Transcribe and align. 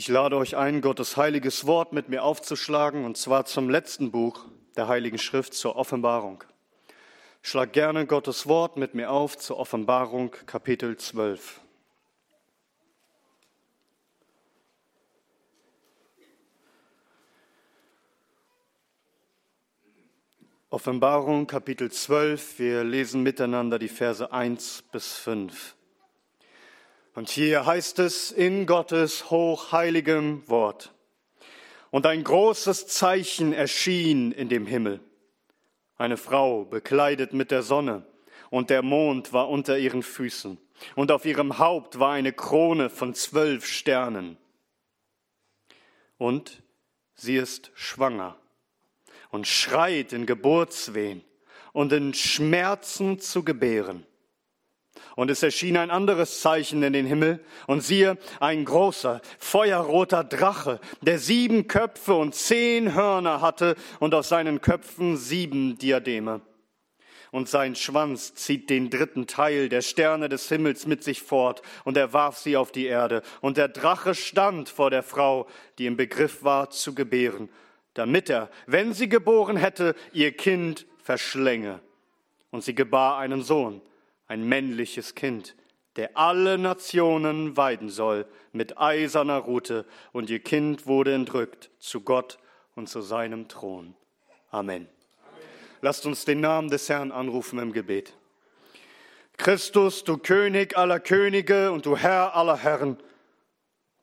Ich 0.00 0.08
lade 0.08 0.38
euch 0.38 0.56
ein, 0.56 0.80
Gottes 0.80 1.18
heiliges 1.18 1.66
Wort 1.66 1.92
mit 1.92 2.08
mir 2.08 2.22
aufzuschlagen, 2.22 3.04
und 3.04 3.18
zwar 3.18 3.44
zum 3.44 3.68
letzten 3.68 4.10
Buch 4.10 4.46
der 4.74 4.88
Heiligen 4.88 5.18
Schrift 5.18 5.52
zur 5.52 5.76
Offenbarung. 5.76 6.42
Schlag 7.42 7.74
gerne 7.74 8.06
Gottes 8.06 8.46
Wort 8.46 8.78
mit 8.78 8.94
mir 8.94 9.10
auf 9.10 9.36
zur 9.36 9.58
Offenbarung 9.58 10.30
Kapitel 10.46 10.96
12. 10.96 11.60
Offenbarung 20.70 21.46
Kapitel 21.46 21.92
12, 21.92 22.58
wir 22.58 22.84
lesen 22.84 23.22
miteinander 23.22 23.78
die 23.78 23.88
Verse 23.88 24.32
1 24.32 24.84
bis 24.92 25.18
5. 25.18 25.76
Und 27.14 27.28
hier 27.28 27.66
heißt 27.66 27.98
es 27.98 28.30
in 28.30 28.66
Gottes 28.66 29.30
hochheiligem 29.30 30.48
Wort. 30.48 30.92
Und 31.90 32.06
ein 32.06 32.22
großes 32.22 32.86
Zeichen 32.86 33.52
erschien 33.52 34.30
in 34.30 34.48
dem 34.48 34.66
Himmel. 34.66 35.00
Eine 35.96 36.16
Frau 36.16 36.64
bekleidet 36.64 37.32
mit 37.32 37.50
der 37.50 37.62
Sonne, 37.62 38.06
und 38.48 38.70
der 38.70 38.82
Mond 38.82 39.32
war 39.32 39.48
unter 39.48 39.78
ihren 39.78 40.02
Füßen, 40.02 40.58
und 40.94 41.10
auf 41.10 41.24
ihrem 41.24 41.58
Haupt 41.58 41.98
war 41.98 42.12
eine 42.12 42.32
Krone 42.32 42.90
von 42.90 43.14
zwölf 43.14 43.66
Sternen. 43.66 44.36
Und 46.16 46.62
sie 47.14 47.36
ist 47.36 47.70
schwanger 47.74 48.36
und 49.30 49.46
schreit 49.46 50.12
in 50.12 50.26
Geburtswehen 50.26 51.24
und 51.72 51.92
in 51.92 52.14
Schmerzen 52.14 53.18
zu 53.18 53.44
gebären. 53.44 54.06
Und 55.16 55.30
es 55.30 55.42
erschien 55.42 55.76
ein 55.76 55.90
anderes 55.90 56.40
Zeichen 56.40 56.82
in 56.82 56.92
den 56.92 57.06
Himmel, 57.06 57.40
und 57.66 57.82
siehe, 57.82 58.16
ein 58.38 58.64
großer, 58.64 59.20
feuerroter 59.38 60.24
Drache, 60.24 60.80
der 61.02 61.18
sieben 61.18 61.68
Köpfe 61.68 62.14
und 62.14 62.34
zehn 62.34 62.94
Hörner 62.94 63.40
hatte 63.40 63.76
und 63.98 64.14
aus 64.14 64.28
seinen 64.28 64.60
Köpfen 64.60 65.16
sieben 65.16 65.78
Diademe. 65.78 66.40
Und 67.32 67.48
sein 67.48 67.76
Schwanz 67.76 68.34
zieht 68.34 68.70
den 68.70 68.90
dritten 68.90 69.28
Teil 69.28 69.68
der 69.68 69.82
Sterne 69.82 70.28
des 70.28 70.48
Himmels 70.48 70.86
mit 70.86 71.04
sich 71.04 71.22
fort, 71.22 71.62
und 71.84 71.96
er 71.96 72.12
warf 72.12 72.38
sie 72.38 72.56
auf 72.56 72.72
die 72.72 72.86
Erde. 72.86 73.22
Und 73.40 73.56
der 73.56 73.68
Drache 73.68 74.14
stand 74.14 74.68
vor 74.68 74.90
der 74.90 75.02
Frau, 75.04 75.46
die 75.78 75.86
im 75.86 75.96
Begriff 75.96 76.42
war 76.42 76.70
zu 76.70 76.94
gebären, 76.94 77.48
damit 77.94 78.30
er, 78.30 78.50
wenn 78.66 78.92
sie 78.92 79.08
geboren 79.08 79.56
hätte, 79.56 79.94
ihr 80.12 80.32
Kind 80.32 80.86
verschlänge. 81.02 81.80
Und 82.50 82.64
sie 82.64 82.74
gebar 82.74 83.18
einen 83.18 83.42
Sohn 83.42 83.80
ein 84.30 84.44
männliches 84.44 85.16
Kind, 85.16 85.56
der 85.96 86.16
alle 86.16 86.56
Nationen 86.56 87.56
weiden 87.56 87.88
soll 87.88 88.26
mit 88.52 88.78
eiserner 88.78 89.38
Rute, 89.38 89.84
und 90.12 90.30
ihr 90.30 90.38
Kind 90.38 90.86
wurde 90.86 91.12
entrückt 91.12 91.68
zu 91.80 92.02
Gott 92.02 92.38
und 92.76 92.88
zu 92.88 93.00
seinem 93.00 93.48
Thron. 93.48 93.96
Amen. 94.50 94.86
Amen. 94.86 94.88
Lasst 95.80 96.06
uns 96.06 96.24
den 96.24 96.40
Namen 96.40 96.70
des 96.70 96.88
Herrn 96.88 97.10
anrufen 97.10 97.58
im 97.58 97.72
Gebet. 97.72 98.14
Christus, 99.36 100.04
du 100.04 100.16
König 100.16 100.78
aller 100.78 101.00
Könige 101.00 101.72
und 101.72 101.84
du 101.84 101.96
Herr 101.96 102.36
aller 102.36 102.58
Herren, 102.58 102.98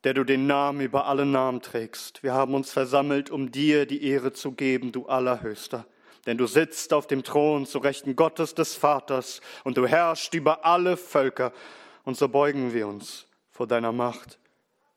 der 0.04 0.12
du 0.12 0.24
den 0.24 0.46
Namen 0.46 0.82
über 0.82 1.06
alle 1.06 1.24
Namen 1.24 1.62
trägst. 1.62 2.22
Wir 2.22 2.34
haben 2.34 2.52
uns 2.52 2.70
versammelt, 2.70 3.30
um 3.30 3.50
dir 3.50 3.86
die 3.86 4.04
Ehre 4.04 4.34
zu 4.34 4.52
geben, 4.52 4.92
du 4.92 5.06
Allerhöchster 5.06 5.86
denn 6.28 6.36
du 6.36 6.46
sitzt 6.46 6.92
auf 6.92 7.06
dem 7.06 7.22
Thron 7.24 7.64
zu 7.64 7.78
Rechten 7.78 8.14
Gottes 8.14 8.54
des 8.54 8.74
Vaters 8.74 9.40
und 9.64 9.78
du 9.78 9.86
herrschst 9.86 10.34
über 10.34 10.62
alle 10.66 10.98
Völker. 10.98 11.54
Und 12.04 12.18
so 12.18 12.28
beugen 12.28 12.74
wir 12.74 12.86
uns 12.86 13.26
vor 13.50 13.66
deiner 13.66 13.92
Macht. 13.92 14.38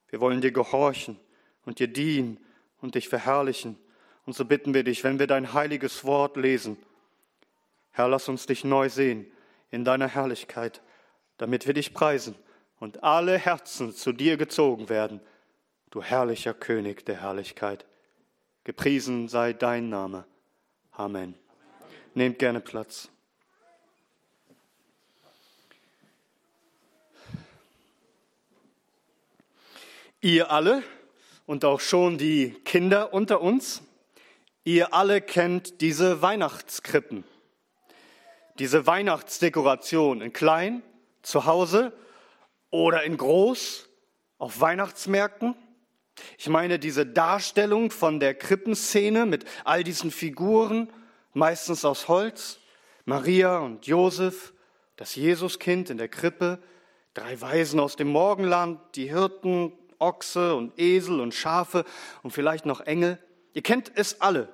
Wir 0.09 0.19
wollen 0.19 0.41
dir 0.41 0.51
gehorchen 0.51 1.17
und 1.63 1.79
dir 1.79 1.88
dienen 1.88 2.38
und 2.81 2.95
dich 2.95 3.07
verherrlichen. 3.07 3.77
Und 4.25 4.33
so 4.33 4.43
bitten 4.43 4.73
wir 4.73 4.83
dich, 4.83 5.05
wenn 5.05 5.19
wir 5.19 5.27
dein 5.27 5.53
heiliges 5.53 6.03
Wort 6.03 6.35
lesen, 6.35 6.75
Herr, 7.91 8.09
lass 8.09 8.27
uns 8.27 8.45
dich 8.45 8.66
neu 8.66 8.89
sehen 8.89 9.25
in 9.69 9.85
deiner 9.85 10.09
Herrlichkeit, 10.09 10.81
damit 11.38 11.66
wir 11.66 11.73
dich 11.73 11.94
preisen 11.94 12.35
und 12.81 13.06
alle 13.06 13.38
Herzen 13.38 13.94
zu 13.94 14.11
dir 14.11 14.35
gezogen 14.35 14.89
werden, 14.89 15.22
du 15.91 16.03
herrlicher 16.03 16.53
König 16.53 17.06
der 17.06 17.22
Herrlichkeit. 17.22 17.85
Gepriesen 18.66 19.29
sei 19.29 19.53
dein 19.53 19.88
Name 19.88 20.25
Amen. 20.91 21.35
Nehmt 22.13 22.40
gerne 22.40 22.59
Platz. 22.59 23.09
Ihr 30.19 30.51
alle 30.51 30.84
und 31.47 31.66
auch 31.66 31.80
schon 31.80 32.18
die 32.18 32.51
Kinder 32.63 33.13
unter 33.13 33.41
uns, 33.41 33.81
ihr 34.63 34.94
alle 34.94 35.22
kennt 35.22 35.81
diese 35.81 36.22
Weihnachtskrippen, 36.22 37.24
diese 38.59 38.85
Weihnachtsdekoration 38.85 40.22
in 40.22 40.31
klein, 40.31 40.84
zu 41.24 41.46
Hause 41.46 41.94
oder 42.69 43.03
in 43.03 43.18
groß, 43.18 43.90
auf 44.38 44.59
Weihnachtsmärkten. 44.59 45.56
Ich 46.37 46.49
meine 46.49 46.79
diese 46.79 47.05
Darstellung 47.05 47.91
von 47.91 48.19
der 48.19 48.33
Krippenszene 48.33 49.25
mit 49.25 49.45
all 49.63 49.83
diesen 49.83 50.11
Figuren, 50.11 50.91
meistens 51.33 51.85
aus 51.85 52.07
Holz, 52.07 52.59
Maria 53.05 53.59
und 53.59 53.87
Josef, 53.87 54.53
das 54.95 55.15
Jesuskind 55.15 55.89
in 55.89 55.97
der 55.97 56.09
Krippe, 56.09 56.61
drei 57.13 57.39
Weisen 57.41 57.79
aus 57.79 57.95
dem 57.95 58.09
Morgenland, 58.09 58.79
die 58.95 59.09
Hirten, 59.09 59.73
Ochse 59.99 60.55
und 60.55 60.77
Esel 60.79 61.19
und 61.19 61.33
Schafe 61.33 61.85
und 62.23 62.31
vielleicht 62.31 62.65
noch 62.65 62.81
Engel. 62.81 63.17
Ihr 63.53 63.61
kennt 63.61 63.91
es 63.95 64.21
alle. 64.21 64.49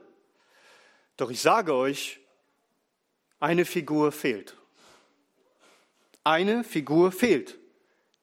Doch 1.15 1.29
ich 1.31 1.41
sage 1.41 1.73
euch, 1.73 2.19
eine 3.39 3.65
Figur 3.65 4.11
fehlt. 4.11 4.55
Eine 6.23 6.63
Figur 6.63 7.11
fehlt, 7.11 7.57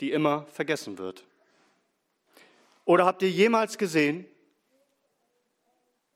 die 0.00 0.12
immer 0.12 0.46
vergessen 0.46 0.98
wird. 0.98 1.24
Oder 2.84 3.06
habt 3.06 3.22
ihr 3.22 3.30
jemals 3.30 3.78
gesehen, 3.78 4.26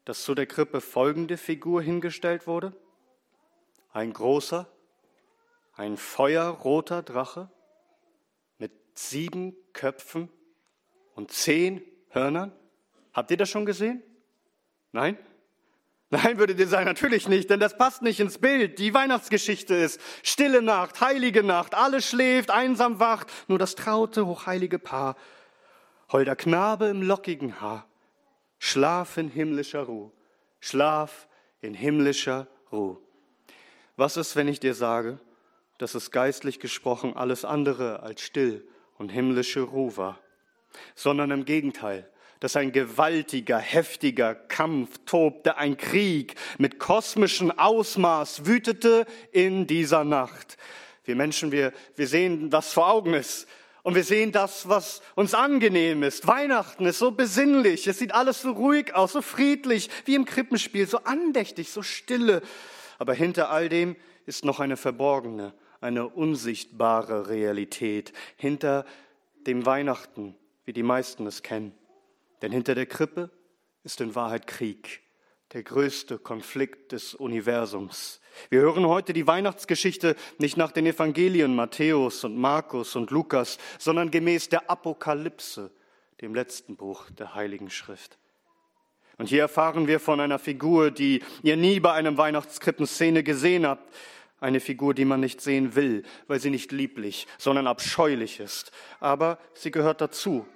dass 0.04 0.22
zu 0.22 0.34
der 0.34 0.46
Krippe 0.46 0.80
folgende 0.80 1.36
Figur 1.36 1.82
hingestellt 1.82 2.46
wurde? 2.46 2.74
Ein 3.92 4.12
großer, 4.12 4.66
ein 5.74 5.96
feuerroter 5.96 7.02
Drache 7.02 7.50
mit 8.58 8.72
sieben 8.94 9.56
Köpfen 9.72 10.28
und 11.14 11.32
zehn 11.32 11.82
Hörnern? 12.10 12.52
Habt 13.12 13.30
ihr 13.30 13.36
das 13.36 13.48
schon 13.48 13.66
gesehen? 13.66 14.02
Nein? 14.92 15.18
Nein, 16.10 16.38
würdet 16.38 16.58
ihr 16.58 16.68
sagen, 16.68 16.86
natürlich 16.86 17.28
nicht, 17.28 17.50
denn 17.50 17.60
das 17.60 17.76
passt 17.76 18.00
nicht 18.00 18.20
ins 18.20 18.38
Bild. 18.38 18.78
Die 18.78 18.94
Weihnachtsgeschichte 18.94 19.74
ist 19.74 20.00
stille 20.22 20.62
Nacht, 20.62 21.02
heilige 21.02 21.42
Nacht, 21.42 21.74
alles 21.74 22.08
schläft, 22.08 22.50
einsam 22.50 22.98
wacht, 22.98 23.30
nur 23.46 23.58
das 23.58 23.74
traute, 23.74 24.26
hochheilige 24.26 24.78
Paar 24.78 25.16
holder 26.10 26.36
Knabe 26.36 26.86
im 26.86 27.02
lockigen 27.02 27.60
Haar, 27.60 27.86
Schlaf 28.58 29.16
in 29.16 29.28
himmlischer 29.28 29.82
Ruhe, 29.82 30.10
Schlaf 30.60 31.28
in 31.60 31.74
himmlischer 31.74 32.48
Ruhe. 32.72 32.98
Was 33.96 34.16
ist, 34.16 34.36
wenn 34.36 34.48
ich 34.48 34.60
dir 34.60 34.74
sage, 34.74 35.18
dass 35.78 35.94
es 35.94 36.10
geistlich 36.10 36.60
gesprochen 36.60 37.16
alles 37.16 37.44
andere 37.44 38.02
als 38.02 38.20
still 38.20 38.66
und 38.96 39.10
himmlische 39.10 39.60
Ruhe 39.60 39.96
war, 39.96 40.18
sondern 40.94 41.30
im 41.30 41.44
Gegenteil, 41.44 42.08
dass 42.40 42.56
ein 42.56 42.72
gewaltiger, 42.72 43.58
heftiger 43.58 44.34
Kampf 44.34 44.98
tobte, 45.06 45.56
ein 45.56 45.76
Krieg 45.76 46.34
mit 46.58 46.78
kosmischem 46.78 47.50
Ausmaß 47.50 48.46
wütete 48.46 49.06
in 49.32 49.66
dieser 49.66 50.04
Nacht. 50.04 50.56
Wir 51.04 51.16
Menschen, 51.16 51.50
wir, 51.52 51.72
wir 51.96 52.06
sehen, 52.06 52.52
was 52.52 52.72
vor 52.72 52.90
Augen 52.90 53.14
ist. 53.14 53.48
Und 53.82 53.94
wir 53.94 54.04
sehen 54.04 54.32
das, 54.32 54.68
was 54.68 55.02
uns 55.14 55.34
angenehm 55.34 56.02
ist. 56.02 56.26
Weihnachten 56.26 56.84
ist 56.86 56.98
so 56.98 57.10
besinnlich. 57.10 57.86
Es 57.86 57.98
sieht 57.98 58.14
alles 58.14 58.42
so 58.42 58.52
ruhig 58.52 58.94
aus, 58.94 59.12
so 59.12 59.22
friedlich, 59.22 59.88
wie 60.04 60.14
im 60.14 60.24
Krippenspiel, 60.24 60.86
so 60.86 60.98
andächtig, 61.04 61.70
so 61.70 61.82
stille. 61.82 62.42
Aber 62.98 63.14
hinter 63.14 63.50
all 63.50 63.68
dem 63.68 63.96
ist 64.26 64.44
noch 64.44 64.60
eine 64.60 64.76
verborgene, 64.76 65.54
eine 65.80 66.08
unsichtbare 66.08 67.28
Realität. 67.28 68.12
Hinter 68.36 68.84
dem 69.46 69.64
Weihnachten, 69.64 70.34
wie 70.64 70.72
die 70.72 70.82
meisten 70.82 71.26
es 71.26 71.42
kennen. 71.42 71.72
Denn 72.42 72.52
hinter 72.52 72.74
der 72.74 72.86
Krippe 72.86 73.30
ist 73.84 74.00
in 74.00 74.14
Wahrheit 74.14 74.46
Krieg 74.46 75.02
der 75.52 75.62
größte 75.62 76.18
Konflikt 76.18 76.92
des 76.92 77.14
Universums. 77.14 78.20
Wir 78.50 78.60
hören 78.60 78.86
heute 78.86 79.12
die 79.12 79.26
Weihnachtsgeschichte 79.26 80.16
nicht 80.38 80.56
nach 80.56 80.72
den 80.72 80.86
Evangelien 80.86 81.54
Matthäus 81.54 82.24
und 82.24 82.36
Markus 82.36 82.96
und 82.96 83.10
Lukas, 83.10 83.58
sondern 83.78 84.10
gemäß 84.10 84.48
der 84.48 84.70
Apokalypse, 84.70 85.70
dem 86.20 86.34
letzten 86.34 86.76
Buch 86.76 87.10
der 87.10 87.34
Heiligen 87.34 87.70
Schrift. 87.70 88.18
Und 89.16 89.28
hier 89.28 89.42
erfahren 89.42 89.86
wir 89.86 90.00
von 90.00 90.20
einer 90.20 90.38
Figur, 90.38 90.90
die 90.90 91.22
ihr 91.42 91.56
nie 91.56 91.80
bei 91.80 91.92
einem 91.92 92.16
Weihnachtskrippenszene 92.16 93.22
gesehen 93.22 93.66
habt. 93.66 93.92
Eine 94.40 94.60
Figur, 94.60 94.94
die 94.94 95.04
man 95.04 95.18
nicht 95.18 95.40
sehen 95.40 95.74
will, 95.74 96.04
weil 96.28 96.38
sie 96.38 96.50
nicht 96.50 96.70
lieblich, 96.70 97.26
sondern 97.38 97.66
abscheulich 97.66 98.38
ist. 98.38 98.70
Aber 99.00 99.38
sie 99.54 99.72
gehört 99.72 100.00
dazu 100.00 100.46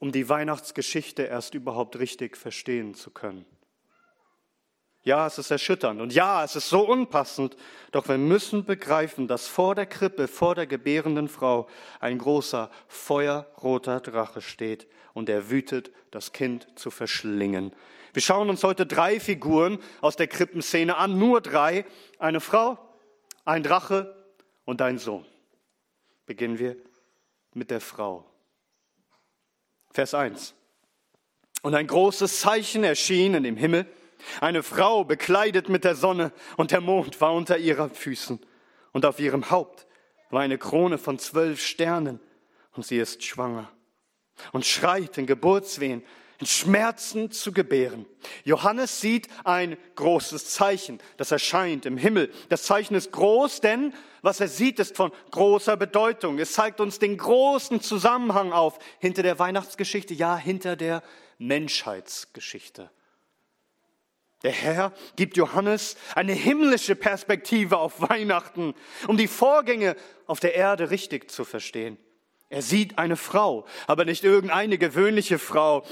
um 0.00 0.10
die 0.12 0.28
Weihnachtsgeschichte 0.28 1.22
erst 1.22 1.54
überhaupt 1.54 1.98
richtig 1.98 2.36
verstehen 2.36 2.94
zu 2.94 3.10
können. 3.10 3.44
Ja, 5.02 5.26
es 5.26 5.38
ist 5.38 5.50
erschütternd 5.50 6.00
und 6.00 6.12
ja, 6.12 6.44
es 6.44 6.56
ist 6.56 6.68
so 6.68 6.86
unpassend, 6.86 7.56
doch 7.90 8.08
wir 8.08 8.18
müssen 8.18 8.66
begreifen, 8.66 9.28
dass 9.28 9.46
vor 9.46 9.74
der 9.74 9.86
Krippe, 9.86 10.28
vor 10.28 10.54
der 10.54 10.66
gebärenden 10.66 11.28
Frau 11.28 11.68
ein 12.00 12.18
großer 12.18 12.70
feuerroter 12.86 14.00
Drache 14.00 14.42
steht 14.42 14.86
und 15.14 15.30
er 15.30 15.48
wütet, 15.48 15.90
das 16.10 16.32
Kind 16.32 16.68
zu 16.74 16.90
verschlingen. 16.90 17.72
Wir 18.12 18.20
schauen 18.20 18.50
uns 18.50 18.62
heute 18.62 18.84
drei 18.84 19.20
Figuren 19.20 19.78
aus 20.02 20.16
der 20.16 20.26
Krippenszene 20.26 20.96
an, 20.96 21.18
nur 21.18 21.40
drei, 21.40 21.86
eine 22.18 22.40
Frau, 22.40 22.76
ein 23.46 23.62
Drache 23.62 24.14
und 24.66 24.82
ein 24.82 24.98
Sohn. 24.98 25.24
Beginnen 26.26 26.58
wir 26.58 26.76
mit 27.54 27.70
der 27.70 27.80
Frau. 27.80 28.26
Vers 29.92 30.12
1. 30.12 30.54
Und 31.62 31.74
ein 31.74 31.86
großes 31.86 32.40
Zeichen 32.40 32.84
erschien 32.84 33.34
in 33.34 33.44
dem 33.44 33.56
Himmel, 33.56 33.86
eine 34.40 34.62
Frau 34.62 35.04
bekleidet 35.04 35.68
mit 35.68 35.84
der 35.84 35.94
Sonne 35.94 36.32
und 36.56 36.70
der 36.70 36.80
Mond 36.80 37.20
war 37.20 37.34
unter 37.34 37.58
ihren 37.58 37.90
Füßen 37.90 38.40
und 38.92 39.04
auf 39.06 39.20
ihrem 39.20 39.50
Haupt 39.50 39.86
war 40.30 40.40
eine 40.40 40.58
Krone 40.58 40.98
von 40.98 41.18
zwölf 41.18 41.60
Sternen 41.60 42.20
und 42.72 42.86
sie 42.86 42.98
ist 42.98 43.22
schwanger 43.24 43.70
und 44.52 44.64
schreit 44.64 45.18
in 45.18 45.26
Geburtswehen, 45.26 46.02
in 46.38 46.46
Schmerzen 46.46 47.30
zu 47.30 47.52
gebären. 47.52 48.06
Johannes 48.44 49.00
sieht 49.00 49.28
ein 49.44 49.76
großes 49.96 50.46
Zeichen, 50.46 50.98
das 51.18 51.30
erscheint 51.30 51.84
im 51.84 51.98
Himmel. 51.98 52.32
Das 52.48 52.62
Zeichen 52.62 52.94
ist 52.94 53.12
groß, 53.12 53.60
denn 53.60 53.92
was 54.22 54.40
er 54.40 54.48
sieht, 54.48 54.78
ist 54.78 54.96
von 54.96 55.12
großer 55.30 55.76
Bedeutung. 55.76 56.38
Es 56.38 56.52
zeigt 56.52 56.80
uns 56.80 56.98
den 56.98 57.18
großen 57.18 57.82
Zusammenhang 57.82 58.52
auf 58.52 58.78
hinter 58.98 59.22
der 59.22 59.38
Weihnachtsgeschichte, 59.38 60.14
ja 60.14 60.36
hinter 60.36 60.76
der 60.76 61.02
Menschheitsgeschichte. 61.38 62.90
Der 64.42 64.52
Herr 64.52 64.92
gibt 65.16 65.36
Johannes 65.36 65.96
eine 66.14 66.32
himmlische 66.32 66.96
Perspektive 66.96 67.76
auf 67.76 68.00
Weihnachten, 68.00 68.74
um 69.06 69.16
die 69.16 69.28
Vorgänge 69.28 69.96
auf 70.26 70.40
der 70.40 70.54
Erde 70.54 70.90
richtig 70.90 71.30
zu 71.30 71.44
verstehen. 71.44 71.98
Er 72.48 72.62
sieht 72.62 72.98
eine 72.98 73.16
Frau, 73.16 73.66
aber 73.86 74.04
nicht 74.04 74.24
irgendeine 74.24 74.78
gewöhnliche 74.78 75.38
Frau. 75.38 75.84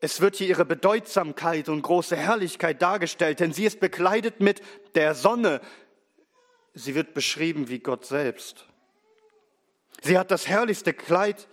Es 0.00 0.20
wird 0.20 0.36
hier 0.36 0.48
ihre 0.48 0.64
Bedeutsamkeit 0.64 1.68
und 1.68 1.82
große 1.82 2.16
Herrlichkeit 2.16 2.82
dargestellt, 2.82 3.40
denn 3.40 3.52
sie 3.52 3.64
ist 3.64 3.78
bekleidet 3.78 4.40
mit 4.40 4.62
der 4.94 5.14
Sonne. 5.14 5.60
Sie 6.72 6.94
wird 6.94 7.14
beschrieben 7.14 7.68
wie 7.68 7.78
Gott 7.78 8.04
selbst. 8.04 8.66
Sie 10.02 10.18
hat 10.18 10.30
das 10.30 10.48
herrlichste 10.48 10.92
Kleid 10.92 11.46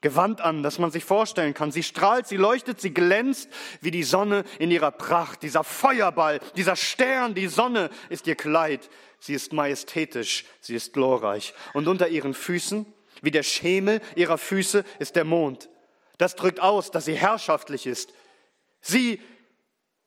Gewand 0.00 0.40
an, 0.40 0.62
das 0.62 0.78
man 0.78 0.90
sich 0.90 1.04
vorstellen 1.04 1.52
kann. 1.52 1.72
Sie 1.72 1.82
strahlt, 1.82 2.26
sie 2.26 2.36
leuchtet, 2.36 2.80
sie 2.80 2.94
glänzt 2.94 3.50
wie 3.82 3.90
die 3.90 4.02
Sonne 4.02 4.44
in 4.58 4.70
ihrer 4.70 4.90
Pracht. 4.90 5.42
Dieser 5.42 5.62
Feuerball, 5.62 6.40
dieser 6.56 6.76
Stern, 6.76 7.34
die 7.34 7.48
Sonne 7.48 7.90
ist 8.08 8.26
ihr 8.26 8.34
Kleid. 8.34 8.88
Sie 9.18 9.34
ist 9.34 9.52
majestätisch, 9.52 10.46
sie 10.60 10.74
ist 10.74 10.94
glorreich. 10.94 11.52
Und 11.74 11.86
unter 11.86 12.08
ihren 12.08 12.32
Füßen, 12.32 12.86
wie 13.20 13.30
der 13.30 13.42
Schemel 13.42 14.00
ihrer 14.16 14.38
Füße, 14.38 14.84
ist 14.98 15.16
der 15.16 15.24
Mond. 15.24 15.68
Das 16.16 16.34
drückt 16.34 16.60
aus, 16.60 16.90
dass 16.90 17.04
sie 17.04 17.14
herrschaftlich 17.14 17.86
ist. 17.86 18.14
Sie, 18.80 19.20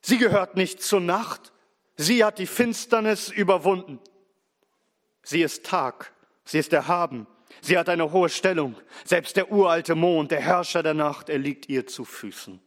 sie 0.00 0.18
gehört 0.18 0.56
nicht 0.56 0.82
zur 0.82 1.00
Nacht. 1.00 1.52
Sie 1.96 2.24
hat 2.24 2.40
die 2.40 2.48
Finsternis 2.48 3.28
überwunden. 3.28 4.00
Sie 5.22 5.42
ist 5.42 5.64
Tag. 5.64 6.12
Sie 6.44 6.58
ist 6.58 6.72
erhaben. 6.72 7.28
Sie 7.60 7.78
hat 7.78 7.88
eine 7.88 8.12
hohe 8.12 8.28
Stellung. 8.28 8.76
Selbst 9.04 9.36
der 9.36 9.50
uralte 9.50 9.94
Mond, 9.94 10.30
der 10.30 10.40
Herrscher 10.40 10.82
der 10.82 10.94
Nacht, 10.94 11.28
er 11.28 11.38
liegt 11.38 11.68
ihr 11.68 11.86
zu 11.86 12.04
Füßen. 12.04 12.60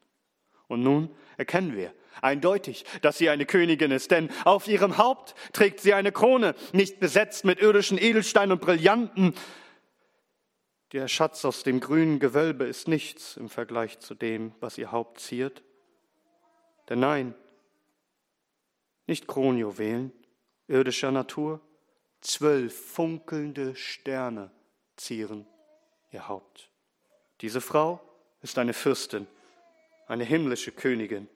Und 0.68 0.84
nun 0.84 1.10
erkennen 1.38 1.76
wir 1.76 1.94
eindeutig, 2.22 2.86
dass 3.02 3.18
sie 3.18 3.30
eine 3.30 3.46
Königin 3.46 3.92
ist, 3.92 4.12
denn 4.12 4.30
auf 4.44 4.68
ihrem 4.68 4.98
Haupt 4.98 5.36
trägt 5.54 5.80
sie 5.80 5.94
eine 5.94 6.12
Krone, 6.12 6.56
nicht 6.74 7.00
besetzt 7.00 7.46
mit 7.46 7.60
irdischen 7.60 7.98
Edelsteinen 7.98 8.54
und 8.54 8.62
Brillanten. 8.62 9.34
Der 10.94 11.08
Schatz 11.08 11.44
aus 11.46 11.64
dem 11.64 11.80
grünen 11.80 12.20
Gewölbe 12.20 12.64
ist 12.64 12.88
nichts 12.88 13.38
im 13.38 13.50
Vergleich 13.50 14.00
zu 14.00 14.16
dem, 14.16 14.54
was 14.60 14.78
ihr 14.78 14.92
Haupt 14.92 15.20
ziert. 15.20 15.64
Denn 16.90 17.00
nein, 17.00 17.36
nicht 19.06 19.28
Kronjuwelen 19.28 20.12
irdischer 20.68 21.12
Natur, 21.12 21.62
zwölf 22.22 22.76
funkelnde 22.76 23.76
Sterne 23.76 24.52
zieren 24.98 25.48
ihr 26.12 26.28
Haupt. 26.28 26.70
Diese 27.42 27.62
Frau 27.62 28.02
ist 28.42 28.58
eine 28.58 28.74
Fürstin, 28.74 29.28
eine 30.08 30.24
himmlische 30.24 30.72
Königin, 30.72 31.28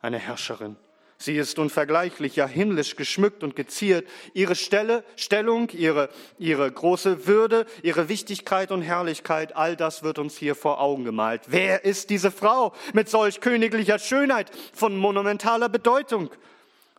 eine 0.00 0.18
Herrscherin. 0.18 0.76
Sie 1.20 1.36
ist 1.36 1.58
unvergleichlich, 1.58 2.36
ja 2.36 2.46
himmlisch 2.46 2.94
geschmückt 2.94 3.42
und 3.42 3.56
geziert. 3.56 4.06
Ihre 4.34 4.54
Stelle, 4.54 5.02
Stellung, 5.16 5.68
ihre, 5.70 6.10
ihre 6.38 6.70
große 6.70 7.26
Würde, 7.26 7.66
ihre 7.82 8.08
Wichtigkeit 8.08 8.70
und 8.70 8.82
Herrlichkeit, 8.82 9.56
all 9.56 9.74
das 9.74 10.04
wird 10.04 10.20
uns 10.20 10.36
hier 10.36 10.54
vor 10.54 10.80
Augen 10.80 11.04
gemalt. 11.04 11.42
Wer 11.48 11.84
ist 11.84 12.10
diese 12.10 12.30
Frau 12.30 12.72
mit 12.92 13.08
solch 13.08 13.40
königlicher 13.40 13.98
Schönheit, 13.98 14.52
von 14.72 14.96
monumentaler 14.96 15.68
Bedeutung? 15.68 16.30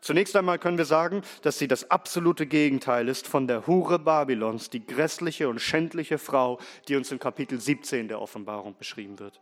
Zunächst 0.01 0.35
einmal 0.35 0.59
können 0.59 0.77
wir 0.77 0.85
sagen, 0.85 1.23
dass 1.41 1.59
sie 1.59 1.67
das 1.67 1.91
absolute 1.91 2.45
Gegenteil 2.45 3.07
ist 3.09 3.27
von 3.27 3.47
der 3.47 3.67
Hure 3.67 3.99
Babylons, 3.99 4.69
die 4.69 4.85
grässliche 4.85 5.49
und 5.49 5.59
schändliche 5.59 6.17
Frau, 6.17 6.59
die 6.87 6.95
uns 6.95 7.11
im 7.11 7.19
Kapitel 7.19 7.59
17 7.59 8.07
der 8.07 8.21
Offenbarung 8.21 8.75
beschrieben 8.77 9.19
wird. 9.19 9.41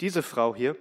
Diese 0.00 0.22
Frau 0.22 0.54
hier, 0.54 0.76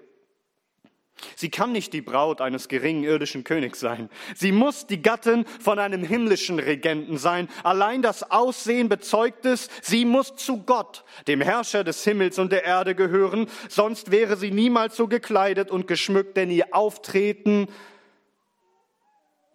sie 1.36 1.50
kann 1.50 1.72
nicht 1.72 1.94
die 1.94 2.02
Braut 2.02 2.42
eines 2.42 2.68
geringen 2.68 3.04
irdischen 3.04 3.44
Königs 3.44 3.80
sein. 3.80 4.10
Sie 4.36 4.52
muss 4.52 4.86
die 4.86 5.02
Gattin 5.02 5.46
von 5.46 5.80
einem 5.80 6.04
himmlischen 6.04 6.60
Regenten 6.60 7.18
sein. 7.18 7.48
Allein 7.64 8.02
das 8.02 8.30
Aussehen 8.30 8.90
bezeugt 8.90 9.46
es, 9.46 9.70
sie 9.82 10.06
muss 10.06 10.36
zu 10.36 10.64
Gott, 10.64 11.06
dem 11.28 11.42
Herrscher 11.42 11.84
des 11.84 12.04
Himmels 12.04 12.38
und 12.38 12.52
der 12.52 12.66
Erde 12.66 12.94
gehören, 12.94 13.48
sonst 13.70 14.12
wäre 14.12 14.36
sie 14.36 14.52
niemals 14.52 14.96
so 14.96 15.08
gekleidet 15.08 15.72
und 15.72 15.88
geschmückt, 15.88 16.38
denn 16.38 16.52
ihr 16.52 16.76
Auftreten 16.76 17.68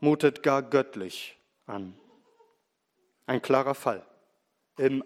mutet 0.01 0.43
gar 0.43 0.63
göttlich 0.63 1.37
an. 1.67 1.95
Ein 3.27 3.43
klarer 3.43 3.75
Fall. 3.75 4.05
Im 4.77 5.05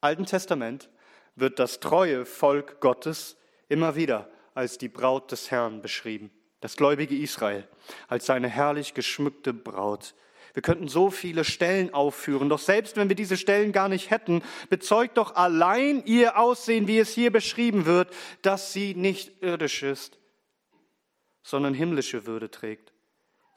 Alten 0.00 0.26
Testament 0.26 0.88
wird 1.36 1.58
das 1.58 1.80
treue 1.80 2.24
Volk 2.24 2.80
Gottes 2.80 3.36
immer 3.68 3.96
wieder 3.96 4.30
als 4.54 4.78
die 4.78 4.88
Braut 4.88 5.30
des 5.30 5.50
Herrn 5.50 5.82
beschrieben. 5.82 6.30
Das 6.60 6.76
gläubige 6.76 7.16
Israel 7.16 7.68
als 8.08 8.26
seine 8.26 8.48
herrlich 8.48 8.94
geschmückte 8.94 9.52
Braut. 9.52 10.14
Wir 10.54 10.62
könnten 10.62 10.88
so 10.88 11.10
viele 11.10 11.44
Stellen 11.44 11.94
aufführen, 11.94 12.48
doch 12.48 12.58
selbst 12.58 12.96
wenn 12.96 13.08
wir 13.08 13.14
diese 13.14 13.36
Stellen 13.36 13.70
gar 13.70 13.88
nicht 13.88 14.10
hätten, 14.10 14.42
bezeugt 14.70 15.18
doch 15.18 15.36
allein 15.36 16.04
ihr 16.04 16.38
Aussehen, 16.38 16.88
wie 16.88 16.98
es 16.98 17.10
hier 17.10 17.30
beschrieben 17.30 17.86
wird, 17.86 18.12
dass 18.42 18.72
sie 18.72 18.94
nicht 18.94 19.42
irdisch 19.42 19.82
ist, 19.82 20.18
sondern 21.42 21.74
himmlische 21.74 22.26
Würde 22.26 22.50
trägt. 22.50 22.92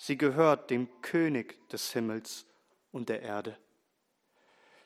Sie 0.04 0.18
gehört 0.18 0.72
dem 0.72 0.90
König 1.04 1.70
des 1.70 1.94
Himmels 1.94 2.48
und 2.92 3.08
der 3.08 3.22
Erde. 3.22 3.56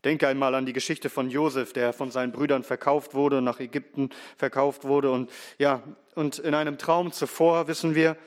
Denke 0.03 0.27
einmal 0.27 0.53
an 0.55 0.65
die 0.65 0.73
Geschichte 0.73 1.09
von 1.09 1.29
Josef, 1.29 1.71
der 1.71 1.93
von 1.93 2.11
seinen 2.11 2.33
Brüdern 2.33 2.63
verkauft 2.63 3.13
wurde 3.13 3.41
nach 3.41 3.61
Ägypten 3.61 4.09
verkauft 4.35 4.83
wurde. 4.83 5.11
Und 5.11 5.31
ja, 5.57 5.81
und 6.15 6.39
in 6.39 6.53
einem 6.53 6.77
Traum 6.77 7.13
zuvor 7.13 7.69
wissen 7.69 7.95
wir, 7.95 8.17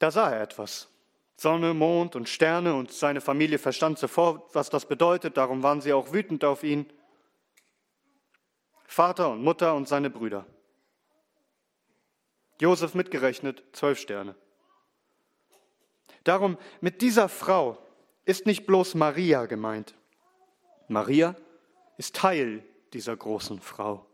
da 0.00 0.10
sah 0.10 0.32
er 0.32 0.42
etwas. 0.42 0.88
Sonne, 1.36 1.72
Mond 1.72 2.16
und 2.16 2.28
Sterne 2.28 2.74
und 2.74 2.90
seine 2.90 3.20
Familie 3.20 3.60
verstand 3.60 4.00
sofort, 4.00 4.52
was 4.52 4.68
das 4.68 4.86
bedeutet. 4.86 5.36
Darum 5.36 5.62
waren 5.62 5.80
sie 5.80 5.92
auch 5.92 6.12
wütend 6.12 6.44
auf 6.44 6.64
ihn. 6.64 6.92
Vater 8.84 9.30
und 9.30 9.44
Mutter 9.44 9.76
und 9.76 9.86
seine 9.86 10.10
Brüder. 10.10 10.44
Josef 12.60 12.94
mitgerechnet, 12.94 13.62
zwölf 13.72 13.98
Sterne. 13.98 14.34
Darum, 16.24 16.58
mit 16.80 17.00
dieser 17.00 17.28
Frau 17.28 17.78
ist 18.24 18.46
nicht 18.46 18.66
bloß 18.66 18.94
Maria 18.94 19.46
gemeint. 19.46 19.94
Maria 20.88 21.36
ist 21.96 22.16
Teil 22.16 22.62
dieser 22.92 23.16
großen 23.16 23.60
Frau. 23.60 24.06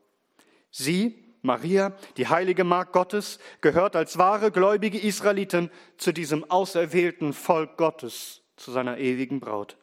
Sie, 0.70 1.24
Maria, 1.42 1.92
die 2.16 2.28
heilige 2.28 2.64
Magd 2.64 2.92
Gottes, 2.92 3.38
gehört 3.60 3.96
als 3.96 4.18
wahre 4.18 4.50
gläubige 4.50 4.98
Israelitin 4.98 5.70
zu 5.98 6.12
diesem 6.12 6.48
auserwählten 6.50 7.32
Volk 7.32 7.76
Gottes, 7.76 8.42
zu 8.56 8.72
seiner 8.72 8.98
ewigen 8.98 9.40
Braut. 9.40 9.76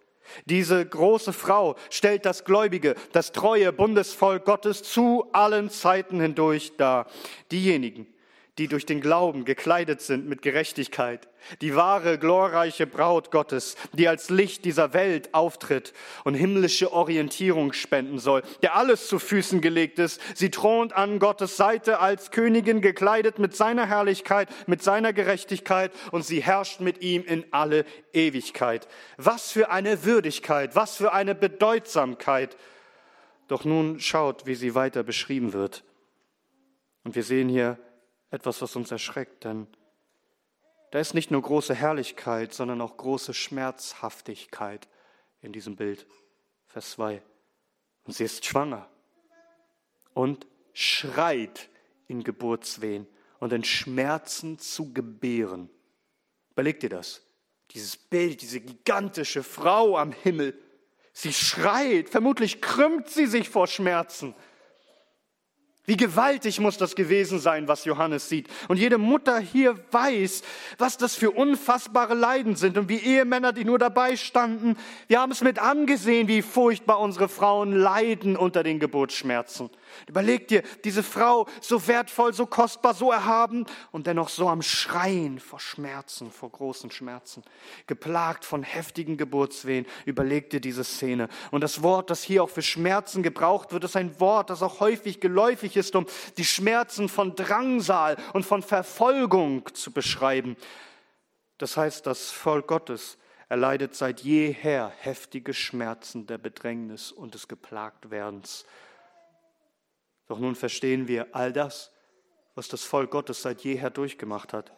Diese 0.46 0.86
große 0.86 1.34
Frau 1.34 1.76
stellt 1.90 2.26
das 2.26 2.46
gläubige, 2.46 2.96
das 3.12 3.32
treue 3.32 3.74
Bundesvolk 3.74 4.46
Gottes 4.46 4.84
zu 4.84 5.28
allen 5.34 5.70
Zeiten 5.70 6.20
hindurch 6.20 6.78
dar. 6.78 7.08
Diejenigen, 7.52 8.08
die 8.58 8.68
durch 8.68 8.86
den 8.86 9.00
Glauben 9.00 9.46
gekleidet 9.46 10.02
sind 10.02 10.28
mit 10.28 10.42
Gerechtigkeit, 10.42 11.30
die 11.62 11.74
wahre, 11.76 12.18
glorreiche 12.18 12.86
Braut 12.86 13.32
Gottes, 13.32 13.78
die 13.94 14.10
als 14.10 14.30
Licht 14.30 14.66
dieser 14.66 14.94
Welt 14.94 15.34
auftritt 15.34 15.94
und 16.26 16.34
himmlische 16.34 16.92
Orientierung 16.92 17.72
spenden 17.72 18.20
soll, 18.20 18.44
der 18.62 18.76
alles 18.76 19.08
zu 19.08 19.20
Füßen 19.20 19.62
gelegt 19.62 20.00
ist. 20.00 20.20
Sie 20.36 20.52
thront 20.52 20.92
an 20.94 21.20
Gottes 21.20 21.56
Seite 21.56 22.00
als 22.00 22.32
Königin, 22.32 22.82
gekleidet 22.82 23.40
mit 23.40 23.56
seiner 23.56 23.88
Herrlichkeit, 23.88 24.50
mit 24.68 24.84
seiner 24.84 25.14
Gerechtigkeit 25.14 25.92
und 26.12 26.26
sie 26.26 26.44
herrscht 26.44 26.82
mit 26.82 27.02
ihm 27.02 27.24
in 27.24 27.46
alle 27.52 27.86
Ewigkeit. 28.12 28.88
Was 29.16 29.52
für 29.52 29.72
eine 29.72 30.04
Würdigkeit, 30.04 30.76
was 30.76 30.98
für 30.98 31.14
eine 31.14 31.36
Bedeutsamkeit. 31.36 32.58
Doch 33.48 33.64
nun 33.64 34.00
schaut, 34.02 34.46
wie 34.46 34.56
sie 34.56 34.76
weiter 34.76 35.04
beschrieben 35.04 35.54
wird. 35.54 35.84
Und 37.04 37.16
wir 37.16 37.24
sehen 37.24 37.50
hier 37.50 37.80
etwas, 38.32 38.62
was 38.62 38.76
uns 38.76 38.92
erschreckt, 38.92 39.44
denn 39.44 39.68
da 40.92 41.00
ist 41.00 41.14
nicht 41.14 41.32
nur 41.32 41.42
große 41.42 41.74
Herrlichkeit, 41.74 42.54
sondern 42.54 42.82
auch 42.82 42.98
große 42.98 43.34
Schmerzhaftigkeit 43.34 44.90
in 45.42 45.54
diesem 45.54 45.76
Bild. 45.76 46.06
Vers 46.68 46.92
2. 46.92 47.22
Und 48.06 48.14
sie 48.14 48.24
ist 48.24 48.46
schwanger 48.46 48.90
und 50.14 50.48
schreit 50.74 51.70
in 52.08 52.24
Geburtswehen 52.24 53.08
und 53.40 53.54
in 53.54 53.64
Schmerzen 53.64 54.60
zu 54.60 54.94
gebären. 54.94 55.70
Überleg 56.52 56.80
dir 56.80 56.90
das. 56.90 57.22
Dieses 57.72 57.96
Bild, 57.96 58.42
diese 58.42 58.60
gigantische 58.60 59.44
Frau 59.44 59.98
am 59.98 60.12
Himmel. 60.12 60.60
Sie 61.14 61.32
schreit, 61.32 62.10
vermutlich 62.10 62.62
krümmt 62.62 63.10
sie 63.10 63.28
sich 63.28 63.50
vor 63.50 63.68
Schmerzen. 63.68 64.36
Wie 65.92 65.98
gewaltig 65.98 66.62
muss 66.62 66.78
das 66.78 66.96
gewesen 66.96 67.38
sein, 67.38 67.68
was 67.68 67.84
Johannes 67.84 68.30
sieht. 68.30 68.48
Und 68.70 68.78
jede 68.78 68.98
Mutter 68.98 69.40
hier 69.40 69.78
weiß, 69.92 70.42
was 70.78 70.96
das 70.96 71.16
für 71.16 71.32
unfassbare 71.32 72.14
Leiden 72.14 72.56
sind 72.56 72.78
und 72.78 72.88
wie 72.88 72.96
Ehemänner, 72.96 73.52
die 73.52 73.66
nur 73.66 73.78
dabei 73.78 74.16
standen, 74.16 74.78
wir 75.10 75.20
haben 75.20 75.34
es 75.34 75.42
mit 75.42 75.60
angesehen, 75.60 76.30
wie 76.30 76.44
furchtbar 76.44 77.02
unsere 77.02 77.28
Frauen 77.28 77.74
leiden 77.74 78.38
unter 78.38 78.64
den 78.64 78.80
Geburtsschmerzen. 78.80 79.70
Überleg 80.08 80.48
dir, 80.48 80.64
diese 80.86 81.04
Frau, 81.04 81.46
so 81.60 81.86
wertvoll, 81.86 82.34
so 82.34 82.46
kostbar, 82.46 82.94
so 82.94 83.12
erhaben 83.12 83.66
und 83.92 84.08
dennoch 84.08 84.30
so 84.30 84.48
am 84.48 84.62
Schreien 84.62 85.40
vor 85.42 85.60
Schmerzen, 85.60 86.32
vor 86.32 86.52
großen 86.52 86.90
Schmerzen, 86.92 87.44
geplagt 87.88 88.46
von 88.46 88.64
heftigen 88.64 89.18
Geburtswehen. 89.18 89.86
Überleg 90.06 90.52
dir 90.52 90.62
diese 90.62 90.86
Szene. 90.86 91.28
Und 91.52 91.60
das 91.66 91.84
Wort, 91.84 92.10
das 92.10 92.24
hier 92.24 92.44
auch 92.44 92.50
für 92.50 92.62
Schmerzen 92.62 93.24
gebraucht 93.24 93.74
wird, 93.74 93.84
ist 93.84 93.98
ein 93.98 94.18
Wort, 94.22 94.50
das 94.50 94.64
auch 94.64 94.80
häufig 94.80 95.20
geläufig 95.20 95.76
ist, 95.76 95.81
um 95.96 96.06
die 96.38 96.46
Schmerzen 96.46 97.10
von 97.10 97.36
Drangsal 97.36 98.18
und 98.34 98.46
von 98.46 98.62
Verfolgung 98.62 99.74
zu 99.74 99.92
beschreiben. 99.92 100.56
Das 101.58 101.78
heißt, 101.78 102.06
das 102.06 102.32
Volk 102.32 102.68
Gottes 102.68 103.18
erleidet 103.50 103.96
seit 103.96 104.22
jeher 104.22 104.92
heftige 105.00 105.54
Schmerzen 105.54 106.26
der 106.26 106.38
Bedrängnis 106.38 107.12
und 107.12 107.34
des 107.34 107.48
Geplagtwerdens. 107.48 108.66
Doch 110.28 110.40
nun 110.40 110.56
verstehen 110.56 111.08
wir 111.10 111.36
all 111.36 111.52
das, 111.52 111.92
was 112.56 112.70
das 112.70 112.84
Volk 112.84 113.12
Gottes 113.12 113.42
seit 113.42 113.62
jeher 113.62 113.90
durchgemacht 113.90 114.54
hat. 114.54 114.72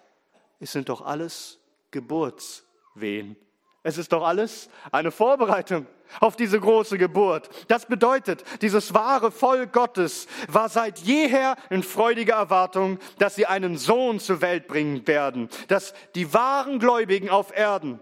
Es 0.59 0.71
sind 0.71 0.89
doch 0.89 1.01
alles 1.01 1.59
Geburtswehen. 1.91 3.35
Es 3.83 3.97
ist 3.97 4.11
doch 4.11 4.23
alles 4.23 4.69
eine 4.91 5.11
Vorbereitung 5.11 5.85
auf 6.19 6.35
diese 6.35 6.59
große 6.59 6.97
Geburt. 6.97 7.49
Das 7.67 7.85
bedeutet, 7.85 8.43
dieses 8.61 8.93
wahre 8.93 9.31
Volk 9.31 9.73
Gottes 9.73 10.27
war 10.47 10.69
seit 10.69 10.99
jeher 10.99 11.55
in 11.69 11.83
freudiger 11.83 12.35
Erwartung, 12.35 12.99
dass 13.19 13.35
sie 13.35 13.45
einen 13.45 13.77
Sohn 13.77 14.19
zur 14.19 14.41
Welt 14.41 14.67
bringen 14.67 15.07
werden, 15.07 15.49
dass 15.67 15.93
die 16.15 16.33
wahren 16.33 16.79
Gläubigen 16.79 17.29
auf 17.29 17.55
Erden 17.55 17.99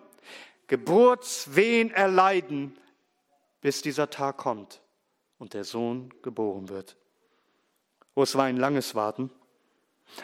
Geburtswehen 0.72 1.92
erleiden, 1.92 2.78
bis 3.60 3.82
dieser 3.82 4.10
Tag 4.10 4.38
kommt 4.38 4.82
und 5.38 5.54
der 5.54 5.66
Sohn 5.66 6.14
geboren 6.22 6.70
wird. 6.70 6.96
Oh, 8.16 8.24
es 8.24 8.36
war 8.36 8.46
ein 8.46 8.56
langes 8.56 8.96
Warten. 8.96 9.32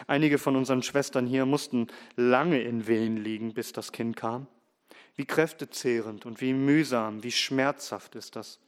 Einige 0.06 0.38
von 0.38 0.56
unseren 0.56 0.82
Schwestern 0.82 1.26
hier 1.26 1.44
mussten 1.44 1.88
lange 2.16 2.62
in 2.62 2.86
Wehen 2.86 3.18
liegen, 3.18 3.52
bis 3.52 3.74
das 3.74 3.92
Kind 3.92 4.16
kam. 4.16 4.46
Wie 5.18 5.26
kräftezehrend 5.26 6.26
und 6.26 6.40
wie 6.40 6.52
mühsam, 6.52 7.24
wie 7.24 7.32
schmerzhaft 7.32 8.14
ist 8.14 8.36
das. 8.36 8.60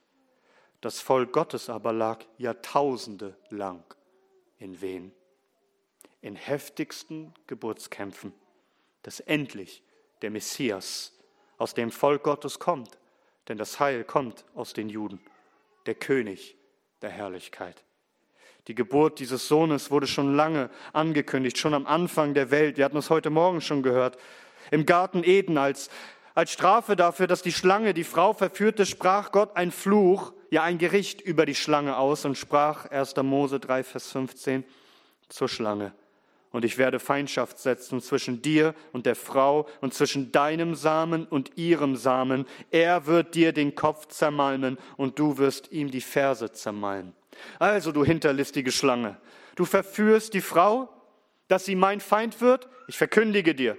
Das 0.80 1.00
Volk 1.00 1.32
Gottes 1.32 1.70
aber 1.70 1.92
lag 1.92 2.24
Jahrtausende 2.38 3.36
lang 3.50 3.84
in 4.58 4.80
Wehen, 4.80 5.12
in 6.20 6.34
heftigsten 6.34 7.32
Geburtskämpfen, 7.46 8.32
dass 9.04 9.20
endlich 9.20 9.84
der 10.22 10.32
Messias 10.32 11.12
aus 11.56 11.74
dem 11.74 11.92
Volk 11.92 12.24
Gottes 12.24 12.58
kommt, 12.58 12.98
denn 13.46 13.56
das 13.56 13.78
Heil 13.78 14.02
kommt 14.02 14.44
aus 14.56 14.72
den 14.72 14.88
Juden, 14.88 15.20
der 15.86 15.94
König 15.94 16.56
der 17.00 17.10
Herrlichkeit. 17.10 17.84
Die 18.66 18.74
Geburt 18.74 19.20
dieses 19.20 19.46
Sohnes 19.46 19.92
wurde 19.92 20.08
schon 20.08 20.34
lange 20.34 20.68
angekündigt, 20.92 21.58
schon 21.58 21.74
am 21.74 21.86
Anfang 21.86 22.34
der 22.34 22.50
Welt. 22.50 22.76
Wir 22.76 22.86
hatten 22.86 22.96
es 22.96 23.08
heute 23.08 23.30
Morgen 23.30 23.60
schon 23.60 23.84
gehört. 23.84 24.18
Im 24.72 24.84
Garten 24.84 25.22
Eden 25.22 25.56
als, 25.56 25.90
als 26.34 26.52
Strafe 26.52 26.96
dafür, 26.96 27.26
dass 27.26 27.42
die 27.42 27.52
Schlange 27.52 27.94
die 27.94 28.04
Frau 28.04 28.32
verführte, 28.32 28.86
sprach 28.86 29.32
Gott 29.32 29.56
ein 29.56 29.72
Fluch, 29.72 30.32
ja 30.50 30.62
ein 30.62 30.78
Gericht 30.78 31.20
über 31.20 31.46
die 31.46 31.54
Schlange 31.54 31.96
aus 31.96 32.24
und 32.24 32.36
sprach 32.36 32.86
1. 32.86 33.16
Mose 33.16 33.60
3, 33.60 33.84
Vers 33.84 34.12
15 34.12 34.64
zur 35.28 35.48
Schlange. 35.48 35.92
Und 36.52 36.64
ich 36.64 36.78
werde 36.78 36.98
Feindschaft 36.98 37.58
setzen 37.60 38.00
zwischen 38.00 38.42
dir 38.42 38.74
und 38.92 39.06
der 39.06 39.14
Frau 39.14 39.68
und 39.80 39.94
zwischen 39.94 40.32
deinem 40.32 40.74
Samen 40.74 41.24
und 41.26 41.56
ihrem 41.56 41.94
Samen. 41.94 42.44
Er 42.72 43.06
wird 43.06 43.36
dir 43.36 43.52
den 43.52 43.76
Kopf 43.76 44.06
zermalmen 44.08 44.78
und 44.96 45.18
du 45.18 45.38
wirst 45.38 45.70
ihm 45.70 45.90
die 45.90 46.00
Ferse 46.00 46.50
zermalmen. 46.50 47.14
Also, 47.58 47.92
du 47.92 48.04
hinterlistige 48.04 48.72
Schlange, 48.72 49.16
du 49.54 49.64
verführst 49.64 50.34
die 50.34 50.40
Frau, 50.40 50.88
dass 51.46 51.64
sie 51.64 51.76
mein 51.76 52.00
Feind 52.00 52.40
wird. 52.40 52.68
Ich 52.88 52.98
verkündige 52.98 53.54
dir, 53.54 53.76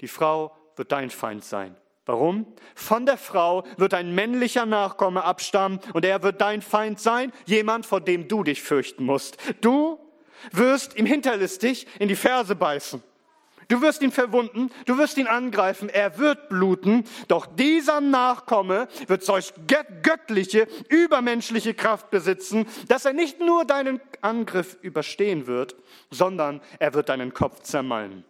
die 0.00 0.08
Frau 0.08 0.55
wird 0.76 0.92
dein 0.92 1.10
Feind 1.10 1.44
sein. 1.44 1.76
Warum? 2.06 2.46
Von 2.76 3.04
der 3.04 3.16
Frau 3.16 3.64
wird 3.76 3.92
ein 3.92 4.14
männlicher 4.14 4.64
Nachkomme 4.64 5.24
abstammen 5.24 5.80
und 5.92 6.04
er 6.04 6.22
wird 6.22 6.40
dein 6.40 6.62
Feind 6.62 7.00
sein, 7.00 7.32
jemand, 7.46 7.84
vor 7.84 8.00
dem 8.00 8.28
du 8.28 8.44
dich 8.44 8.62
fürchten 8.62 9.04
musst. 9.04 9.38
Du 9.60 9.98
wirst 10.52 10.96
ihm 10.96 11.06
hinterlistig 11.06 11.86
in 11.98 12.08
die 12.08 12.14
Ferse 12.14 12.54
beißen. 12.54 13.02
Du 13.68 13.82
wirst 13.82 14.02
ihn 14.02 14.12
verwunden, 14.12 14.70
du 14.84 14.96
wirst 14.96 15.18
ihn 15.18 15.26
angreifen, 15.26 15.88
er 15.88 16.18
wird 16.18 16.48
bluten, 16.48 17.02
doch 17.26 17.46
dieser 17.46 18.00
Nachkomme 18.00 18.86
wird 19.08 19.24
solch 19.24 19.52
göttliche, 19.66 20.68
übermenschliche 20.88 21.74
Kraft 21.74 22.10
besitzen, 22.10 22.66
dass 22.86 23.04
er 23.04 23.12
nicht 23.12 23.40
nur 23.40 23.64
deinen 23.64 24.00
Angriff 24.20 24.76
überstehen 24.82 25.48
wird, 25.48 25.74
sondern 26.10 26.60
er 26.78 26.94
wird 26.94 27.08
deinen 27.08 27.34
Kopf 27.34 27.62
zermalmen. 27.62 28.24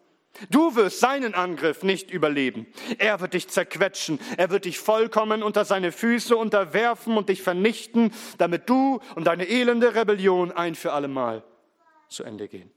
Du 0.50 0.76
wirst 0.76 1.00
seinen 1.00 1.34
Angriff 1.34 1.82
nicht 1.82 2.10
überleben. 2.10 2.66
Er 2.98 3.20
wird 3.20 3.34
dich 3.34 3.48
zerquetschen. 3.48 4.18
Er 4.36 4.50
wird 4.50 4.64
dich 4.64 4.78
vollkommen 4.78 5.42
unter 5.42 5.64
seine 5.64 5.92
Füße 5.92 6.36
unterwerfen 6.36 7.16
und 7.16 7.28
dich 7.28 7.42
vernichten, 7.42 8.12
damit 8.38 8.68
du 8.68 9.00
und 9.14 9.26
deine 9.26 9.48
elende 9.48 9.94
Rebellion 9.94 10.52
ein 10.52 10.74
für 10.74 10.92
allemal 10.92 11.42
zu 12.08 12.24
Ende 12.24 12.48
gehen. 12.48 12.70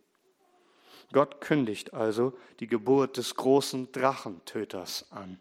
Gott 1.12 1.42
kündigt 1.42 1.94
also 1.94 2.34
die 2.60 2.68
Geburt 2.68 3.18
des 3.18 3.36
großen 3.36 3.92
Drachentöters 3.92 5.08
an, 5.12 5.39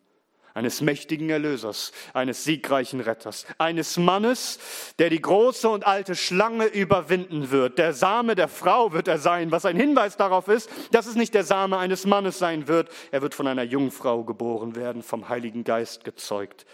eines 0.54 0.80
mächtigen 0.80 1.30
Erlösers, 1.30 1.92
eines 2.14 2.44
siegreichen 2.44 3.00
Retters, 3.00 3.46
eines 3.58 3.96
Mannes, 3.96 4.58
der 4.98 5.10
die 5.10 5.20
große 5.20 5.68
und 5.68 5.86
alte 5.86 6.14
Schlange 6.14 6.66
überwinden 6.66 7.50
wird. 7.50 7.78
Der 7.78 7.92
Same 7.92 8.34
der 8.34 8.48
Frau 8.48 8.92
wird 8.92 9.08
er 9.08 9.18
sein, 9.18 9.52
was 9.52 9.64
ein 9.64 9.76
Hinweis 9.76 10.16
darauf 10.16 10.48
ist, 10.48 10.70
dass 10.90 11.06
es 11.06 11.14
nicht 11.14 11.34
der 11.34 11.44
Same 11.44 11.78
eines 11.78 12.06
Mannes 12.06 12.38
sein 12.38 12.68
wird. 12.68 12.90
Er 13.10 13.22
wird 13.22 13.34
von 13.34 13.46
einer 13.46 13.62
Jungfrau 13.62 14.24
geboren 14.24 14.74
werden, 14.74 15.02
vom 15.02 15.28
Heiligen 15.28 15.64
Geist 15.64 16.04
gezeugt. 16.04 16.66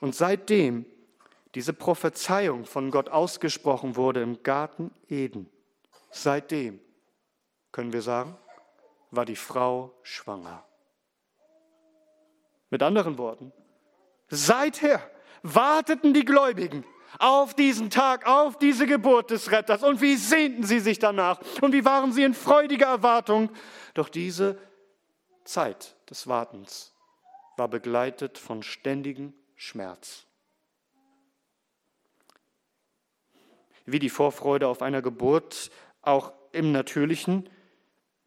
Und 0.00 0.14
seitdem 0.14 0.84
diese 1.54 1.72
Prophezeiung 1.72 2.64
von 2.64 2.90
Gott 2.90 3.08
ausgesprochen 3.08 3.96
wurde 3.96 4.22
im 4.22 4.42
Garten 4.42 4.90
Eden, 5.08 5.48
seitdem 6.10 6.80
können 7.72 7.92
wir 7.92 8.02
sagen, 8.02 8.36
war 9.10 9.24
die 9.24 9.36
Frau 9.36 9.94
schwanger. 10.02 10.64
Mit 12.74 12.82
anderen 12.82 13.18
Worten, 13.18 13.52
seither 14.26 15.00
warteten 15.44 16.12
die 16.12 16.24
Gläubigen 16.24 16.84
auf 17.20 17.54
diesen 17.54 17.88
Tag, 17.88 18.26
auf 18.26 18.58
diese 18.58 18.88
Geburt 18.88 19.30
des 19.30 19.52
Retters. 19.52 19.84
Und 19.84 20.00
wie 20.00 20.16
sehnten 20.16 20.64
sie 20.64 20.80
sich 20.80 20.98
danach? 20.98 21.38
Und 21.60 21.72
wie 21.72 21.84
waren 21.84 22.10
sie 22.10 22.24
in 22.24 22.34
freudiger 22.34 22.86
Erwartung? 22.86 23.50
Doch 23.94 24.08
diese 24.08 24.58
Zeit 25.44 25.94
des 26.10 26.26
Wartens 26.26 26.92
war 27.56 27.68
begleitet 27.68 28.38
von 28.38 28.64
ständigem 28.64 29.34
Schmerz. 29.54 30.26
Wie 33.86 34.00
die 34.00 34.10
Vorfreude 34.10 34.66
auf 34.66 34.82
einer 34.82 35.00
Geburt 35.00 35.70
auch 36.02 36.32
im 36.50 36.72
Natürlichen 36.72 37.48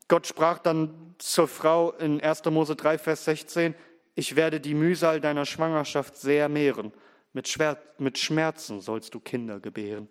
Gott 0.08 0.26
sprach 0.26 0.60
dann 0.60 1.16
zur 1.18 1.50
Frau 1.50 1.92
in 1.92 2.22
1. 2.22 2.46
Mose 2.46 2.78
3, 2.78 2.98
Vers 2.98 3.26
16, 3.26 3.76
ich 4.18 4.36
werde 4.36 4.60
die 4.60 4.74
Mühsal 4.74 5.22
deiner 5.22 5.46
Schwangerschaft 5.46 6.18
sehr 6.18 6.50
mehren. 6.50 6.92
Mit, 7.34 7.48
Schwer 7.48 7.80
mit 8.00 8.18
Schmerzen 8.18 8.82
sollst 8.82 9.14
du 9.14 9.20
Kinder 9.20 9.60
gebären. 9.60 10.10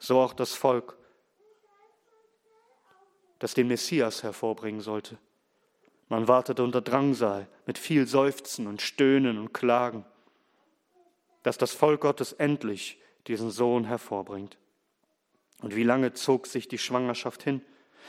So 0.00 0.18
auch 0.18 0.32
das 0.32 0.54
Volk, 0.54 0.96
das 3.38 3.54
den 3.54 3.68
Messias 3.68 4.24
hervorbringen 4.24 4.80
sollte. 4.80 5.18
Man 6.08 6.26
wartete 6.26 6.64
unter 6.64 6.80
Drangsal 6.80 7.46
mit 7.64 7.78
viel 7.78 8.08
Seufzen 8.08 8.66
und 8.66 8.82
Stöhnen 8.82 9.38
und 9.38 9.54
Klagen, 9.54 10.04
dass 11.44 11.58
das 11.58 11.70
Volk 11.70 12.00
Gottes 12.00 12.32
endlich 12.32 13.00
diesen 13.28 13.52
Sohn 13.52 13.84
hervorbringt. 13.84 14.58
Und 15.62 15.76
wie 15.76 15.84
lange 15.84 16.12
zog 16.12 16.48
sich 16.48 16.66
die 16.66 16.78
Schwangerschaft 16.78 17.44
hin? 17.44 17.62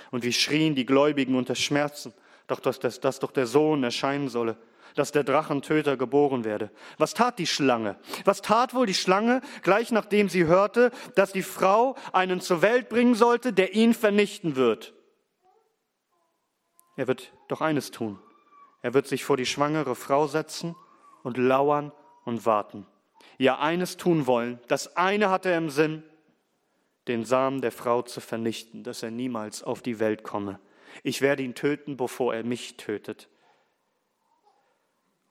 Und 0.09 0.23
wie 0.23 0.33
schrien 0.33 0.73
die 0.73 0.87
Gläubigen 0.87 1.35
unter 1.35 1.53
Schmerzen, 1.53 2.15
doch 2.47 2.59
dass, 2.59 2.79
dass, 2.79 2.99
dass 2.99 3.19
doch 3.19 3.31
der 3.31 3.45
Sohn 3.45 3.83
erscheinen 3.83 4.29
solle, 4.29 4.57
dass 4.95 5.11
der 5.11 5.23
Drachentöter 5.23 5.97
geboren 5.97 6.43
werde. 6.43 6.71
Was 6.97 7.13
tat 7.13 7.39
die 7.39 7.47
Schlange? 7.47 7.97
Was 8.25 8.41
tat 8.41 8.73
wohl 8.73 8.85
die 8.85 8.93
Schlange, 8.93 9.41
gleich 9.61 9.91
nachdem 9.91 10.29
sie 10.29 10.45
hörte, 10.45 10.91
dass 11.15 11.31
die 11.31 11.43
Frau 11.43 11.95
einen 12.11 12.41
zur 12.41 12.61
Welt 12.61 12.89
bringen 12.89 13.15
sollte, 13.15 13.53
der 13.53 13.73
ihn 13.73 13.93
vernichten 13.93 14.55
wird? 14.55 14.93
Er 16.95 17.07
wird 17.07 17.31
doch 17.47 17.61
eines 17.61 17.91
tun. 17.91 18.19
Er 18.81 18.93
wird 18.93 19.07
sich 19.07 19.23
vor 19.23 19.37
die 19.37 19.45
schwangere 19.45 19.95
Frau 19.95 20.27
setzen 20.27 20.75
und 21.23 21.37
lauern 21.37 21.91
und 22.25 22.45
warten. 22.45 22.85
Ja, 23.37 23.59
eines 23.59 23.97
tun 23.97 24.27
wollen. 24.27 24.59
Das 24.67 24.97
eine 24.97 25.29
hat 25.29 25.45
er 25.45 25.57
im 25.57 25.69
Sinn, 25.69 26.03
den 27.07 27.25
Samen 27.25 27.61
der 27.61 27.71
Frau 27.71 28.01
zu 28.01 28.21
vernichten, 28.21 28.83
dass 28.83 29.01
er 29.01 29.11
niemals 29.11 29.63
auf 29.63 29.81
die 29.81 29.99
Welt 29.99 30.23
komme. 30.23 30.59
Ich 31.03 31.21
werde 31.21 31.43
ihn 31.43 31.55
töten, 31.55 31.97
bevor 31.97 32.33
er 32.33 32.43
mich 32.43 32.77
tötet. 32.77 33.29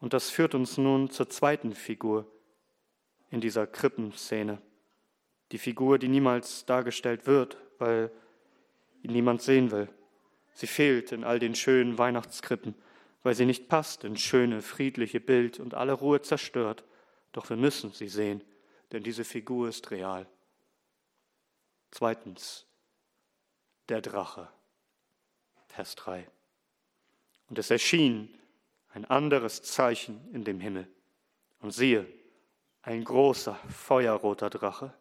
Und 0.00 0.12
das 0.12 0.30
führt 0.30 0.54
uns 0.54 0.78
nun 0.78 1.10
zur 1.10 1.28
zweiten 1.28 1.74
Figur 1.74 2.30
in 3.30 3.40
dieser 3.40 3.66
Krippenszene. 3.66 4.60
Die 5.52 5.58
Figur, 5.58 5.98
die 5.98 6.08
niemals 6.08 6.66
dargestellt 6.66 7.26
wird, 7.26 7.56
weil 7.78 8.10
ihn 9.02 9.12
niemand 9.12 9.42
sehen 9.42 9.70
will. 9.70 9.88
Sie 10.54 10.66
fehlt 10.66 11.12
in 11.12 11.24
all 11.24 11.38
den 11.38 11.54
schönen 11.54 11.98
Weihnachtskrippen, 11.98 12.74
weil 13.22 13.34
sie 13.34 13.46
nicht 13.46 13.68
passt 13.68 14.04
ins 14.04 14.20
schöne, 14.20 14.62
friedliche 14.62 15.20
Bild 15.20 15.60
und 15.60 15.74
alle 15.74 15.92
Ruhe 15.92 16.20
zerstört. 16.22 16.84
Doch 17.32 17.48
wir 17.50 17.56
müssen 17.56 17.92
sie 17.92 18.08
sehen, 18.08 18.42
denn 18.92 19.02
diese 19.02 19.24
Figur 19.24 19.68
ist 19.68 19.90
real. 19.90 20.26
Zweitens, 21.90 22.66
der 23.88 24.00
Drache. 24.00 24.48
Vers 25.68 25.94
3. 25.96 26.26
Und 27.48 27.58
es 27.58 27.70
erschien 27.70 28.34
ein 28.90 29.04
anderes 29.04 29.62
Zeichen 29.62 30.20
in 30.32 30.44
dem 30.44 30.60
Himmel. 30.60 30.88
Und 31.60 31.72
siehe, 31.72 32.06
ein 32.82 33.04
großer, 33.04 33.58
feuerroter 33.68 34.50
Drache, 34.50 34.94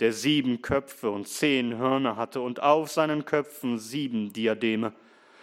der 0.00 0.12
sieben 0.12 0.62
Köpfe 0.62 1.10
und 1.10 1.28
zehn 1.28 1.76
Hörner 1.76 2.16
hatte 2.16 2.40
und 2.40 2.62
auf 2.62 2.90
seinen 2.90 3.24
Köpfen 3.24 3.78
sieben 3.78 4.32
Diademe. 4.32 4.92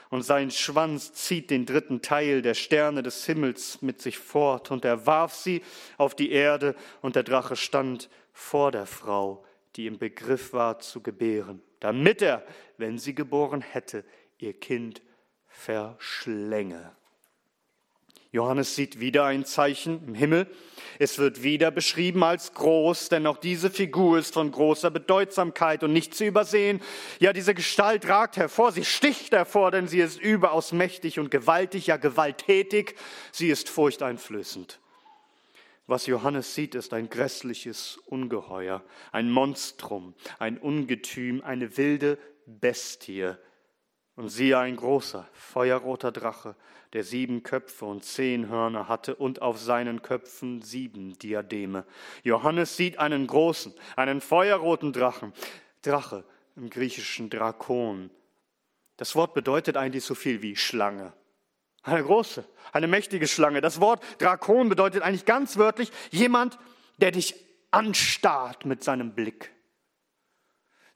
Und 0.09 0.23
sein 0.23 0.51
Schwanz 0.51 1.13
zieht 1.13 1.51
den 1.51 1.65
dritten 1.65 2.01
Teil 2.01 2.41
der 2.41 2.53
Sterne 2.53 3.03
des 3.03 3.25
Himmels 3.25 3.81
mit 3.81 4.01
sich 4.01 4.17
fort. 4.17 4.71
Und 4.71 4.85
er 4.85 5.05
warf 5.05 5.33
sie 5.33 5.61
auf 5.97 6.15
die 6.15 6.31
Erde, 6.31 6.75
und 7.01 7.15
der 7.15 7.23
Drache 7.23 7.55
stand 7.55 8.09
vor 8.31 8.71
der 8.71 8.85
Frau, 8.85 9.43
die 9.75 9.85
im 9.85 9.99
Begriff 9.99 10.53
war 10.53 10.79
zu 10.79 11.01
gebären, 11.01 11.61
damit 11.79 12.21
er, 12.21 12.43
wenn 12.77 12.97
sie 12.97 13.13
geboren 13.13 13.61
hätte, 13.61 14.05
ihr 14.37 14.53
Kind 14.53 15.01
verschlänge. 15.47 16.95
Johannes 18.31 18.75
sieht 18.75 18.99
wieder 18.99 19.25
ein 19.25 19.45
Zeichen 19.45 20.05
im 20.07 20.15
Himmel. 20.15 20.47
Es 20.99 21.17
wird 21.17 21.43
wieder 21.43 21.71
beschrieben 21.71 22.23
als 22.23 22.53
groß, 22.53 23.09
denn 23.09 23.27
auch 23.27 23.37
diese 23.37 23.69
Figur 23.69 24.17
ist 24.17 24.33
von 24.33 24.51
großer 24.51 24.89
Bedeutsamkeit 24.89 25.83
und 25.83 25.93
nicht 25.93 26.15
zu 26.15 26.25
übersehen. 26.25 26.81
Ja, 27.19 27.33
diese 27.33 27.53
Gestalt 27.53 28.07
ragt 28.07 28.37
hervor, 28.37 28.71
sie 28.71 28.85
sticht 28.85 29.31
hervor, 29.31 29.71
denn 29.71 29.87
sie 29.87 29.99
ist 29.99 30.19
überaus 30.19 30.71
mächtig 30.71 31.19
und 31.19 31.29
gewaltig, 31.29 31.87
ja 31.87 31.97
gewalttätig. 31.97 32.95
Sie 33.31 33.49
ist 33.49 33.69
furchteinflößend. 33.69 34.79
Was 35.85 36.05
Johannes 36.05 36.53
sieht, 36.53 36.75
ist 36.75 36.93
ein 36.93 37.09
grässliches 37.09 37.97
Ungeheuer, 38.07 38.83
ein 39.13 39.31
Monstrum, 39.31 40.15
ein 40.37 40.57
Ungetüm, 40.57 41.41
eine 41.41 41.77
wilde 41.77 42.17
Bestie. 42.45 43.37
Und 44.17 44.29
siehe 44.29 44.57
ein 44.57 44.75
großer, 44.75 45.25
feuerroter 45.31 46.11
Drache, 46.11 46.55
der 46.93 47.03
sieben 47.03 47.43
Köpfe 47.43 47.85
und 47.85 48.03
zehn 48.03 48.49
Hörner 48.49 48.87
hatte 48.89 49.15
und 49.15 49.41
auf 49.41 49.59
seinen 49.59 50.01
Köpfen 50.01 50.61
sieben 50.61 51.17
Diademe. 51.19 51.85
Johannes 52.23 52.75
sieht 52.75 52.97
einen 52.97 53.27
großen, 53.27 53.73
einen 53.95 54.19
feuerroten 54.19 54.91
Drachen. 54.91 55.33
Drache 55.83 56.23
im 56.55 56.69
griechischen 56.69 57.29
Drakon. 57.29 58.09
Das 58.97 59.15
Wort 59.15 59.33
bedeutet 59.33 59.77
eigentlich 59.77 60.03
so 60.03 60.15
viel 60.15 60.41
wie 60.41 60.55
Schlange. 60.55 61.13
Eine 61.83 62.03
große, 62.03 62.43
eine 62.73 62.87
mächtige 62.87 63.27
Schlange. 63.27 63.61
Das 63.61 63.79
Wort 63.79 64.03
Drakon 64.17 64.67
bedeutet 64.67 65.03
eigentlich 65.03 65.25
ganz 65.25 65.57
wörtlich 65.57 65.91
jemand, 66.09 66.57
der 66.97 67.11
dich 67.11 67.35
anstarrt 67.71 68.65
mit 68.65 68.83
seinem 68.83 69.13
Blick, 69.13 69.51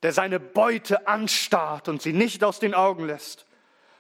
der 0.04 0.14
seine 0.14 0.40
Beute 0.40 1.08
anstarrt 1.08 1.88
und 1.88 2.02
sie 2.02 2.14
nicht 2.14 2.44
aus 2.44 2.60
den 2.60 2.74
Augen 2.74 3.06
lässt. 3.06 3.46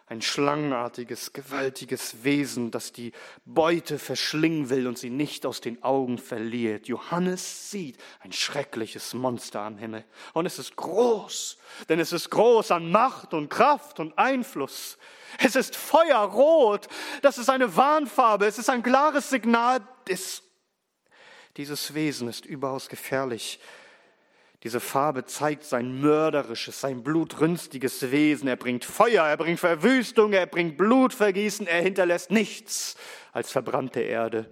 Ein 0.08 0.22
schlangenartiges, 0.22 1.32
gewaltiges 1.32 2.26
Wesen, 2.26 2.70
das 2.70 2.92
die 2.92 3.14
Beute 3.46 3.98
verschlingen 3.98 4.70
will 4.70 4.86
und 4.88 4.98
sie 4.98 5.10
nicht 5.10 5.46
aus 5.46 5.62
den 5.62 5.82
Augen 5.84 6.18
verliert. 6.18 6.90
Johannes 6.90 7.72
sieht 7.72 7.98
ein 8.20 8.34
schreckliches 8.34 9.14
Monster 9.14 9.62
am 9.62 9.78
Himmel. 9.78 10.04
Und 10.34 10.46
es 10.46 10.60
ist 10.60 10.76
groß, 10.76 11.58
denn 11.88 12.02
es 12.02 12.12
ist 12.12 12.30
groß 12.30 12.72
an 12.72 12.92
Macht 12.92 13.34
und 13.34 13.50
Kraft 13.50 14.02
und 14.02 14.18
Einfluss. 14.18 14.98
Es 15.38 15.56
ist 15.56 15.78
feuerrot. 15.78 16.90
Das 17.22 17.38
ist 17.38 17.50
eine 17.50 17.78
Warnfarbe. 17.78 18.46
Es 18.48 18.58
ist 18.58 18.70
ein 18.70 18.84
klares 18.84 19.30
Signal. 19.30 19.80
Es, 20.10 20.44
dieses 21.56 21.94
Wesen 21.94 22.28
ist 22.28 22.46
überaus 22.46 22.90
gefährlich. 22.90 23.62
Diese 24.64 24.80
Farbe 24.80 25.26
zeigt 25.26 25.64
sein 25.64 26.02
mörderisches, 26.02 26.80
sein 26.80 27.02
blutrünstiges 27.02 28.12
Wesen. 28.12 28.48
Er 28.48 28.58
bringt 28.58 28.86
Feuer, 28.86 29.26
er 29.26 29.38
bringt 29.38 29.60
Verwüstung, 29.60 30.34
er 30.34 30.46
bringt 30.46 30.78
Blutvergießen, 30.78 31.66
er 31.66 31.82
hinterlässt 31.82 32.30
nichts 32.30 32.96
als 33.32 33.52
verbrannte 33.52 34.02
Erde. 34.02 34.48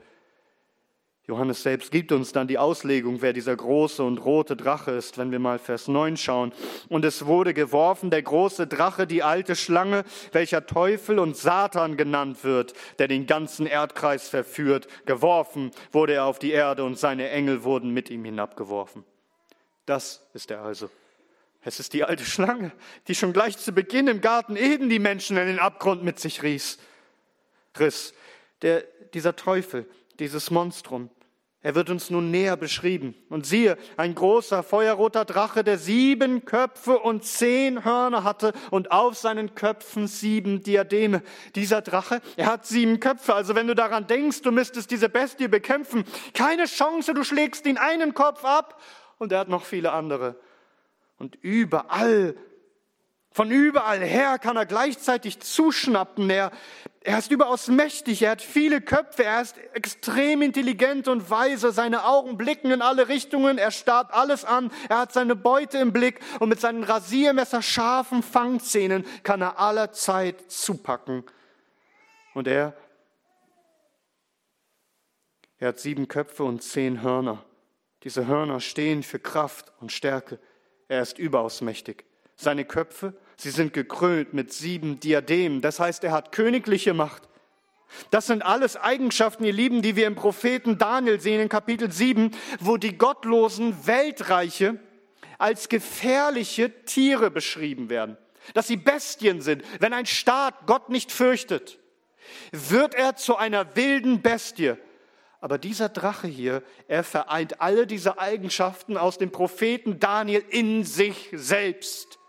Johannes 1.27 1.61
selbst 1.61 1.91
gibt 1.91 2.11
uns 2.11 2.31
dann 2.31 2.47
die 2.47 2.57
Auslegung, 2.57 3.21
wer 3.21 3.33
dieser 3.33 3.55
große 3.55 4.01
und 4.01 4.17
rote 4.17 4.55
Drache 4.55 4.89
ist, 4.89 5.19
wenn 5.19 5.31
wir 5.31 5.37
mal 5.37 5.59
Vers 5.59 5.87
9 5.87 6.17
schauen. 6.17 6.53
Und 6.87 7.05
es 7.05 7.27
wurde 7.27 7.53
geworfen, 7.53 8.09
der 8.09 8.23
große 8.23 8.65
Drache, 8.65 9.05
die 9.05 9.21
alte 9.21 9.55
Schlange, 9.55 10.05
welcher 10.31 10.65
Teufel 10.65 11.19
und 11.19 11.37
Satan 11.37 11.97
genannt 11.97 12.43
wird, 12.43 12.73
der 12.97 13.07
den 13.07 13.27
ganzen 13.27 13.67
Erdkreis 13.67 14.27
verführt. 14.27 14.87
Geworfen 15.05 15.69
wurde 15.91 16.13
er 16.13 16.25
auf 16.25 16.39
die 16.39 16.49
Erde 16.49 16.83
und 16.83 16.97
seine 16.97 17.29
Engel 17.29 17.63
wurden 17.63 17.91
mit 17.91 18.09
ihm 18.09 18.25
hinabgeworfen. 18.25 19.03
Das 19.89 20.21
ist 20.35 20.51
er 20.51 20.61
also. 20.61 20.87
Es 21.63 21.79
ist 21.79 21.93
die 21.93 22.03
alte 22.03 22.23
Schlange, 22.23 22.71
die 23.07 23.15
schon 23.15 23.33
gleich 23.33 23.57
zu 23.57 23.71
Beginn 23.71 24.07
im 24.07 24.21
Garten 24.21 24.55
Eden 24.55 24.87
die 24.87 24.99
Menschen 24.99 25.35
in 25.35 25.47
den 25.47 25.57
Abgrund 25.57 26.03
mit 26.03 26.19
sich 26.19 26.43
riss. 26.43 26.77
Riss. 27.79 28.13
Der, 28.61 28.83
dieser 29.15 29.35
Teufel, 29.35 29.89
dieses 30.19 30.51
Monstrum, 30.51 31.09
er 31.63 31.73
wird 31.73 31.89
uns 31.89 32.11
nun 32.11 32.29
näher 32.29 32.55
beschrieben. 32.55 33.15
Und 33.29 33.47
siehe, 33.47 33.79
ein 33.97 34.13
großer 34.13 34.61
feuerroter 34.61 35.25
Drache, 35.25 35.63
der 35.63 35.79
sieben 35.79 36.45
Köpfe 36.45 36.99
und 36.99 37.25
zehn 37.25 37.83
Hörner 37.83 38.23
hatte 38.23 38.53
und 38.69 38.91
auf 38.91 39.17
seinen 39.17 39.55
Köpfen 39.55 40.05
sieben 40.05 40.61
Diademe. 40.61 41.23
Dieser 41.55 41.81
Drache, 41.81 42.21
er 42.37 42.45
hat 42.45 42.67
sieben 42.67 42.99
Köpfe. 42.99 43.33
Also 43.33 43.55
wenn 43.55 43.65
du 43.65 43.73
daran 43.73 44.05
denkst, 44.05 44.43
du 44.43 44.51
müsstest 44.51 44.91
diese 44.91 45.09
Bestie 45.09 45.47
bekämpfen, 45.47 46.05
keine 46.35 46.65
Chance, 46.65 47.15
du 47.15 47.23
schlägst 47.23 47.65
ihn 47.65 47.79
einen 47.79 48.13
Kopf 48.13 48.45
ab 48.45 48.79
und 49.19 49.31
er 49.31 49.39
hat 49.39 49.49
noch 49.49 49.65
viele 49.65 49.91
andere. 49.91 50.35
Und 51.19 51.35
überall 51.41 52.35
von 53.31 53.51
überall 53.51 53.99
her 53.99 54.39
kann 54.39 54.57
er 54.57 54.65
gleichzeitig 54.65 55.39
zuschnappen. 55.39 56.29
Er, 56.29 56.51
er 57.01 57.19
ist 57.19 57.31
überaus 57.31 57.67
mächtig, 57.67 58.23
er 58.23 58.31
hat 58.31 58.41
viele 58.41 58.81
Köpfe, 58.81 59.23
er 59.23 59.41
ist 59.41 59.55
extrem 59.73 60.41
intelligent 60.41 61.07
und 61.07 61.29
weise. 61.29 61.71
Seine 61.71 62.05
Augen 62.05 62.37
blicken 62.37 62.71
in 62.71 62.81
alle 62.81 63.07
Richtungen, 63.07 63.57
er 63.57 63.71
starrt 63.71 64.11
alles 64.11 64.45
an, 64.45 64.71
er 64.89 64.99
hat 64.99 65.13
seine 65.13 65.35
Beute 65.35 65.77
im 65.77 65.93
Blick 65.93 66.19
und 66.39 66.49
mit 66.49 66.59
seinen 66.59 66.83
Rasiermesser 66.83 67.61
scharfen 67.61 68.23
Fangzähnen 68.23 69.05
kann 69.23 69.41
er 69.41 69.59
allerzeit 69.59 70.51
zupacken. 70.51 71.23
Und 72.33 72.47
er, 72.47 72.75
er 75.59 75.69
hat 75.69 75.79
sieben 75.79 76.07
Köpfe 76.07 76.43
und 76.43 76.63
zehn 76.63 77.03
Hörner. 77.03 77.45
Diese 78.03 78.27
Hörner 78.27 78.59
stehen 78.59 79.03
für 79.03 79.19
Kraft 79.19 79.71
und 79.79 79.91
Stärke. 79.91 80.39
Er 80.87 81.01
ist 81.01 81.19
überaus 81.19 81.61
mächtig. 81.61 82.05
Seine 82.35 82.65
Köpfe, 82.65 83.13
Sie 83.35 83.51
sind 83.51 83.71
gekrönt 83.71 84.33
mit 84.33 84.51
sieben 84.51 84.99
Diademen. 84.99 85.61
Das 85.61 85.79
heißt, 85.79 86.03
er 86.03 86.11
hat 86.11 86.33
königliche 86.33 86.93
Macht. 86.93 87.23
Das 88.11 88.27
sind 88.27 88.43
alles 88.43 88.75
Eigenschaften, 88.75 89.45
ihr 89.45 89.53
Lieben, 89.53 89.81
die 89.81 89.95
wir 89.95 90.07
im 90.07 90.15
Propheten 90.15 90.77
Daniel 90.77 91.21
sehen 91.21 91.39
in 91.39 91.49
Kapitel 91.49 91.89
7, 91.89 92.31
wo 92.59 92.75
die 92.75 92.97
gottlosen 92.97 93.87
Weltreiche 93.87 94.77
als 95.37 95.69
gefährliche 95.69 96.83
Tiere 96.83 97.31
beschrieben 97.31 97.89
werden. 97.89 98.17
Dass 98.53 98.67
sie 98.67 98.75
Bestien 98.75 99.41
sind. 99.41 99.63
Wenn 99.79 99.93
ein 99.93 100.05
Staat 100.05 100.65
Gott 100.65 100.89
nicht 100.89 101.11
fürchtet, 101.11 101.79
wird 102.51 102.93
er 102.93 103.15
zu 103.15 103.37
einer 103.37 103.75
wilden 103.77 104.21
Bestie. 104.21 104.75
Aber 105.41 105.57
dieser 105.57 105.89
Drache 105.89 106.27
hier, 106.27 106.63
er 106.87 107.03
vereint 107.03 107.61
alle 107.61 107.87
diese 107.87 108.19
Eigenschaften 108.19 108.97
aus 108.97 109.17
dem 109.17 109.31
Propheten 109.31 109.99
Daniel 109.99 110.43
in 110.49 110.83
sich 110.83 111.29
selbst. 111.33 112.19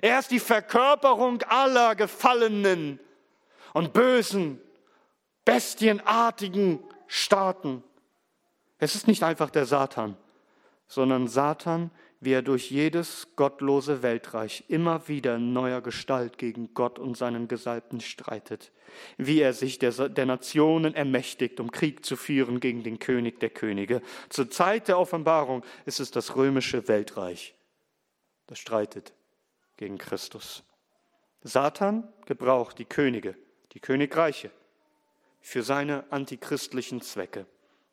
Er 0.00 0.18
ist 0.18 0.30
die 0.30 0.40
Verkörperung 0.40 1.42
aller 1.42 1.94
gefallenen 1.96 3.00
und 3.74 3.92
bösen, 3.92 4.60
bestienartigen 5.44 6.78
Staaten. 7.06 7.82
Es 8.78 8.94
ist 8.94 9.06
nicht 9.06 9.22
einfach 9.22 9.50
der 9.50 9.66
Satan, 9.66 10.16
sondern 10.86 11.28
Satan, 11.28 11.90
wie 12.22 12.34
er 12.34 12.42
durch 12.42 12.70
jedes 12.70 13.26
gottlose 13.34 14.04
Weltreich 14.04 14.62
immer 14.68 15.08
wieder 15.08 15.34
in 15.34 15.52
neuer 15.52 15.80
Gestalt 15.80 16.38
gegen 16.38 16.72
Gott 16.72 17.00
und 17.00 17.16
seinen 17.16 17.48
Gesalbten 17.48 18.00
streitet, 18.00 18.70
wie 19.16 19.40
er 19.40 19.52
sich 19.52 19.80
der, 19.80 19.90
der, 20.08 20.26
Nationen 20.26 20.94
ermächtigt, 20.94 21.58
um 21.58 21.72
Krieg 21.72 22.04
zu 22.04 22.14
führen 22.14 22.60
gegen 22.60 22.84
den 22.84 23.00
König 23.00 23.40
der 23.40 23.50
Könige. 23.50 24.02
Zur 24.28 24.48
Zeit 24.48 24.86
der 24.86 25.00
Offenbarung 25.00 25.64
ist 25.84 25.98
es 25.98 26.12
das 26.12 26.36
römische 26.36 26.86
Weltreich, 26.86 27.56
das 28.46 28.60
streitet 28.60 29.12
gegen 29.76 29.98
Christus. 29.98 30.62
Satan 31.42 32.06
gebraucht 32.26 32.78
die 32.78 32.84
Könige, 32.84 33.34
die 33.72 33.80
Königreiche, 33.80 34.52
für 35.40 35.64
seine 35.64 36.04
antichristlichen 36.10 37.00
Zwecke. 37.00 37.46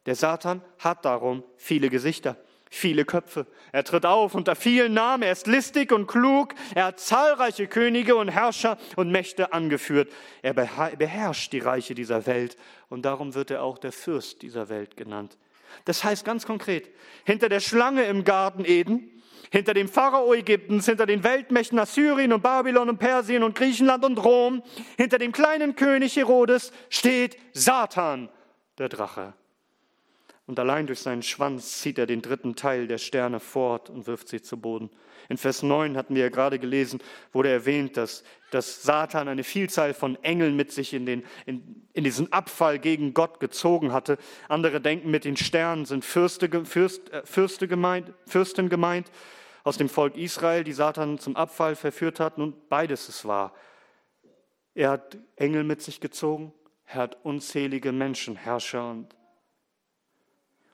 Der 0.06 0.14
Satan 0.14 0.62
hat 0.78 1.04
darum 1.04 1.44
viele 1.58 1.90
Gesichter, 1.90 2.38
viele 2.70 3.04
Köpfe. 3.04 3.48
Er 3.72 3.84
tritt 3.84 4.06
auf 4.06 4.36
unter 4.36 4.56
vielen 4.56 4.94
Namen, 4.94 5.24
er 5.24 5.32
ist 5.32 5.48
listig 5.48 5.92
und 5.92 6.08
klug, 6.08 6.54
er 6.76 6.86
hat 6.86 7.00
zahlreiche 7.00 7.68
Könige 7.68 8.16
und 8.16 8.30
Herrscher 8.30 8.78
und 8.96 9.12
Mächte 9.12 9.54
angeführt. 9.54 10.12
Er 10.42 10.54
beherrscht 10.54 11.52
die 11.52 11.60
Reiche 11.60 11.96
dieser 11.96 12.26
Welt 12.26 12.58
und 12.90 13.04
darum 13.04 13.34
wird 13.34 13.52
er 13.52 13.64
auch 13.64 13.78
der 13.78 13.92
Fürst 13.92 14.42
dieser 14.44 14.70
Welt 14.70 14.96
genannt. 14.96 15.38
Das 15.86 16.04
heißt 16.04 16.26
ganz 16.26 16.46
konkret, 16.46 16.90
hinter 17.26 17.50
der 17.50 17.60
Schlange 17.60 18.04
im 18.04 18.24
Garten 18.24 18.66
Eden 18.66 19.20
hinter 19.52 19.74
dem 19.74 19.88
Pharao 19.88 20.34
Ägyptens, 20.34 20.86
hinter 20.86 21.06
den 21.06 21.24
Weltmächten 21.24 21.80
Assyrien 21.80 22.34
und 22.34 22.44
Babylon 22.44 22.90
und 22.90 23.00
Persien 23.00 23.44
und 23.44 23.56
Griechenland 23.56 24.06
und 24.06 24.24
Rom, 24.24 24.64
hinter 24.98 25.18
dem 25.18 25.32
kleinen 25.32 25.76
König 25.76 26.16
Herodes 26.16 26.72
steht 26.90 27.38
Satan, 27.54 28.30
der 28.78 28.90
Drache. 28.90 29.34
Und 30.50 30.58
allein 30.58 30.88
durch 30.88 31.02
seinen 31.02 31.22
Schwanz 31.22 31.80
zieht 31.80 32.00
er 32.00 32.08
den 32.08 32.24
dritten 32.24 32.56
Teil 32.56 32.88
der 32.88 32.98
Sterne 32.98 33.40
fort 33.40 33.92
und 33.92 34.08
wirft 34.08 34.30
sie 34.30 34.42
zu 34.42 34.60
Boden. 34.60 34.90
In 35.30 35.38
Vers 35.38 35.62
9 35.62 35.96
hatten 35.96 36.16
wir 36.16 36.24
ja 36.24 36.30
gerade 36.30 36.58
gelesen, 36.58 37.02
wurde 37.32 37.50
erwähnt, 37.50 37.98
dass, 37.98 38.24
dass 38.50 38.82
Satan 38.82 39.28
eine 39.28 39.44
Vielzahl 39.44 39.94
von 39.94 40.18
Engeln 40.24 40.56
mit 40.56 40.72
sich 40.72 40.96
in, 40.96 41.06
den, 41.06 41.24
in, 41.46 41.88
in 41.94 42.04
diesen 42.04 42.34
Abfall 42.34 42.80
gegen 42.80 43.14
Gott 43.14 43.40
gezogen 43.40 43.94
hatte. 43.94 44.18
Andere 44.48 44.82
denken, 44.82 45.12
mit 45.12 45.24
den 45.24 45.38
Sternen 45.38 45.86
sind 45.86 46.04
Fürste, 46.04 46.50
Fürst, 46.66 47.14
äh, 47.14 47.22
Fürste 47.28 47.68
gemeint, 47.68 48.12
Fürsten 48.26 48.70
gemeint 48.70 49.12
aus 49.64 49.78
dem 49.78 49.88
Volk 49.88 50.18
Israel, 50.18 50.64
die 50.64 50.74
Satan 50.74 51.20
zum 51.20 51.36
Abfall 51.36 51.76
verführt 51.76 52.20
hatten. 52.20 52.42
Und 52.42 52.70
beides 52.70 53.08
ist 53.08 53.24
wahr. 53.24 53.54
Er 54.74 54.90
hat 54.90 55.16
Engel 55.36 55.64
mit 55.64 55.84
sich 55.84 56.02
gezogen, 56.02 56.56
er 56.88 56.96
hat 56.96 57.24
unzählige 57.24 57.92
Menschen, 57.92 58.36
Herrscher 58.36 58.90
und 58.90 59.19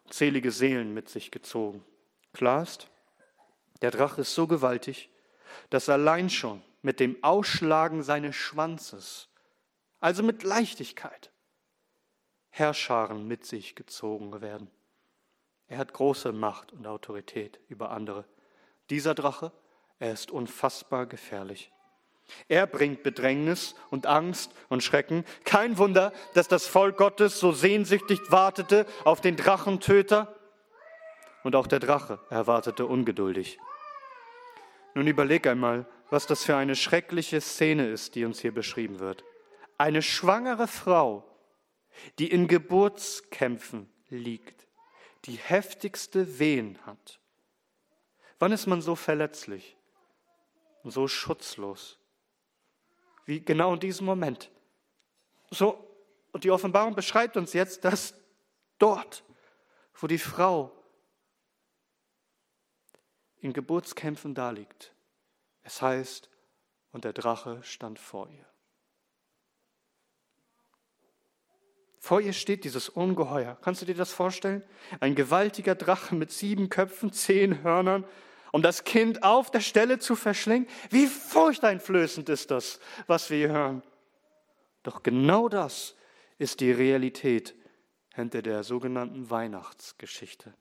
unzählige 0.06 0.52
Seelen 0.52 0.94
mit 0.94 1.10
sich 1.10 1.32
gezogen. 1.32 1.84
Klar 2.34 2.64
ist, 2.64 2.90
der 3.82 3.92
Drache 3.92 4.22
ist 4.22 4.34
so 4.34 4.48
gewaltig, 4.48 5.10
dass 5.70 5.90
allein 5.90 6.30
schon 6.30 6.62
mit 6.82 7.00
dem 7.00 7.22
Ausschlagen 7.24 8.04
seines 8.04 8.36
Schwanzes, 8.36 9.30
also 10.00 10.24
mit 10.24 10.44
Leichtigkeit, 10.44 11.32
Herrscharen 12.50 13.28
mit 13.28 13.46
sich 13.46 13.76
gezogen 13.76 14.42
werden. 14.42 14.70
Er 15.68 15.80
hat 15.80 15.94
große 15.94 16.32
Macht 16.32 16.72
und 16.74 16.86
Autorität 16.86 17.60
über 17.68 17.90
andere. 17.92 18.26
Dieser 18.90 19.16
Drache, 19.16 19.52
er 19.98 20.14
ist 20.14 20.30
unfassbar 20.30 21.08
gefährlich. 21.08 21.72
Er 22.48 22.68
bringt 22.68 23.04
Bedrängnis 23.04 23.76
und 23.90 24.06
Angst 24.06 24.52
und 24.70 24.84
Schrecken. 24.84 25.26
Kein 25.44 25.78
Wunder, 25.78 26.14
dass 26.34 26.48
das 26.48 26.68
Volk 26.68 26.98
Gottes 26.98 27.40
so 27.40 27.52
sehnsüchtig 27.52 28.20
wartete 28.30 28.86
auf 29.04 29.22
den 29.22 29.36
Drachentöter. 29.36 30.36
Und 31.44 31.56
auch 31.56 31.68
der 31.68 31.80
Drache 31.80 32.20
erwartete 32.30 32.86
ungeduldig. 32.86 33.60
Nun 34.94 35.08
überleg 35.08 35.46
einmal, 35.48 35.86
was 36.10 36.26
das 36.26 36.44
für 36.44 36.56
eine 36.56 36.76
schreckliche 36.76 37.42
Szene 37.42 37.88
ist, 37.88 38.16
die 38.16 38.26
uns 38.26 38.40
hier 38.40 38.54
beschrieben 38.54 39.00
wird. 39.00 39.24
Eine 39.78 40.02
schwangere 40.02 40.68
Frau, 40.68 41.24
die 42.20 42.32
in 42.32 42.48
Geburtskämpfen 42.48 43.90
liegt, 44.10 44.68
die 45.26 45.38
heftigste 45.38 46.40
Wehen 46.40 46.80
hat 46.86 47.20
Wann 48.40 48.52
ist 48.52 48.68
man 48.68 48.82
so 48.82 48.96
verletzlich 48.96 49.78
und 50.84 50.92
so 50.92 51.08
schutzlos? 51.08 51.98
Wie 53.26 53.44
genau 53.44 53.74
in 53.74 53.80
diesem 53.80 54.06
Moment. 54.06 54.52
So, 55.52 55.86
und 56.32 56.44
die 56.44 56.52
Offenbarung 56.52 56.96
beschreibt 56.96 57.38
uns 57.38 57.54
jetzt, 57.54 57.84
dass 57.84 58.14
dort, 58.78 59.24
wo 59.96 60.08
die 60.08 60.18
Frau 60.18 60.72
in 63.40 63.54
Geburtskämpfen 63.54 64.34
daliegt, 64.34 64.94
es 65.64 65.82
heißt, 65.82 66.30
und 66.92 67.04
der 67.04 67.14
Drache 67.14 67.62
stand 67.64 68.00
vor 68.00 68.30
ihr. 68.30 68.46
Vor 72.00 72.22
ihr 72.22 72.34
steht 72.34 72.64
dieses 72.64 72.88
Ungeheuer. 72.88 73.58
Kannst 73.62 73.82
du 73.82 73.86
dir 73.86 73.96
das 73.96 74.14
vorstellen? 74.14 74.64
Ein 75.00 75.16
gewaltiger 75.16 75.74
Drache 75.74 76.14
mit 76.14 76.32
sieben 76.32 76.70
Köpfen, 76.70 77.12
zehn 77.12 77.64
Hörnern, 77.64 78.06
um 78.56 78.62
das 78.62 78.86
Kind 78.86 79.22
auf 79.22 79.52
der 79.52 79.60
Stelle 79.60 80.00
zu 80.00 80.16
verschlingen. 80.16 80.70
Wie 80.90 81.08
furchteinflößend 81.08 82.30
ist 82.30 82.52
das, 82.52 82.80
was 83.06 83.30
wir 83.30 83.38
hier 83.38 83.50
hören. 83.50 83.84
Doch 84.82 85.04
genau 85.04 85.50
das 85.50 85.98
ist 86.38 86.62
die 86.62 86.72
Realität 86.72 87.54
hinter 88.14 88.42
der 88.42 88.64
sogenannten 88.64 89.30
Weihnachtsgeschichte. 89.30 90.54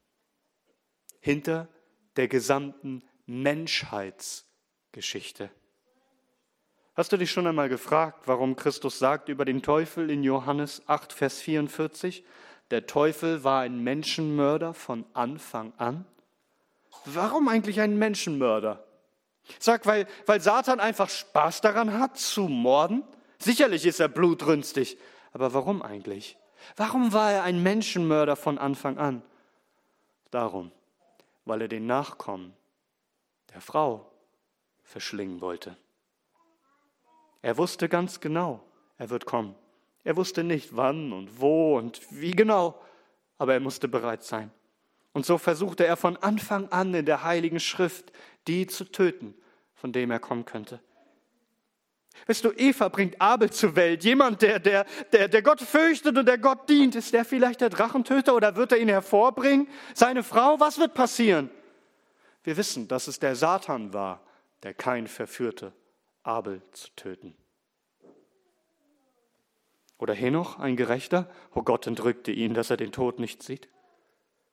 Hinter 1.21 1.69
der 2.17 2.27
gesamten 2.27 3.05
Menschheitsgeschichte. 3.27 5.51
Hast 6.97 7.13
du 7.13 7.17
dich 7.17 7.31
schon 7.31 7.47
einmal 7.47 7.69
gefragt, 7.69 8.27
warum 8.27 8.57
Christus 8.57 8.99
sagt 8.99 9.29
über 9.29 9.45
den 9.45 9.63
Teufel 9.63 10.11
in 10.11 10.25
Johannes 10.25 10.83
8, 10.89 11.13
Vers 11.13 11.41
44, 11.41 12.25
der 12.73 12.89
Teufel 12.89 13.45
war 13.45 13.61
ein 13.61 13.85
Menschenmörder 13.85 14.75
von 14.75 15.07
Anfang 15.13 15.73
an? 15.77 16.07
Warum 17.05 17.49
eigentlich 17.49 17.81
ein 17.81 17.99
Menschenmörder? 17.99 18.85
Sag, 19.59 19.87
weil, 19.87 20.07
weil 20.27 20.41
Satan 20.41 20.81
einfach 20.81 21.11
Spaß 21.11 21.61
daran 21.61 21.99
hat, 21.99 22.17
zu 22.17 22.49
morden? 22.49 23.03
Sicherlich 23.39 23.85
ist 23.85 24.01
er 24.01 24.09
blutrünstig, 24.09 24.97
aber 25.33 25.53
warum 25.53 25.83
eigentlich? 25.83 26.39
Warum 26.77 27.13
war 27.13 27.31
er 27.31 27.43
ein 27.43 27.63
Menschenmörder 27.63 28.37
von 28.37 28.59
Anfang 28.59 28.99
an? 28.99 29.23
Darum, 30.31 30.73
weil 31.45 31.63
er 31.63 31.69
den 31.69 31.87
Nachkommen 31.87 32.55
der 33.53 33.61
Frau 33.61 34.11
verschlingen 34.83 35.41
wollte. 35.41 35.77
Er 37.43 37.59
wusste 37.59 37.89
ganz 37.89 38.21
genau, 38.21 38.65
er 38.97 39.11
wird 39.11 39.27
kommen. 39.27 39.55
Er 40.05 40.17
wusste 40.17 40.45
nicht 40.45 40.77
wann 40.77 41.13
und 41.13 41.41
wo 41.41 41.77
und 41.77 42.01
wie 42.11 42.31
genau, 42.31 42.81
aber 43.39 43.55
er 43.55 43.61
musste 43.61 43.89
bereit 43.89 44.23
sein. 44.23 44.51
Und 45.15 45.25
so 45.25 45.39
versuchte 45.39 45.87
er 45.87 45.97
von 45.97 46.17
Anfang 46.19 46.69
an 46.69 46.93
in 46.93 47.07
der 47.07 47.23
Heiligen 47.23 47.61
Schrift, 47.61 48.13
die 48.47 48.67
zu 48.67 48.85
töten, 48.85 49.35
von 49.75 49.93
dem 49.93 50.11
er 50.11 50.19
kommen 50.19 50.45
könnte. 50.45 50.81
Weißt 52.27 52.45
du, 52.45 52.53
Eva 52.53 52.89
bringt 52.89 53.21
Abel 53.21 53.51
zur 53.51 53.77
Welt. 53.77 54.03
Jemand, 54.05 54.43
der, 54.43 54.59
der, 54.59 54.85
der, 55.13 55.29
der 55.29 55.43
Gott 55.43 55.61
fürchtet 55.61 56.19
und 56.19 56.27
der 56.27 56.39
Gott 56.39 56.69
dient. 56.69 56.97
Ist 56.97 57.13
der 57.13 57.25
vielleicht 57.25 57.61
der 57.61 57.71
Drachentöter 57.71 58.35
oder 58.35 58.57
wird 58.57 58.73
er 58.73 58.79
ihn 58.79 58.89
hervorbringen? 58.89 59.69
Seine 59.95 60.23
Frau, 60.23 60.59
was 60.59 60.79
wird 60.79 60.95
passieren? 60.95 61.49
Wir 62.43 62.57
wissen, 62.57 62.89
dass 62.89 63.07
es 63.07 63.21
der 63.21 63.37
Satan 63.37 63.93
war, 63.93 64.21
der 64.65 64.75
kein 64.75 65.07
verführte 65.07 65.73
Abel 66.25 66.61
zu 66.73 66.89
töten. 66.97 67.35
Oder 69.99 70.15
Henoch, 70.15 70.59
ein 70.59 70.77
Gerechter? 70.77 71.31
Oh 71.55 71.63
Gott 71.63 71.87
entrückte 71.87 72.33
ihn, 72.33 72.53
dass 72.53 72.71
er 72.71 72.77
den 72.77 72.91
Tod 72.91 73.21
nicht 73.21 73.43
sieht. 73.43 73.69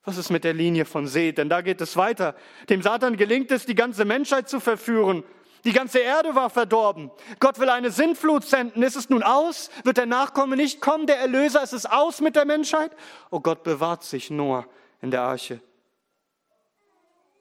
Was 0.03 0.17
ist 0.17 0.31
mit 0.31 0.43
der 0.43 0.53
Linie 0.53 0.85
von 0.85 1.05
Seth? 1.07 1.37
Denn 1.37 1.49
da 1.49 1.61
geht 1.61 1.79
es 1.81 1.95
weiter. 1.95 2.35
Dem 2.69 2.81
Satan 2.81 3.17
gelingt 3.17 3.51
es, 3.51 3.65
die 3.65 3.75
ganze 3.75 4.03
Menschheit 4.05 4.49
zu 4.49 4.59
verführen. 4.59 5.23
Die 5.63 5.73
ganze 5.73 5.99
Erde 5.99 6.33
war 6.33 6.49
verdorben. 6.49 7.11
Gott 7.39 7.59
will 7.59 7.69
eine 7.69 7.91
Sintflut 7.91 8.43
senden. 8.43 8.81
Ist 8.81 8.95
es 8.95 9.09
nun 9.09 9.21
aus? 9.21 9.69
Wird 9.83 9.97
der 9.97 10.07
Nachkomme 10.07 10.55
nicht 10.55 10.81
kommen, 10.81 11.05
der 11.05 11.19
Erlöser? 11.19 11.61
Ist 11.61 11.73
es 11.73 11.85
aus 11.85 12.19
mit 12.19 12.35
der 12.35 12.45
Menschheit? 12.45 12.91
Oh 13.29 13.39
Gott 13.39 13.63
bewahrt 13.63 14.03
sich 14.03 14.31
Noah 14.31 14.65
in 15.01 15.11
der 15.11 15.21
Arche. 15.21 15.61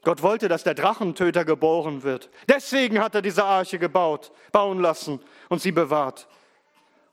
Gott 0.03 0.23
wollte, 0.23 0.49
dass 0.49 0.65
der 0.65 0.75
Drachentöter 0.75 1.45
geboren 1.45 2.03
wird. 2.03 2.31
Deswegen 2.49 3.01
hat 3.01 3.15
er 3.15 3.23
diese 3.23 3.45
Arche 3.45 3.79
gebaut, 3.79 4.33
bauen 4.53 4.81
lassen 4.81 5.21
und 5.49 5.61
sie 5.61 5.73
bewahrt. 5.73 6.27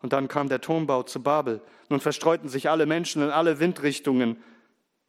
Und 0.01 0.13
dann 0.13 0.27
kam 0.27 0.47
der 0.47 0.61
Turmbau 0.61 1.03
zu 1.03 1.21
Babel. 1.21 1.61
Nun 1.89 1.99
verstreuten 1.99 2.49
sich 2.49 2.69
alle 2.69 2.85
Menschen 2.85 3.21
in 3.23 3.29
alle 3.29 3.59
Windrichtungen. 3.59 4.41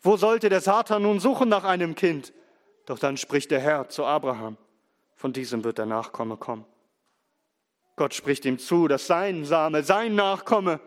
Wo 0.00 0.16
sollte 0.16 0.48
der 0.48 0.60
Satan 0.60 1.02
nun 1.02 1.20
suchen 1.20 1.48
nach 1.48 1.64
einem 1.64 1.94
Kind? 1.94 2.32
Doch 2.86 2.98
dann 2.98 3.16
spricht 3.16 3.50
der 3.50 3.60
Herr 3.60 3.88
zu 3.88 4.04
Abraham. 4.04 4.56
Von 5.16 5.32
diesem 5.32 5.64
wird 5.64 5.78
der 5.78 5.86
Nachkomme 5.86 6.36
kommen. 6.36 6.64
Gott 7.96 8.14
spricht 8.14 8.44
ihm 8.44 8.58
zu, 8.58 8.86
dass 8.86 9.06
sein 9.06 9.44
Same, 9.44 9.82
sein 9.82 10.14
Nachkomme, 10.14 10.80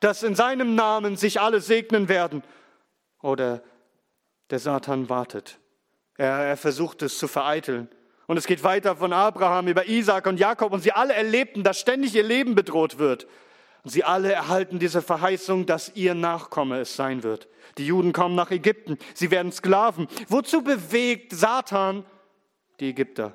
dass 0.00 0.22
in 0.22 0.34
seinem 0.34 0.74
Namen 0.74 1.16
sich 1.16 1.40
alle 1.40 1.60
segnen 1.60 2.08
werden. 2.08 2.42
Oder 3.22 3.62
der 4.50 4.58
Satan 4.58 5.08
wartet. 5.08 5.58
Er, 6.16 6.32
er 6.32 6.56
versucht 6.56 7.02
es 7.02 7.18
zu 7.18 7.28
vereiteln. 7.28 7.88
Und 8.26 8.36
es 8.36 8.46
geht 8.46 8.64
weiter 8.64 8.96
von 8.96 9.12
Abraham 9.12 9.68
über 9.68 9.86
Isaac 9.86 10.26
und 10.26 10.40
Jakob 10.40 10.72
und 10.72 10.80
sie 10.80 10.92
alle 10.92 11.14
erlebten, 11.14 11.62
dass 11.62 11.78
ständig 11.78 12.14
ihr 12.14 12.24
Leben 12.24 12.56
bedroht 12.56 12.98
wird. 12.98 13.28
Und 13.86 13.90
sie 13.90 14.02
alle 14.02 14.32
erhalten 14.32 14.78
diese 14.78 15.00
Verheißung, 15.00 15.64
dass 15.64 15.94
ihr 15.94 16.14
Nachkomme 16.14 16.80
es 16.80 16.94
sein 16.96 17.22
wird. 17.22 17.48
Die 17.78 17.86
Juden 17.86 18.12
kommen 18.12 18.34
nach 18.34 18.50
Ägypten, 18.50 18.98
sie 19.14 19.30
werden 19.30 19.52
Sklaven. 19.52 20.08
Wozu 20.28 20.62
bewegt 20.62 21.32
Satan 21.32 22.04
die 22.80 22.90
Ägypter? 22.90 23.34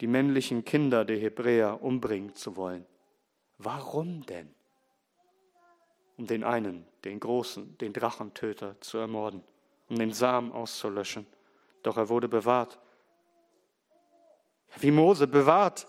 die 0.00 0.06
männlichen 0.06 0.64
Kinder 0.64 1.04
der 1.04 1.18
Hebräer 1.18 1.82
umbringen 1.82 2.34
zu 2.34 2.56
wollen. 2.56 2.86
Warum 3.58 4.24
denn? 4.26 4.54
Um 6.16 6.26
den 6.26 6.44
einen, 6.44 6.86
den 7.04 7.20
großen, 7.20 7.78
den 7.78 7.92
Drachentöter 7.92 8.80
zu 8.80 8.98
ermorden, 8.98 9.42
um 9.88 9.98
den 9.98 10.12
Samen 10.12 10.52
auszulöschen. 10.52 11.26
Doch 11.82 11.96
er 11.96 12.08
wurde 12.08 12.28
bewahrt. 12.28 12.78
Wie 14.78 14.90
Mose 14.90 15.26
bewahrt 15.26 15.86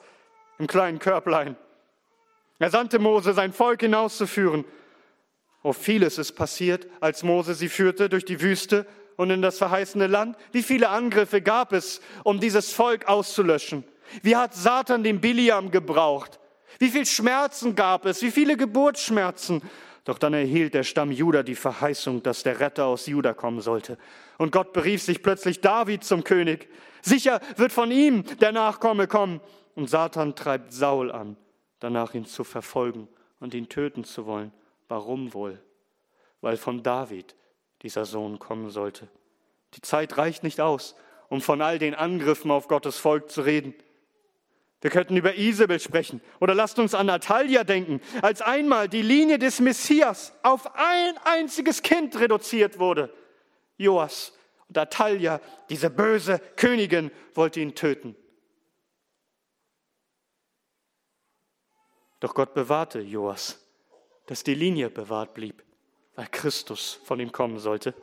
im 0.57 0.67
kleinen 0.67 0.99
Körblein. 0.99 1.55
Er 2.59 2.69
sandte 2.69 2.99
Mose, 2.99 3.33
sein 3.33 3.53
Volk 3.53 3.81
hinauszuführen. 3.81 4.65
Oh, 5.63 5.73
vieles 5.73 6.17
ist 6.17 6.33
passiert, 6.33 6.87
als 6.99 7.23
Mose 7.23 7.53
sie 7.53 7.69
führte 7.69 8.09
durch 8.09 8.25
die 8.25 8.41
Wüste 8.41 8.85
und 9.17 9.29
in 9.29 9.41
das 9.41 9.57
verheißene 9.57 10.07
Land. 10.07 10.37
Wie 10.51 10.63
viele 10.63 10.89
Angriffe 10.89 11.41
gab 11.41 11.73
es, 11.73 12.01
um 12.23 12.39
dieses 12.39 12.71
Volk 12.71 13.07
auszulöschen? 13.07 13.83
Wie 14.23 14.35
hat 14.35 14.53
Satan 14.53 15.03
den 15.03 15.19
Biliam 15.19 15.71
gebraucht? 15.71 16.39
Wie 16.79 16.89
viel 16.89 17.05
Schmerzen 17.05 17.75
gab 17.75 18.05
es? 18.05 18.21
Wie 18.21 18.31
viele 18.31 18.55
Geburtsschmerzen? 18.55 19.61
Doch 20.05 20.17
dann 20.17 20.33
erhielt 20.33 20.73
der 20.73 20.83
Stamm 20.83 21.11
Juda 21.11 21.43
die 21.43 21.55
Verheißung, 21.55 22.23
dass 22.23 22.43
der 22.43 22.59
Retter 22.59 22.85
aus 22.85 23.05
Juda 23.05 23.33
kommen 23.33 23.61
sollte. 23.61 23.97
Und 24.37 24.51
Gott 24.51 24.73
berief 24.73 25.03
sich 25.03 25.21
plötzlich 25.21 25.61
David 25.61 26.03
zum 26.03 26.23
König. 26.23 26.69
Sicher 27.01 27.41
wird 27.57 27.71
von 27.71 27.91
ihm 27.91 28.23
der 28.39 28.51
Nachkomme 28.51 29.07
kommen. 29.07 29.41
Und 29.75 29.89
Satan 29.89 30.35
treibt 30.35 30.73
Saul 30.73 31.11
an, 31.11 31.37
danach 31.79 32.13
ihn 32.13 32.25
zu 32.25 32.43
verfolgen 32.43 33.07
und 33.39 33.53
ihn 33.53 33.69
töten 33.69 34.03
zu 34.03 34.25
wollen. 34.25 34.51
Warum 34.87 35.33
wohl? 35.33 35.61
Weil 36.41 36.57
von 36.57 36.83
David 36.83 37.35
dieser 37.81 38.05
Sohn 38.05 38.39
kommen 38.39 38.69
sollte. 38.69 39.07
Die 39.75 39.81
Zeit 39.81 40.17
reicht 40.17 40.43
nicht 40.43 40.59
aus, 40.59 40.95
um 41.29 41.41
von 41.41 41.61
all 41.61 41.79
den 41.79 41.95
Angriffen 41.95 42.51
auf 42.51 42.67
Gottes 42.67 42.97
Volk 42.97 43.29
zu 43.29 43.41
reden. 43.41 43.73
Wir 44.81 44.89
könnten 44.89 45.17
über 45.17 45.35
Isabel 45.37 45.79
sprechen 45.79 46.21
oder 46.39 46.55
lasst 46.55 46.79
uns 46.79 46.95
an 46.95 47.07
Natalia 47.07 47.63
denken, 47.63 47.99
als 48.21 48.41
einmal 48.41 48.87
die 48.87 49.01
Linie 49.01 49.37
des 49.37 49.59
Messias 49.59 50.33
auf 50.41 50.73
ein 50.75 51.17
einziges 51.25 51.81
Kind 51.81 52.17
reduziert 52.19 52.79
wurde. 52.79 53.13
Joas 53.77 54.33
und 54.67 54.77
Natalia, 54.77 55.41
diese 55.69 55.89
böse 55.89 56.39
Königin, 56.55 57.11
wollte 57.33 57.59
ihn 57.59 57.75
töten. 57.75 58.15
Doch 62.19 62.33
Gott 62.33 62.53
bewahrte 62.53 62.99
Joas, 62.99 63.59
dass 64.25 64.43
die 64.43 64.55
Linie 64.55 64.89
bewahrt 64.89 65.33
blieb, 65.33 65.63
weil 66.15 66.27
Christus 66.27 66.99
von 67.03 67.19
ihm 67.19 67.31
kommen 67.31 67.59
sollte. 67.59 67.93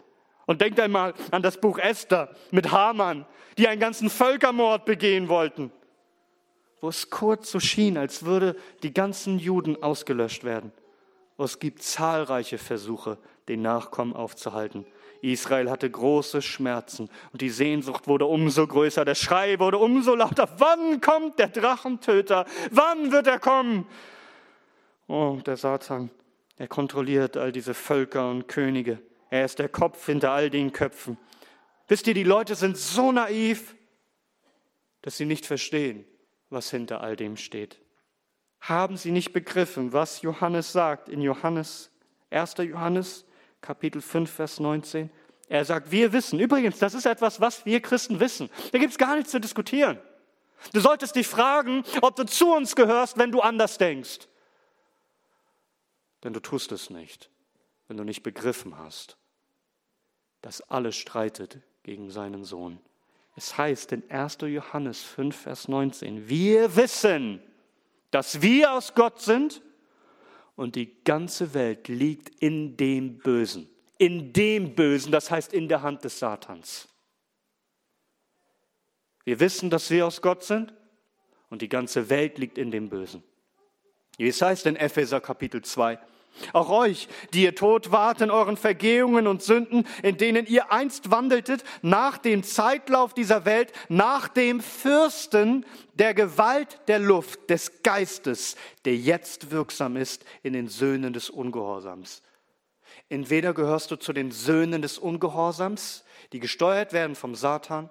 Und 0.47 0.61
denkt 0.61 0.79
einmal 0.81 1.15
an 1.31 1.43
das 1.43 1.61
Buch 1.61 1.79
Esther 1.79 2.35
mit 2.51 2.71
Haman, 2.71 3.27
die 3.59 3.69
einen 3.69 3.81
ganzen 3.81 4.11
Völkermord 4.11 4.85
begehen 4.85 5.29
wollten 5.29 5.73
wo 6.81 6.89
es 6.89 7.11
kurz 7.11 7.51
so 7.51 7.61
schien, 7.61 7.97
als 7.97 8.25
würde 8.25 8.57
die 8.83 8.93
ganzen 8.93 9.39
Juden 9.39 9.83
ausgelöscht 9.83 10.45
werden. 10.45 10.73
Es 11.39 11.59
gibt 11.59 11.83
zahlreiche 11.83 12.59
Versuche, 12.59 13.19
den 13.49 13.63
Nachkommen 13.63 14.15
aufzuhalten. 14.15 14.87
Israel 15.23 15.71
hatte 15.71 15.91
große 15.91 16.43
Schmerzen 16.43 17.09
und 17.33 17.41
die 17.41 17.51
Sehnsucht 17.51 18.07
wurde 18.07 18.27
umso 18.27 18.67
größer, 18.67 19.05
der 19.05 19.15
Schrei 19.15 19.59
wurde 19.59 19.79
umso 19.79 20.15
lauter. 20.15 20.49
Wann 20.59 21.01
kommt 21.01 21.39
der 21.39 21.49
Drachentöter? 21.49 22.47
Wann 22.71 23.13
wird 23.13 23.27
er 23.27 23.39
kommen? 23.39 23.87
Oh, 25.09 25.39
der 25.45 25.57
Satan, 25.57 26.11
er 26.57 26.69
kontrolliert 26.69 27.37
all 27.37 27.53
diese 27.53 27.75
Völker 27.75 28.31
und 28.31 28.49
Könige. 28.49 28.99
Er 29.31 29.45
ist 29.45 29.59
der 29.59 29.69
Kopf 29.69 30.07
hinter 30.07 30.33
all 30.33 30.51
den 30.51 30.73
Köpfen. 30.73 31.19
Wisst 31.89 32.07
ihr, 32.07 32.15
die 32.15 32.25
Leute 32.25 32.55
sind 32.55 32.77
so 32.77 33.13
naiv, 33.13 33.77
dass 35.03 35.17
sie 35.17 35.27
nicht 35.27 35.47
verstehen, 35.47 36.05
was 36.51 36.71
hinter 36.71 37.01
all 37.01 37.17
dem 37.17 37.37
steht. 37.37 37.79
Haben 38.61 38.97
sie 38.97 39.13
nicht 39.13 39.33
begriffen, 39.33 39.93
was 39.93 40.23
Johannes 40.23 40.73
sagt 40.73 41.09
in 41.09 41.21
Johannes, 41.21 41.91
1. 42.31 42.55
Johannes, 42.59 43.26
Kapitel 43.67 44.01
5, 44.01 44.31
Vers 44.31 44.61
19? 44.61 45.11
Er 45.49 45.65
sagt, 45.65 45.91
wir 45.91 46.13
wissen. 46.13 46.39
Übrigens, 46.39 46.79
das 46.79 46.95
ist 46.95 47.05
etwas, 47.05 47.41
was 47.41 47.67
wir 47.67 47.81
Christen 47.81 48.21
wissen. 48.21 48.49
Da 48.71 48.79
gibt 48.79 48.93
es 48.93 48.99
gar 48.99 49.17
nichts 49.17 49.33
zu 49.33 49.41
diskutieren. 49.41 49.99
Du 50.73 50.79
solltest 50.79 51.17
dich 51.17 51.27
fragen, 51.27 51.83
ob 52.01 52.15
du 52.15 52.25
zu 52.25 52.55
uns 52.55 52.77
gehörst, 52.77 53.19
wenn 53.19 53.33
du 53.33 53.41
anders 53.41 53.77
denkst. 53.77 54.29
Denn 56.23 56.33
du 56.33 56.39
tust 56.39 56.71
es 56.71 56.91
nicht, 56.91 57.29
wenn 57.89 57.97
du 57.97 58.05
nicht 58.05 58.23
begriffen 58.23 58.79
hast, 58.79 59.17
dass 60.43 60.63
alles 60.63 60.95
streitet 60.95 61.59
gegen 61.83 62.11
seinen 62.11 62.45
Sohn. 62.45 62.79
Es 63.35 63.59
heißt 63.59 63.91
in 63.91 64.09
1. 64.09 64.39
Johannes 64.43 65.03
5, 65.03 65.37
Vers 65.37 65.67
19, 65.67 66.29
wir 66.29 66.77
wissen, 66.77 67.43
dass 68.13 68.43
wir 68.43 68.73
aus 68.73 68.95
Gott 68.95 69.21
sind 69.21 69.61
und 70.57 70.75
die 70.75 71.03
ganze 71.05 71.55
Welt 71.55 71.89
liegt 71.89 72.43
in 72.43 72.77
dem 72.77 73.19
Bösen. 73.19 73.69
In 73.99 74.33
dem 74.33 74.75
Bösen, 74.75 75.13
das 75.13 75.31
heißt 75.31 75.53
in 75.53 75.69
der 75.69 75.83
Hand 75.83 76.05
des 76.05 76.19
Satans. 76.19 76.89
Wir 79.25 79.41
wissen, 79.41 79.71
dass 79.71 79.91
wir 79.91 80.07
aus 80.07 80.23
Gott 80.23 80.45
sind 80.45 80.73
und 81.51 81.63
die 81.63 81.69
ganze 81.69 82.09
Welt 82.11 82.39
liegt 82.39 82.59
in 82.59 82.71
dem 82.71 82.89
Bösen. 82.89 83.23
Wie 84.17 84.29
es 84.29 84.41
heißt 84.41 84.67
in 84.67 84.77
Epheser 84.77 85.21
Kapitel 85.21 85.63
2, 85.63 85.99
auch 86.53 86.71
euch, 86.71 87.09
die 87.33 87.43
ihr 87.43 87.55
tot 87.55 87.93
wart 87.93 88.21
in 88.21 88.31
euren 88.31 88.57
Vergehungen 88.57 89.27
und 89.27 89.43
Sünden, 89.43 89.87
in 90.03 90.17
denen 90.17 90.47
ihr 90.47 90.73
einst 90.73 91.11
wandeltet, 91.11 91.65
nach 91.83 92.19
dem 92.19 92.43
Zeitlauf 92.43 93.15
dieser 93.15 93.45
Welt, 93.45 93.73
nach 93.89 94.29
dem 94.29 94.61
Fürsten 94.61 95.65
der 95.95 96.15
Gewalt 96.15 96.81
der 96.89 96.99
Luft, 96.99 97.51
des 97.51 97.83
Geistes, 97.83 98.57
der 98.85 98.97
jetzt 98.97 99.51
wirksam 99.51 99.97
ist 99.97 100.25
in 100.43 100.53
den 100.53 100.69
Söhnen 100.69 101.13
des 101.13 101.31
Ungehorsams. 101.31 102.23
Entweder 103.09 103.55
gehörst 103.55 103.91
du 103.91 103.97
zu 103.97 104.13
den 104.13 104.31
Söhnen 104.31 104.83
des 104.83 104.99
Ungehorsams, 104.99 106.05
die 106.33 106.41
gesteuert 106.41 106.93
werden 106.93 107.15
vom 107.15 107.35
Satan, 107.35 107.89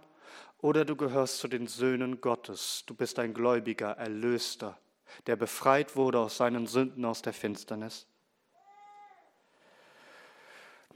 oder 0.59 0.83
du 0.83 0.95
gehörst 0.95 1.37
zu 1.37 1.47
den 1.47 1.67
Söhnen 1.67 2.21
Gottes. 2.21 2.83
Du 2.87 2.95
bist 2.95 3.19
ein 3.19 3.33
Gläubiger, 3.33 3.91
Erlöster, 3.91 4.79
der 5.27 5.35
befreit 5.35 5.95
wurde 5.95 6.19
aus 6.19 6.37
seinen 6.37 6.65
Sünden, 6.65 7.05
aus 7.05 7.21
der 7.21 7.33
Finsternis. 7.33 8.07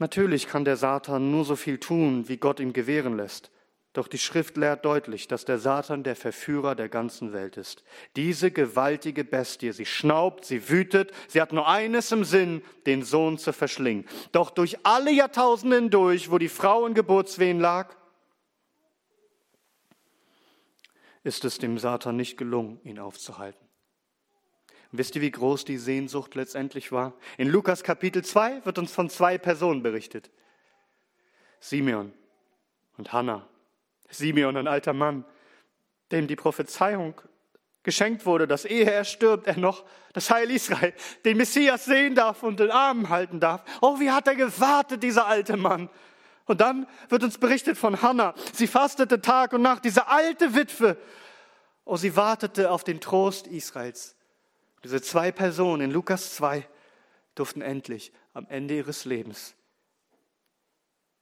Natürlich 0.00 0.48
kann 0.48 0.64
der 0.64 0.78
Satan 0.78 1.30
nur 1.30 1.44
so 1.44 1.56
viel 1.56 1.78
tun, 1.78 2.26
wie 2.26 2.38
Gott 2.38 2.58
ihm 2.58 2.72
gewähren 2.72 3.18
lässt. 3.18 3.50
Doch 3.92 4.08
die 4.08 4.18
Schrift 4.18 4.56
lehrt 4.56 4.86
deutlich, 4.86 5.28
dass 5.28 5.44
der 5.44 5.58
Satan 5.58 6.04
der 6.04 6.16
Verführer 6.16 6.74
der 6.74 6.88
ganzen 6.88 7.34
Welt 7.34 7.58
ist. 7.58 7.84
Diese 8.16 8.50
gewaltige 8.50 9.24
Bestie, 9.24 9.72
sie 9.72 9.84
schnaubt, 9.84 10.46
sie 10.46 10.70
wütet, 10.70 11.12
sie 11.28 11.42
hat 11.42 11.52
nur 11.52 11.68
eines 11.68 12.10
im 12.12 12.24
Sinn, 12.24 12.62
den 12.86 13.02
Sohn 13.02 13.36
zu 13.36 13.52
verschlingen. 13.52 14.06
Doch 14.32 14.50
durch 14.50 14.78
alle 14.86 15.10
Jahrtausende 15.12 15.76
hindurch, 15.76 16.30
wo 16.30 16.38
die 16.38 16.48
Frau 16.48 16.86
in 16.86 16.94
Geburtswehen 16.94 17.60
lag, 17.60 17.94
ist 21.24 21.44
es 21.44 21.58
dem 21.58 21.76
Satan 21.76 22.16
nicht 22.16 22.38
gelungen, 22.38 22.80
ihn 22.84 22.98
aufzuhalten. 22.98 23.69
Wisst 24.92 25.14
ihr, 25.14 25.22
wie 25.22 25.30
groß 25.30 25.64
die 25.64 25.78
Sehnsucht 25.78 26.34
letztendlich 26.34 26.90
war? 26.90 27.12
In 27.38 27.48
Lukas 27.48 27.84
Kapitel 27.84 28.24
2 28.24 28.64
wird 28.64 28.78
uns 28.78 28.92
von 28.92 29.08
zwei 29.08 29.38
Personen 29.38 29.82
berichtet. 29.82 30.30
Simeon 31.60 32.12
und 32.96 33.12
Hannah. 33.12 33.46
Simeon, 34.08 34.56
ein 34.56 34.66
alter 34.66 34.92
Mann, 34.92 35.24
dem 36.10 36.26
die 36.26 36.34
Prophezeiung 36.34 37.20
geschenkt 37.82 38.26
wurde, 38.26 38.48
dass 38.48 38.64
ehe 38.64 38.90
er 38.90 39.04
stirbt, 39.04 39.46
er 39.46 39.56
noch 39.56 39.84
das 40.12 40.28
Heil 40.30 40.50
Israel, 40.50 40.92
den 41.24 41.36
Messias 41.36 41.84
sehen 41.84 42.14
darf 42.14 42.42
und 42.42 42.58
den 42.58 42.70
Arm 42.70 43.08
halten 43.08 43.38
darf. 43.38 43.62
Oh, 43.80 44.00
wie 44.00 44.10
hat 44.10 44.26
er 44.26 44.34
gewartet, 44.34 45.02
dieser 45.02 45.26
alte 45.26 45.56
Mann. 45.56 45.88
Und 46.46 46.60
dann 46.60 46.88
wird 47.08 47.22
uns 47.22 47.38
berichtet 47.38 47.78
von 47.78 48.02
Hannah. 48.02 48.34
Sie 48.52 48.66
fastete 48.66 49.22
Tag 49.22 49.52
und 49.52 49.62
Nacht, 49.62 49.84
diese 49.84 50.08
alte 50.08 50.54
Witwe. 50.56 50.96
Oh, 51.84 51.96
sie 51.96 52.16
wartete 52.16 52.72
auf 52.72 52.82
den 52.82 53.00
Trost 53.00 53.46
Israels. 53.46 54.16
Diese 54.84 55.02
zwei 55.02 55.32
Personen 55.32 55.82
in 55.82 55.90
Lukas 55.90 56.34
2 56.36 56.66
durften 57.34 57.60
endlich 57.60 58.12
am 58.32 58.46
Ende 58.48 58.76
ihres 58.76 59.04
Lebens 59.04 59.54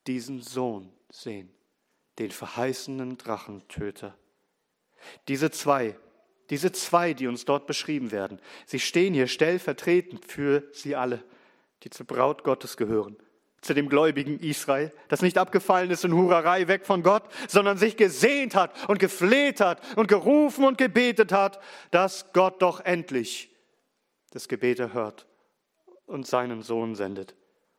diesen 0.06 0.40
Sohn 0.40 0.92
sehen, 1.10 1.50
den 2.18 2.30
verheißenen 2.30 3.18
Drachentöter. 3.18 4.16
Diese 5.26 5.50
zwei 5.50 5.96
diese 6.50 6.72
zwei, 6.72 7.12
die 7.12 7.26
uns 7.26 7.44
dort 7.44 7.66
beschrieben 7.66 8.10
werden, 8.10 8.40
sie 8.64 8.80
stehen 8.80 9.14
hier 9.14 9.26
stellvertretend 9.26 10.24
für 10.24 10.64
sie 10.72 10.96
alle, 10.96 11.22
die 11.82 11.90
zur 11.90 12.06
Braut 12.06 12.42
Gottes 12.42 12.76
gehören, 12.76 13.16
zu 13.60 13.74
dem 13.74 13.88
gläubigen 13.88 14.38
Israel, 14.40 14.92
das 15.08 15.22
nicht 15.22 15.36
abgefallen 15.36 15.90
ist 15.90 16.04
in 16.04 16.12
Hurerei 16.12 16.68
weg 16.68 16.86
von 16.86 17.02
Gott, 17.02 17.24
sondern 17.48 17.76
sich 17.76 17.96
gesehnt 17.96 18.54
hat 18.54 18.72
und 18.88 18.98
gefleht 18.98 19.60
hat 19.60 19.80
und 19.96 20.08
gerufen 20.08 20.64
und 20.64 20.78
gebetet 20.78 21.32
hat, 21.32 21.60
dass 21.90 22.32
Gott 22.32 22.62
doch 22.62 22.80
endlich 22.80 23.50
das 24.30 24.48
Gebet 24.48 24.78
erhört 24.78 25.26
und 26.06 26.26
seinen 26.26 26.62
Sohn 26.62 26.94
sendet. 26.94 27.34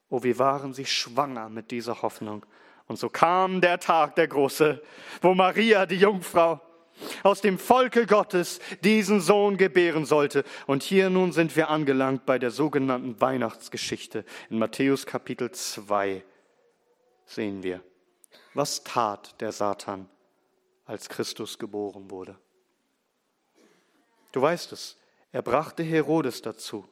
Oh, 0.09 0.23
wie 0.23 0.39
waren 0.39 0.73
sie 0.73 0.85
schwanger 0.85 1.49
mit 1.49 1.71
dieser 1.71 2.01
Hoffnung. 2.01 2.45
Und 2.87 2.97
so 2.97 3.09
kam 3.09 3.61
der 3.61 3.79
Tag, 3.79 4.15
der 4.15 4.27
große, 4.27 4.81
wo 5.21 5.35
Maria, 5.35 5.85
die 5.85 5.97
Jungfrau, 5.97 6.59
aus 7.23 7.41
dem 7.41 7.57
Volke 7.57 8.05
Gottes 8.05 8.59
diesen 8.83 9.21
Sohn 9.21 9.57
gebären 9.57 10.05
sollte. 10.05 10.43
Und 10.67 10.83
hier 10.83 11.09
nun 11.09 11.31
sind 11.31 11.55
wir 11.55 11.69
angelangt 11.69 12.25
bei 12.25 12.39
der 12.39 12.51
sogenannten 12.51 13.19
Weihnachtsgeschichte. 13.19 14.25
In 14.49 14.59
Matthäus 14.59 15.05
Kapitel 15.05 15.51
2 15.51 16.23
sehen 17.25 17.63
wir, 17.63 17.81
was 18.53 18.83
tat 18.83 19.39
der 19.41 19.51
Satan, 19.51 20.09
als 20.85 21.09
Christus 21.09 21.59
geboren 21.59 22.09
wurde. 22.09 22.37
Du 24.31 24.41
weißt 24.41 24.71
es, 24.71 24.97
er 25.31 25.41
brachte 25.41 25.83
Herodes 25.83 26.41
dazu. 26.41 26.87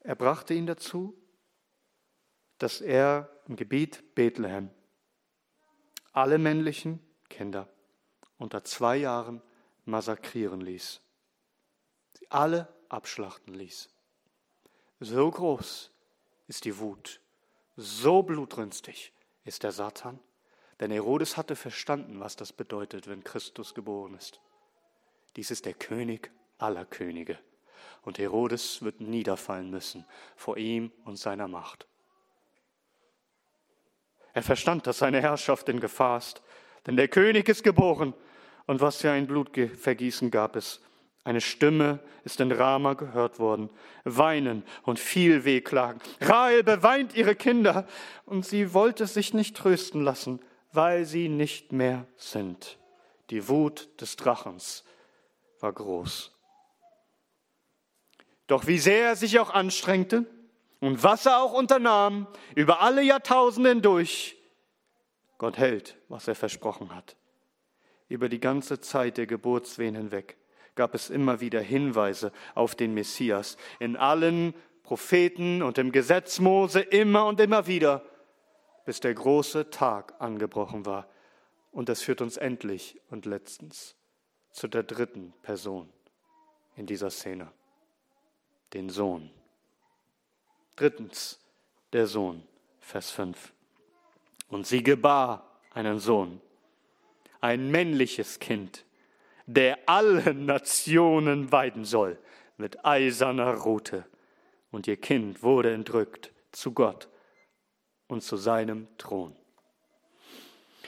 Er 0.00 0.14
brachte 0.14 0.54
ihn 0.54 0.66
dazu, 0.66 1.14
dass 2.58 2.80
er 2.80 3.28
im 3.46 3.56
Gebiet 3.56 4.14
Bethlehem 4.14 4.70
alle 6.18 6.38
männlichen 6.38 6.98
Kinder 7.28 7.68
unter 8.38 8.64
zwei 8.64 8.96
Jahren 8.96 9.40
massakrieren 9.84 10.60
ließ. 10.60 11.00
Sie 12.14 12.30
alle 12.30 12.66
abschlachten 12.88 13.54
ließ. 13.54 13.88
So 14.98 15.30
groß 15.30 15.92
ist 16.48 16.64
die 16.64 16.76
Wut, 16.80 17.20
so 17.76 18.24
blutrünstig 18.24 19.12
ist 19.44 19.62
der 19.62 19.70
Satan, 19.70 20.18
denn 20.80 20.90
Herodes 20.90 21.36
hatte 21.36 21.54
verstanden, 21.54 22.18
was 22.18 22.34
das 22.34 22.52
bedeutet, 22.52 23.06
wenn 23.06 23.22
Christus 23.22 23.72
geboren 23.72 24.14
ist. 24.14 24.40
Dies 25.36 25.52
ist 25.52 25.66
der 25.66 25.74
König 25.74 26.32
aller 26.58 26.84
Könige. 26.84 27.38
Und 28.02 28.18
Herodes 28.18 28.82
wird 28.82 29.00
niederfallen 29.00 29.70
müssen 29.70 30.04
vor 30.34 30.56
ihm 30.56 30.90
und 31.04 31.16
seiner 31.16 31.46
Macht. 31.46 31.87
Er 34.38 34.42
verstand, 34.42 34.86
dass 34.86 34.98
seine 34.98 35.20
Herrschaft 35.20 35.68
in 35.68 35.80
Gefahr 35.80 36.18
ist. 36.18 36.42
Denn 36.86 36.94
der 36.94 37.08
König 37.08 37.48
ist 37.48 37.64
geboren. 37.64 38.14
Und 38.66 38.80
was 38.80 38.98
für 38.98 39.10
ein 39.10 39.26
Blutvergießen 39.26 40.30
gab 40.30 40.54
es. 40.54 40.80
Eine 41.24 41.40
Stimme 41.40 41.98
ist 42.22 42.38
in 42.38 42.52
Rama 42.52 42.94
gehört 42.94 43.40
worden. 43.40 43.68
Weinen 44.04 44.62
und 44.84 45.00
viel 45.00 45.44
Wehklagen. 45.44 46.00
Rahel 46.20 46.62
beweint 46.62 47.16
ihre 47.16 47.34
Kinder. 47.34 47.84
Und 48.26 48.46
sie 48.46 48.74
wollte 48.74 49.08
sich 49.08 49.34
nicht 49.34 49.56
trösten 49.56 50.04
lassen, 50.04 50.38
weil 50.70 51.04
sie 51.04 51.28
nicht 51.28 51.72
mehr 51.72 52.06
sind. 52.16 52.78
Die 53.30 53.48
Wut 53.48 53.88
des 54.00 54.14
Drachens 54.14 54.84
war 55.58 55.72
groß. 55.72 56.32
Doch 58.46 58.68
wie 58.68 58.78
sehr 58.78 59.06
er 59.08 59.16
sich 59.16 59.40
auch 59.40 59.50
anstrengte, 59.50 60.26
und 60.80 61.02
was 61.02 61.26
er 61.26 61.42
auch 61.42 61.52
unternahm, 61.52 62.26
über 62.54 62.80
alle 62.80 63.02
Jahrtausende 63.02 63.70
hindurch, 63.70 64.36
Gott 65.38 65.58
hält, 65.58 65.96
was 66.08 66.28
er 66.28 66.34
versprochen 66.34 66.94
hat. 66.94 67.16
Über 68.08 68.28
die 68.28 68.40
ganze 68.40 68.80
Zeit 68.80 69.18
der 69.18 69.26
Geburtswehen 69.26 69.94
hinweg 69.94 70.36
gab 70.74 70.94
es 70.94 71.10
immer 71.10 71.40
wieder 71.40 71.60
Hinweise 71.60 72.32
auf 72.54 72.74
den 72.74 72.94
Messias. 72.94 73.56
In 73.80 73.96
allen 73.96 74.54
Propheten 74.82 75.62
und 75.62 75.76
im 75.78 75.92
Gesetz 75.92 76.38
Mose 76.38 76.80
immer 76.80 77.26
und 77.26 77.40
immer 77.40 77.66
wieder, 77.66 78.04
bis 78.86 79.00
der 79.00 79.14
große 79.14 79.70
Tag 79.70 80.14
angebrochen 80.18 80.86
war. 80.86 81.08
Und 81.72 81.88
das 81.88 82.02
führt 82.02 82.20
uns 82.20 82.36
endlich 82.36 83.00
und 83.10 83.26
letztens 83.26 83.96
zu 84.50 84.66
der 84.66 84.82
dritten 84.82 85.34
Person 85.42 85.92
in 86.76 86.86
dieser 86.86 87.10
Szene, 87.10 87.52
den 88.72 88.88
Sohn. 88.88 89.30
Drittens, 90.78 91.40
der 91.92 92.06
Sohn, 92.06 92.44
Vers 92.78 93.10
5. 93.10 93.52
Und 94.48 94.64
sie 94.64 94.84
gebar 94.84 95.58
einen 95.74 95.98
Sohn, 95.98 96.40
ein 97.40 97.72
männliches 97.72 98.38
Kind, 98.38 98.84
der 99.46 99.76
alle 99.86 100.32
Nationen 100.34 101.50
weiden 101.50 101.84
soll 101.84 102.16
mit 102.58 102.84
eiserner 102.84 103.54
Rute. 103.54 104.04
Und 104.70 104.86
ihr 104.86 104.96
Kind 104.96 105.42
wurde 105.42 105.72
entrückt 105.72 106.30
zu 106.52 106.70
Gott 106.70 107.08
und 108.06 108.22
zu 108.22 108.36
seinem 108.36 108.86
Thron. 108.98 109.34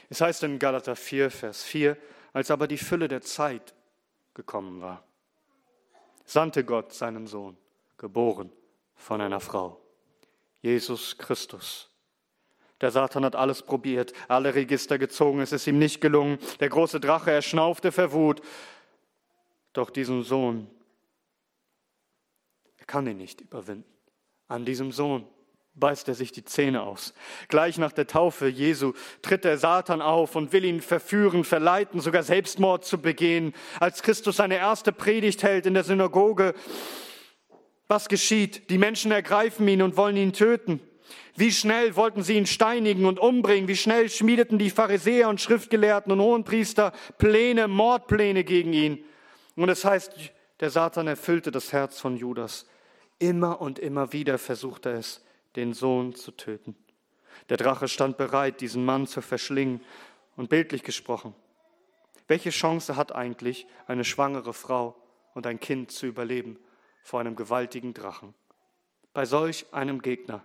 Es 0.08 0.20
heißt 0.20 0.44
in 0.44 0.60
Galater 0.60 0.94
4, 0.94 1.32
Vers 1.32 1.64
4, 1.64 1.96
als 2.32 2.52
aber 2.52 2.68
die 2.68 2.78
Fülle 2.78 3.08
der 3.08 3.22
Zeit 3.22 3.74
gekommen 4.34 4.82
war, 4.82 5.02
sandte 6.24 6.64
Gott 6.64 6.92
seinen 6.92 7.26
Sohn, 7.26 7.56
geboren 7.98 8.52
von 9.00 9.20
einer 9.20 9.40
Frau. 9.40 9.79
Jesus 10.62 11.16
Christus. 11.16 11.88
Der 12.80 12.90
Satan 12.90 13.24
hat 13.24 13.36
alles 13.36 13.62
probiert, 13.62 14.12
alle 14.28 14.54
Register 14.54 14.98
gezogen, 14.98 15.40
es 15.40 15.52
ist 15.52 15.66
ihm 15.66 15.78
nicht 15.78 16.00
gelungen. 16.00 16.38
Der 16.60 16.70
große 16.70 16.98
Drache, 16.98 17.30
er 17.30 17.42
schnaufte 17.42 17.92
vor 17.92 18.12
Wut. 18.12 18.40
Doch 19.72 19.90
diesen 19.90 20.22
Sohn, 20.22 20.68
er 22.78 22.86
kann 22.86 23.06
ihn 23.06 23.18
nicht 23.18 23.40
überwinden. 23.40 23.84
An 24.48 24.64
diesem 24.64 24.92
Sohn 24.92 25.26
beißt 25.74 26.08
er 26.08 26.14
sich 26.14 26.32
die 26.32 26.44
Zähne 26.44 26.82
aus. 26.82 27.14
Gleich 27.48 27.78
nach 27.78 27.92
der 27.92 28.06
Taufe 28.06 28.48
Jesu 28.48 28.92
tritt 29.22 29.44
der 29.44 29.58
Satan 29.58 30.02
auf 30.02 30.34
und 30.34 30.52
will 30.52 30.64
ihn 30.64 30.80
verführen, 30.80 31.44
verleiten, 31.44 32.00
sogar 32.00 32.22
Selbstmord 32.22 32.84
zu 32.84 33.00
begehen. 33.00 33.54
Als 33.78 34.02
Christus 34.02 34.36
seine 34.36 34.56
erste 34.56 34.92
Predigt 34.92 35.42
hält 35.42 35.66
in 35.66 35.74
der 35.74 35.84
Synagoge, 35.84 36.54
was 37.90 38.08
geschieht? 38.08 38.70
Die 38.70 38.78
Menschen 38.78 39.10
ergreifen 39.10 39.66
ihn 39.66 39.82
und 39.82 39.96
wollen 39.96 40.16
ihn 40.16 40.32
töten. 40.32 40.80
Wie 41.36 41.50
schnell 41.50 41.96
wollten 41.96 42.22
sie 42.22 42.36
ihn 42.36 42.46
steinigen 42.46 43.04
und 43.04 43.18
umbringen? 43.18 43.68
Wie 43.68 43.76
schnell 43.76 44.08
schmiedeten 44.08 44.58
die 44.58 44.70
Pharisäer 44.70 45.28
und 45.28 45.40
Schriftgelehrten 45.40 46.12
und 46.12 46.20
Hohenpriester 46.20 46.92
Pläne, 47.18 47.66
Mordpläne 47.66 48.44
gegen 48.44 48.72
ihn? 48.72 49.04
Und 49.56 49.68
es 49.68 49.84
heißt, 49.84 50.12
der 50.60 50.70
Satan 50.70 51.08
erfüllte 51.08 51.50
das 51.50 51.72
Herz 51.72 51.98
von 51.98 52.16
Judas. 52.16 52.66
Immer 53.18 53.60
und 53.60 53.78
immer 53.78 54.12
wieder 54.12 54.38
versuchte 54.38 54.90
er 54.90 54.98
es, 54.98 55.24
den 55.56 55.74
Sohn 55.74 56.14
zu 56.14 56.30
töten. 56.30 56.76
Der 57.48 57.56
Drache 57.56 57.88
stand 57.88 58.16
bereit, 58.16 58.60
diesen 58.60 58.84
Mann 58.84 59.06
zu 59.06 59.20
verschlingen. 59.20 59.80
Und 60.36 60.48
bildlich 60.48 60.84
gesprochen, 60.84 61.34
welche 62.28 62.50
Chance 62.50 62.96
hat 62.96 63.14
eigentlich 63.14 63.66
eine 63.86 64.04
schwangere 64.04 64.54
Frau 64.54 64.96
und 65.34 65.46
ein 65.46 65.58
Kind 65.58 65.90
zu 65.90 66.06
überleben? 66.06 66.56
Vor 67.02 67.20
einem 67.20 67.36
gewaltigen 67.36 67.94
Drachen. 67.94 68.34
Bei 69.12 69.24
solch 69.24 69.66
einem 69.72 70.02
Gegner. 70.02 70.44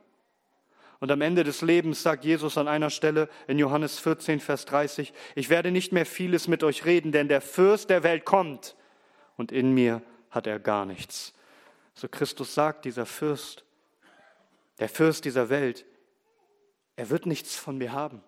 Und 0.99 1.11
am 1.11 1.21
Ende 1.21 1.43
des 1.43 1.61
Lebens 1.61 2.01
sagt 2.01 2.25
Jesus 2.25 2.57
an 2.57 2.67
einer 2.67 2.89
Stelle 2.89 3.29
in 3.47 3.59
Johannes 3.59 3.99
14, 3.99 4.39
Vers 4.39 4.65
30, 4.65 5.13
ich 5.35 5.49
werde 5.49 5.71
nicht 5.71 5.91
mehr 5.91 6.05
vieles 6.05 6.47
mit 6.47 6.63
euch 6.63 6.85
reden, 6.85 7.11
denn 7.11 7.27
der 7.27 7.41
Fürst 7.41 7.89
der 7.89 8.03
Welt 8.03 8.25
kommt 8.25 8.75
und 9.37 9.51
in 9.51 9.73
mir 9.73 10.01
hat 10.31 10.47
er 10.47 10.59
gar 10.59 10.85
nichts. 10.85 11.33
So 11.93 12.07
Christus 12.07 12.53
sagt, 12.53 12.85
dieser 12.85 13.05
Fürst, 13.05 13.65
der 14.79 14.89
Fürst 14.89 15.25
dieser 15.25 15.49
Welt, 15.49 15.85
er 16.95 17.09
wird 17.09 17.25
nichts 17.25 17.55
von 17.55 17.77
mir 17.77 17.91
haben. 17.91 18.23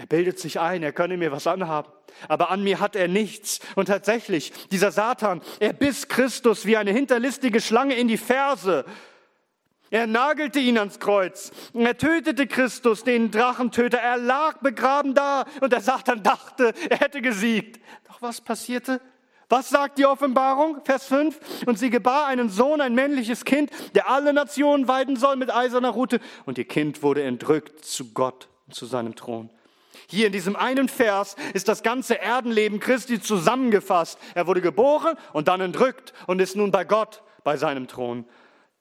Er 0.00 0.06
bildet 0.06 0.38
sich 0.38 0.58
ein, 0.58 0.82
er 0.82 0.94
könne 0.94 1.18
mir 1.18 1.30
was 1.30 1.46
anhaben, 1.46 1.92
aber 2.26 2.48
an 2.50 2.64
mir 2.64 2.80
hat 2.80 2.96
er 2.96 3.06
nichts. 3.06 3.60
Und 3.76 3.88
tatsächlich, 3.88 4.50
dieser 4.72 4.92
Satan, 4.92 5.42
er 5.58 5.74
biss 5.74 6.08
Christus 6.08 6.64
wie 6.64 6.78
eine 6.78 6.90
hinterlistige 6.90 7.60
Schlange 7.60 7.96
in 7.96 8.08
die 8.08 8.16
Ferse. 8.16 8.86
Er 9.90 10.06
nagelte 10.06 10.58
ihn 10.58 10.78
ans 10.78 11.00
Kreuz. 11.00 11.52
Er 11.74 11.98
tötete 11.98 12.46
Christus, 12.46 13.04
den 13.04 13.30
Drachentöter. 13.30 13.98
Er 13.98 14.16
lag 14.16 14.60
begraben 14.60 15.12
da 15.12 15.44
und 15.60 15.70
der 15.70 15.82
Satan 15.82 16.22
dachte, 16.22 16.72
er 16.88 17.00
hätte 17.00 17.20
gesiegt. 17.20 17.78
Doch 18.08 18.22
was 18.22 18.40
passierte? 18.40 19.02
Was 19.50 19.68
sagt 19.68 19.98
die 19.98 20.06
Offenbarung? 20.06 20.82
Vers 20.82 21.04
5. 21.08 21.66
Und 21.66 21.78
sie 21.78 21.90
gebar 21.90 22.26
einen 22.26 22.48
Sohn, 22.48 22.80
ein 22.80 22.94
männliches 22.94 23.44
Kind, 23.44 23.70
der 23.94 24.08
alle 24.08 24.32
Nationen 24.32 24.88
weiden 24.88 25.16
soll 25.16 25.36
mit 25.36 25.54
eiserner 25.54 25.90
Rute. 25.90 26.20
Und 26.46 26.56
ihr 26.56 26.66
Kind 26.66 27.02
wurde 27.02 27.22
entrückt 27.22 27.84
zu 27.84 28.14
Gott 28.14 28.48
und 28.66 28.74
zu 28.74 28.86
seinem 28.86 29.14
Thron. 29.14 29.50
Hier 30.08 30.26
in 30.26 30.32
diesem 30.32 30.56
einen 30.56 30.88
Vers 30.88 31.36
ist 31.54 31.68
das 31.68 31.82
ganze 31.82 32.20
Erdenleben 32.20 32.80
Christi 32.80 33.20
zusammengefasst. 33.20 34.18
Er 34.34 34.46
wurde 34.46 34.60
geboren 34.60 35.16
und 35.32 35.48
dann 35.48 35.60
entrückt 35.60 36.12
und 36.26 36.40
ist 36.40 36.56
nun 36.56 36.70
bei 36.70 36.84
Gott, 36.84 37.22
bei 37.44 37.56
seinem 37.56 37.88
Thron. 37.88 38.24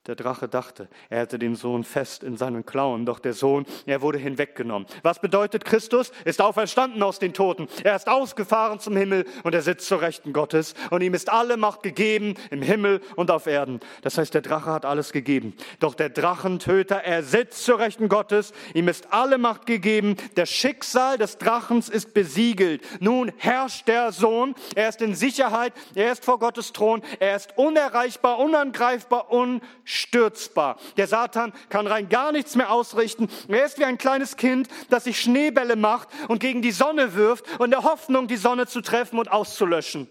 Der 0.08 0.16
Drache 0.16 0.48
dachte, 0.48 0.88
er 1.10 1.20
hätte 1.20 1.38
den 1.38 1.56
Sohn 1.56 1.84
fest 1.84 2.24
in 2.24 2.38
seinen 2.38 2.66
Klauen, 2.66 3.06
doch 3.06 3.20
der 3.20 3.34
Sohn, 3.34 3.66
er 3.86 4.02
wurde 4.02 4.18
hinweggenommen. 4.18 4.88
Was 5.04 5.20
bedeutet 5.20 5.66
Christus? 5.66 6.14
Ist 6.24 6.42
auferstanden 6.42 7.04
aus 7.04 7.20
den 7.20 7.34
Toten. 7.34 7.68
Er 7.84 7.98
ist 7.98 8.08
ausgefahren 8.08 8.80
zum 8.80 8.96
Himmel 8.96 9.26
und 9.44 9.54
er 9.54 9.62
sitzt 9.62 9.88
zur 9.88 10.00
Rechten 10.00 10.32
Gottes 10.32 10.74
und 10.90 11.02
ihm 11.02 11.14
ist 11.14 11.30
alle 11.30 11.58
Macht 11.58 11.84
gegeben 11.84 12.36
im 12.50 12.62
Himmel 12.62 13.02
und 13.18 13.30
auf 13.30 13.46
Erden. 13.46 13.82
Das 14.02 14.18
heißt, 14.18 14.34
der 14.34 14.42
Drache 14.42 14.72
hat 14.72 14.86
alles 14.86 15.12
gegeben. 15.12 15.54
Doch 15.80 15.96
der 15.96 16.10
Drachentöter, 16.10 17.04
er 17.04 17.22
sitzt 17.22 17.66
zur 17.66 17.80
Rechten 17.80 18.08
Gottes, 18.08 18.54
ihm 18.74 18.88
ist 18.88 19.12
alle 19.12 19.38
Macht 19.38 19.66
gegeben. 19.66 20.16
Der 20.38 20.46
Schicksal 20.46 21.18
des 21.18 21.40
Drachens 21.40 21.90
ist 21.90 22.14
besiegelt. 22.14 22.82
Nun 23.02 23.34
herrscht 23.36 23.90
der 23.90 24.14
Sohn, 24.14 24.56
er 24.76 24.88
ist 24.88 25.02
in 25.02 25.14
Sicherheit, 25.14 25.74
er 25.94 26.14
ist 26.14 26.24
vor 26.24 26.40
Gottes 26.40 26.72
Thron, 26.72 27.02
er 27.20 27.36
ist 27.36 27.58
unerreichbar, 27.58 28.40
unangreifbar, 28.40 29.30
unschuldig 29.30 29.89
stürzbar. 29.90 30.78
Der 30.98 31.08
Satan 31.08 31.52
kann 31.70 31.88
rein 31.88 32.10
gar 32.10 32.32
nichts 32.32 32.56
mehr 32.56 32.72
ausrichten. 32.72 33.28
Er 33.48 33.66
ist 33.66 33.80
wie 33.80 33.86
ein 33.86 33.98
kleines 33.98 34.38
Kind, 34.38 34.68
das 34.90 35.06
sich 35.06 35.20
Schneebälle 35.20 35.76
macht 35.76 36.10
und 36.28 36.40
gegen 36.40 36.62
die 36.62 36.72
Sonne 36.72 37.16
wirft 37.16 37.60
und 37.60 37.72
der 37.72 37.84
Hoffnung, 37.84 38.28
die 38.28 38.38
Sonne 38.38 38.68
zu 38.68 38.82
treffen 38.82 39.18
und 39.18 39.32
auszulöschen. 39.32 40.08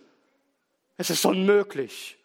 Es 0.96 1.10
ist 1.10 1.24
unmöglich. 1.24 2.18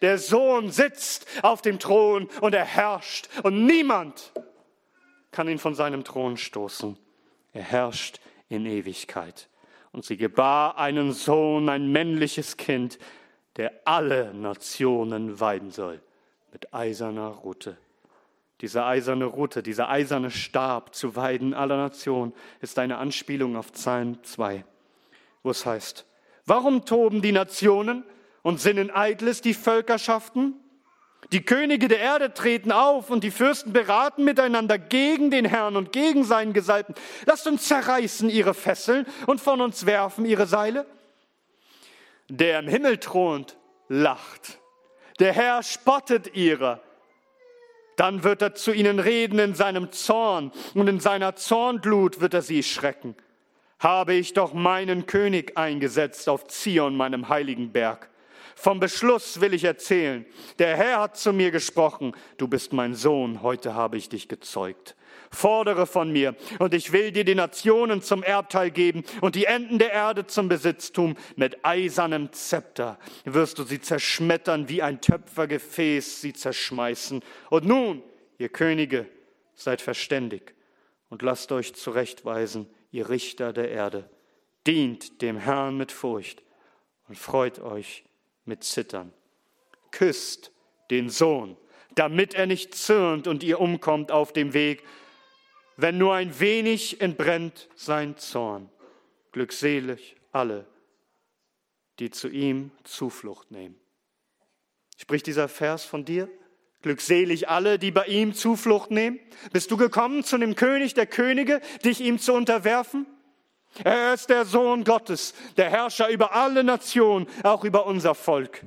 Der 0.00 0.16
Sohn 0.16 0.70
sitzt 0.70 1.26
auf 1.42 1.60
dem 1.60 1.78
Thron 1.78 2.28
und 2.40 2.54
er 2.54 2.64
herrscht 2.64 3.28
und 3.42 3.66
niemand 3.66 4.32
kann 5.30 5.48
ihn 5.48 5.58
von 5.58 5.74
seinem 5.74 6.04
Thron 6.04 6.38
stoßen. 6.38 6.98
Er 7.52 7.62
herrscht 7.62 8.20
in 8.48 8.64
Ewigkeit. 8.64 9.50
Und 9.90 10.06
sie 10.06 10.16
gebar 10.16 10.78
einen 10.78 11.12
Sohn, 11.12 11.68
ein 11.68 11.92
männliches 11.92 12.56
Kind, 12.56 12.98
der 13.56 13.72
alle 13.84 14.32
Nationen 14.32 15.38
weiden 15.38 15.70
soll 15.70 16.00
mit 16.52 16.72
eiserner 16.72 17.28
Rute. 17.28 17.76
Diese 18.60 18.84
eiserne 18.84 19.24
Rute, 19.24 19.62
dieser 19.62 19.88
eiserne 19.88 20.30
Stab 20.30 20.94
zu 20.94 21.16
Weiden 21.16 21.52
aller 21.52 21.76
Nationen 21.76 22.32
ist 22.60 22.78
eine 22.78 22.98
Anspielung 22.98 23.56
auf 23.56 23.72
Psalm 23.72 24.22
2, 24.22 24.64
wo 25.42 25.50
es 25.50 25.66
heißt, 25.66 26.06
warum 26.46 26.84
toben 26.84 27.22
die 27.22 27.32
Nationen 27.32 28.04
und 28.42 28.60
sinnen 28.60 28.90
eitles 28.90 29.40
die 29.40 29.54
Völkerschaften? 29.54 30.54
Die 31.32 31.44
Könige 31.44 31.88
der 31.88 31.98
Erde 31.98 32.34
treten 32.34 32.70
auf 32.70 33.10
und 33.10 33.24
die 33.24 33.30
Fürsten 33.30 33.72
beraten 33.72 34.24
miteinander 34.24 34.78
gegen 34.78 35.30
den 35.30 35.44
Herrn 35.44 35.76
und 35.76 35.92
gegen 35.92 36.22
seinen 36.22 36.52
Gesalbten. 36.52 36.94
Lasst 37.26 37.46
uns 37.46 37.66
zerreißen 37.66 38.28
ihre 38.28 38.54
Fesseln 38.54 39.06
und 39.26 39.40
von 39.40 39.60
uns 39.60 39.86
werfen 39.86 40.24
ihre 40.24 40.46
Seile. 40.46 40.86
Der 42.28 42.60
im 42.60 42.68
Himmel 42.68 42.98
thront, 42.98 43.56
lacht. 43.88 44.61
Der 45.22 45.34
Herr 45.34 45.62
spottet 45.62 46.34
ihrer. 46.34 46.82
Dann 47.94 48.24
wird 48.24 48.42
er 48.42 48.56
zu 48.56 48.72
ihnen 48.72 48.98
reden 48.98 49.38
in 49.38 49.54
seinem 49.54 49.92
Zorn 49.92 50.50
und 50.74 50.88
in 50.88 50.98
seiner 50.98 51.36
Zornglut 51.36 52.20
wird 52.20 52.34
er 52.34 52.42
sie 52.42 52.64
schrecken. 52.64 53.14
Habe 53.78 54.14
ich 54.14 54.32
doch 54.32 54.52
meinen 54.52 55.06
König 55.06 55.56
eingesetzt 55.56 56.28
auf 56.28 56.48
Zion, 56.48 56.96
meinem 56.96 57.28
heiligen 57.28 57.70
Berg. 57.70 58.10
Vom 58.56 58.80
Beschluss 58.80 59.40
will 59.40 59.54
ich 59.54 59.62
erzählen. 59.62 60.26
Der 60.58 60.76
Herr 60.76 60.98
hat 60.98 61.16
zu 61.16 61.32
mir 61.32 61.52
gesprochen, 61.52 62.16
du 62.36 62.48
bist 62.48 62.72
mein 62.72 62.96
Sohn, 62.96 63.42
heute 63.42 63.74
habe 63.74 63.98
ich 63.98 64.08
dich 64.08 64.26
gezeugt 64.26 64.96
fordere 65.32 65.86
von 65.86 66.12
mir, 66.12 66.36
und 66.58 66.74
ich 66.74 66.92
will 66.92 67.10
dir 67.10 67.24
die 67.24 67.34
Nationen 67.34 68.02
zum 68.02 68.22
Erbteil 68.22 68.70
geben 68.70 69.04
und 69.20 69.34
die 69.34 69.46
Enden 69.46 69.78
der 69.78 69.92
Erde 69.92 70.26
zum 70.26 70.48
Besitztum. 70.48 71.16
Mit 71.36 71.64
eisernem 71.64 72.32
Zepter 72.32 72.98
wirst 73.24 73.58
du 73.58 73.64
sie 73.64 73.80
zerschmettern, 73.80 74.68
wie 74.68 74.82
ein 74.82 75.00
Töpfergefäß 75.00 76.20
sie 76.20 76.32
zerschmeißen. 76.32 77.22
Und 77.50 77.64
nun, 77.64 78.02
ihr 78.38 78.50
Könige, 78.50 79.06
seid 79.54 79.80
verständig 79.80 80.54
und 81.08 81.22
lasst 81.22 81.52
euch 81.52 81.74
zurechtweisen, 81.74 82.66
ihr 82.90 83.08
Richter 83.08 83.52
der 83.52 83.70
Erde. 83.70 84.08
Dient 84.66 85.22
dem 85.22 85.36
Herrn 85.36 85.76
mit 85.76 85.92
Furcht 85.92 86.42
und 87.08 87.18
freut 87.18 87.58
euch 87.58 88.04
mit 88.44 88.64
Zittern. 88.64 89.12
Küsst 89.90 90.52
den 90.90 91.10
Sohn, 91.10 91.56
damit 91.94 92.34
er 92.34 92.46
nicht 92.46 92.74
zürnt 92.74 93.26
und 93.26 93.42
ihr 93.42 93.60
umkommt 93.60 94.10
auf 94.10 94.32
dem 94.32 94.54
Weg, 94.54 94.84
wenn 95.82 95.98
nur 95.98 96.14
ein 96.14 96.38
wenig 96.38 97.00
entbrennt 97.00 97.68
sein 97.74 98.16
Zorn. 98.16 98.70
Glückselig 99.32 100.16
alle, 100.30 100.64
die 101.98 102.10
zu 102.10 102.28
ihm 102.28 102.70
Zuflucht 102.84 103.50
nehmen. 103.50 103.74
Spricht 104.96 105.26
dieser 105.26 105.48
Vers 105.48 105.84
von 105.84 106.04
dir? 106.04 106.28
Glückselig 106.82 107.48
alle, 107.48 107.80
die 107.80 107.90
bei 107.90 108.06
ihm 108.06 108.32
Zuflucht 108.32 108.92
nehmen? 108.92 109.18
Bist 109.52 109.72
du 109.72 109.76
gekommen 109.76 110.22
zu 110.22 110.38
dem 110.38 110.54
König 110.54 110.94
der 110.94 111.06
Könige, 111.06 111.60
dich 111.84 112.00
ihm 112.00 112.18
zu 112.18 112.32
unterwerfen? 112.32 113.06
Er 113.82 114.14
ist 114.14 114.28
der 114.30 114.44
Sohn 114.44 114.84
Gottes, 114.84 115.34
der 115.56 115.68
Herrscher 115.70 116.08
über 116.10 116.32
alle 116.32 116.62
Nationen, 116.62 117.26
auch 117.42 117.64
über 117.64 117.86
unser 117.86 118.14
Volk. 118.14 118.62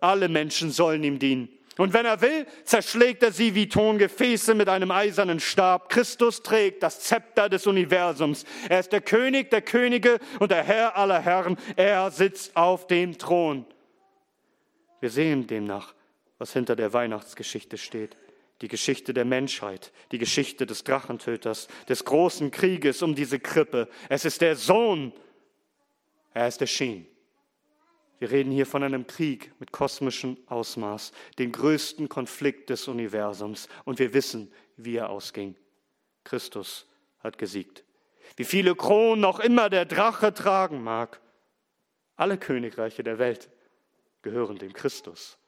Alle 0.00 0.28
Menschen 0.28 0.70
sollen 0.70 1.02
ihm 1.02 1.18
dienen. 1.18 1.57
Und 1.78 1.92
wenn 1.92 2.06
er 2.06 2.20
will, 2.20 2.44
zerschlägt 2.64 3.22
er 3.22 3.30
sie 3.30 3.54
wie 3.54 3.68
Tongefäße 3.68 4.54
mit 4.54 4.68
einem 4.68 4.90
eisernen 4.90 5.38
Stab. 5.38 5.88
Christus 5.88 6.42
trägt 6.42 6.82
das 6.82 7.00
Zepter 7.00 7.48
des 7.48 7.68
Universums. 7.68 8.44
Er 8.68 8.80
ist 8.80 8.92
der 8.92 9.00
König 9.00 9.50
der 9.50 9.62
Könige 9.62 10.18
und 10.40 10.50
der 10.50 10.64
Herr 10.64 10.96
aller 10.96 11.20
Herren. 11.20 11.56
Er 11.76 12.10
sitzt 12.10 12.56
auf 12.56 12.88
dem 12.88 13.16
Thron. 13.16 13.64
Wir 15.00 15.10
sehen 15.10 15.46
demnach, 15.46 15.94
was 16.38 16.52
hinter 16.52 16.74
der 16.74 16.92
Weihnachtsgeschichte 16.92 17.78
steht. 17.78 18.16
Die 18.60 18.68
Geschichte 18.68 19.14
der 19.14 19.24
Menschheit, 19.24 19.92
die 20.10 20.18
Geschichte 20.18 20.66
des 20.66 20.82
Drachentöters, 20.82 21.68
des 21.88 22.04
großen 22.04 22.50
Krieges 22.50 23.02
um 23.02 23.14
diese 23.14 23.38
Krippe. 23.38 23.88
Es 24.08 24.24
ist 24.24 24.40
der 24.40 24.56
Sohn. 24.56 25.12
Er 26.34 26.48
ist 26.48 26.60
erschienen. 26.60 27.06
Wir 28.18 28.30
reden 28.30 28.50
hier 28.50 28.66
von 28.66 28.82
einem 28.82 29.06
Krieg 29.06 29.52
mit 29.60 29.70
kosmischem 29.70 30.36
Ausmaß, 30.46 31.12
den 31.38 31.52
größten 31.52 32.08
Konflikt 32.08 32.70
des 32.70 32.88
Universums. 32.88 33.68
Und 33.84 33.98
wir 33.98 34.12
wissen, 34.12 34.52
wie 34.76 34.96
er 34.96 35.10
ausging. 35.10 35.54
Christus 36.24 36.86
hat 37.20 37.38
gesiegt. 37.38 37.84
Wie 38.36 38.44
viele 38.44 38.74
Kronen 38.74 39.24
auch 39.24 39.40
immer 39.40 39.70
der 39.70 39.84
Drache 39.84 40.34
tragen 40.34 40.82
mag, 40.82 41.20
alle 42.16 42.36
Königreiche 42.36 43.04
der 43.04 43.18
Welt 43.18 43.48
gehören 44.22 44.58
dem 44.58 44.72
Christus. 44.72 45.38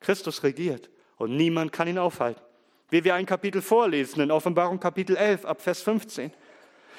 Christus 0.00 0.42
regiert 0.42 0.90
und 1.16 1.36
niemand 1.36 1.72
kann 1.72 1.88
ihn 1.88 1.98
aufhalten. 1.98 2.42
Wie 2.90 3.04
wir 3.04 3.14
ein 3.14 3.24
Kapitel 3.24 3.62
vorlesen 3.62 4.20
in 4.20 4.30
Offenbarung 4.30 4.78
Kapitel 4.78 5.16
11 5.16 5.46
ab 5.46 5.62
Vers 5.62 5.80
15. 5.80 6.30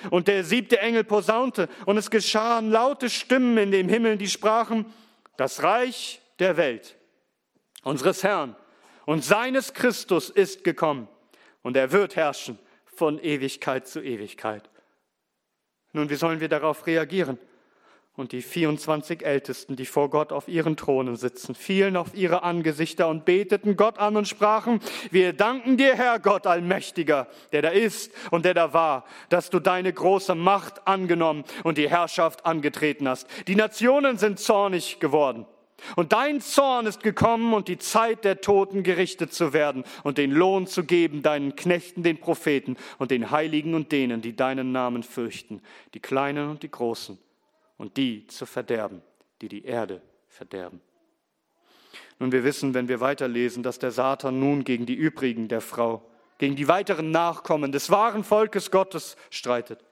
Und 0.10 0.28
der 0.28 0.44
siebte 0.44 0.80
Engel 0.80 1.04
posaunte 1.04 1.70
und 1.86 1.98
es 1.98 2.10
geschahen 2.10 2.72
laute 2.72 3.10
Stimmen 3.10 3.58
in 3.58 3.72
dem 3.72 3.88
Himmel, 3.88 4.18
die 4.18 4.28
sprachen, 4.28 4.86
das 5.38 5.64
Reich 5.64 6.22
der 6.40 6.58
Welt 6.58 6.98
unseres 7.84 8.24
Herrn 8.24 8.56
und 9.06 9.24
seines 9.24 9.74
Christus 9.74 10.30
ist 10.30 10.64
gekommen 10.64 11.08
und 11.62 11.76
er 11.76 11.92
wird 11.92 12.16
herrschen 12.16 12.60
von 12.86 13.20
Ewigkeit 13.20 13.88
zu 13.88 14.02
Ewigkeit. 14.02 14.70
Nun, 15.92 16.10
wie 16.10 16.16
sollen 16.16 16.40
wir 16.40 16.50
darauf 16.50 16.88
reagieren? 16.88 17.38
Und 18.16 18.32
die 18.32 18.44
24 18.44 19.26
Ältesten, 19.26 19.76
die 19.76 19.88
vor 19.88 20.12
Gott 20.12 20.32
auf 20.32 20.48
ihren 20.48 20.78
Thronen 20.78 21.16
sitzen, 21.16 21.56
fielen 21.56 21.98
auf 21.98 22.14
ihre 22.14 22.44
Angesichter 22.44 23.08
und 23.08 23.26
beteten 23.26 23.76
Gott 23.76 23.98
an 23.98 24.16
und 24.16 24.28
sprachen, 24.28 24.82
wir 25.10 25.34
danken 25.34 25.78
dir, 25.78 25.96
Herr 25.96 26.20
Gott 26.20 26.46
Allmächtiger, 26.46 27.28
der 27.52 27.64
da 27.64 27.70
ist 27.70 28.12
und 28.30 28.46
der 28.46 28.54
da 28.54 28.72
war, 28.72 29.06
dass 29.30 29.50
du 29.50 29.60
deine 29.60 29.92
große 29.92 30.36
Macht 30.36 30.88
angenommen 30.88 31.44
und 31.64 31.80
die 31.80 31.90
Herrschaft 31.90 32.46
angetreten 32.46 33.08
hast. 33.08 33.28
Die 33.48 33.56
Nationen 33.56 34.20
sind 34.20 34.40
zornig 34.40 35.00
geworden. 35.00 35.48
Und 35.96 36.14
dein 36.14 36.40
Zorn 36.40 36.86
ist 36.86 37.02
gekommen 37.02 37.52
und 37.56 37.68
die 37.68 37.80
Zeit 37.80 38.26
der 38.26 38.42
Toten 38.42 38.84
gerichtet 38.84 39.34
zu 39.34 39.54
werden 39.54 39.84
und 40.04 40.20
den 40.20 40.32
Lohn 40.32 40.68
zu 40.68 40.84
geben 40.84 41.24
deinen 41.24 41.56
Knechten, 41.56 42.04
den 42.04 42.20
Propheten 42.20 42.78
und 43.00 43.10
den 43.10 43.32
Heiligen 43.32 43.74
und 43.74 43.92
denen, 43.92 44.22
die 44.22 44.36
deinen 44.36 44.72
Namen 44.72 45.02
fürchten, 45.02 45.62
die 45.96 46.00
Kleinen 46.00 46.52
und 46.52 46.62
die 46.62 46.72
Großen 46.72 47.18
und 47.78 47.98
die 47.98 48.28
zu 48.28 48.46
verderben, 48.46 49.02
die 49.42 49.48
die 49.48 49.66
Erde 49.66 50.02
verderben. 50.28 50.82
Und 52.20 52.32
wir 52.32 52.44
wissen, 52.44 52.74
wenn 52.74 52.88
wir 52.88 53.00
weiterlesen, 53.00 53.64
dass 53.64 53.80
der 53.80 53.92
Satan 53.92 54.40
nun 54.40 54.64
gegen 54.64 54.86
die 54.86 54.96
übrigen 54.96 55.48
der 55.48 55.62
Frau, 55.62 56.10
gegen 56.38 56.56
die 56.56 56.68
weiteren 56.68 57.12
Nachkommen 57.12 57.72
des 57.72 57.90
wahren 57.90 58.24
Volkes 58.24 58.72
Gottes 58.72 59.18
streitet. 59.30 59.84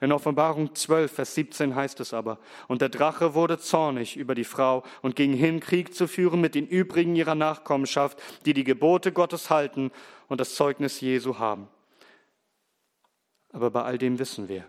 In 0.00 0.12
Offenbarung 0.12 0.74
12, 0.74 1.12
Vers 1.12 1.34
17 1.34 1.74
heißt 1.74 2.00
es 2.00 2.12
aber, 2.12 2.38
und 2.68 2.80
der 2.82 2.88
Drache 2.88 3.34
wurde 3.34 3.58
zornig 3.58 4.16
über 4.16 4.34
die 4.34 4.44
Frau 4.44 4.82
und 5.02 5.14
ging 5.14 5.32
hin, 5.32 5.60
Krieg 5.60 5.94
zu 5.94 6.08
führen 6.08 6.40
mit 6.40 6.54
den 6.54 6.66
übrigen 6.66 7.14
ihrer 7.16 7.34
Nachkommenschaft, 7.34 8.20
die 8.44 8.54
die 8.54 8.64
Gebote 8.64 9.12
Gottes 9.12 9.50
halten 9.50 9.92
und 10.28 10.40
das 10.40 10.56
Zeugnis 10.56 11.00
Jesu 11.00 11.38
haben. 11.38 11.68
Aber 13.52 13.70
bei 13.70 13.82
all 13.82 13.98
dem 13.98 14.18
wissen 14.18 14.48
wir, 14.48 14.64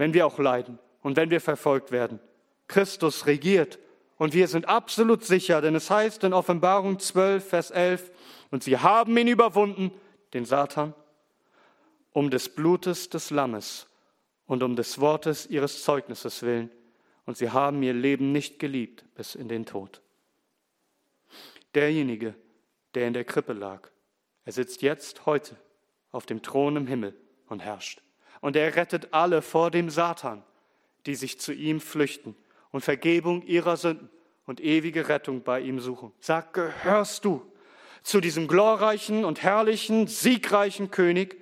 wenn 0.00 0.14
wir 0.14 0.26
auch 0.26 0.38
leiden 0.38 0.78
und 1.02 1.16
wenn 1.16 1.28
wir 1.28 1.42
verfolgt 1.42 1.92
werden, 1.92 2.20
Christus 2.68 3.26
regiert 3.26 3.78
und 4.16 4.32
wir 4.32 4.48
sind 4.48 4.66
absolut 4.66 5.26
sicher, 5.26 5.60
denn 5.60 5.74
es 5.74 5.90
heißt 5.90 6.24
in 6.24 6.32
Offenbarung 6.32 6.98
12, 6.98 7.46
Vers 7.46 7.70
11, 7.70 8.10
und 8.50 8.64
sie 8.64 8.78
haben 8.78 9.14
ihn 9.18 9.28
überwunden, 9.28 9.90
den 10.32 10.46
Satan, 10.46 10.94
um 12.12 12.30
des 12.30 12.48
Blutes 12.48 13.10
des 13.10 13.28
Lammes 13.28 13.88
und 14.46 14.62
um 14.62 14.74
des 14.74 15.00
Wortes 15.00 15.46
ihres 15.46 15.84
Zeugnisses 15.84 16.42
willen, 16.42 16.70
und 17.26 17.36
sie 17.36 17.50
haben 17.50 17.82
ihr 17.82 17.92
Leben 17.92 18.32
nicht 18.32 18.58
geliebt 18.58 19.04
bis 19.14 19.34
in 19.34 19.48
den 19.48 19.66
Tod. 19.66 20.00
Derjenige, 21.74 22.34
der 22.94 23.06
in 23.06 23.12
der 23.12 23.24
Krippe 23.24 23.52
lag, 23.52 23.90
er 24.46 24.52
sitzt 24.52 24.80
jetzt 24.80 25.26
heute 25.26 25.56
auf 26.10 26.24
dem 26.24 26.40
Thron 26.40 26.76
im 26.76 26.86
Himmel 26.86 27.14
und 27.48 27.60
herrscht. 27.60 28.00
Und 28.40 28.56
er 28.56 28.74
rettet 28.76 29.12
alle 29.12 29.42
vor 29.42 29.70
dem 29.70 29.90
Satan, 29.90 30.42
die 31.06 31.14
sich 31.14 31.38
zu 31.40 31.52
ihm 31.52 31.80
flüchten 31.80 32.34
und 32.70 32.82
Vergebung 32.82 33.42
ihrer 33.42 33.76
Sünden 33.76 34.10
und 34.46 34.60
ewige 34.60 35.08
Rettung 35.08 35.42
bei 35.42 35.60
ihm 35.60 35.80
suchen. 35.80 36.12
Sag, 36.20 36.54
gehörst 36.54 37.24
du 37.24 37.42
zu 38.02 38.20
diesem 38.20 38.48
glorreichen 38.48 39.24
und 39.24 39.42
herrlichen, 39.42 40.06
siegreichen 40.06 40.90
König, 40.90 41.40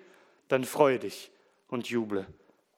dann 0.49 0.65
freue 0.65 0.99
dich 0.99 1.31
und 1.69 1.89
juble, 1.89 2.27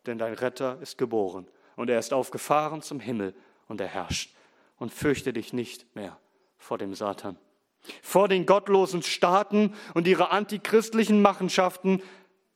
denn 0.06 0.18
dein 0.18 0.34
Retter 0.34 0.78
ist 0.82 0.98
geboren 0.98 1.46
und 1.76 1.88
er 1.88 1.98
ist 1.98 2.12
aufgefahren 2.12 2.82
zum 2.82 3.00
Himmel 3.00 3.34
und 3.68 3.80
er 3.80 3.86
herrscht. 3.86 4.34
Und 4.78 4.94
fürchte 4.94 5.34
dich 5.34 5.52
nicht 5.52 5.94
mehr 5.94 6.18
vor 6.56 6.78
dem 6.78 6.94
Satan, 6.94 7.36
vor 8.02 8.28
den 8.28 8.46
gottlosen 8.46 9.02
Staaten 9.02 9.74
und 9.92 10.06
ihre 10.06 10.30
antichristlichen 10.30 11.20
Machenschaften, 11.20 12.02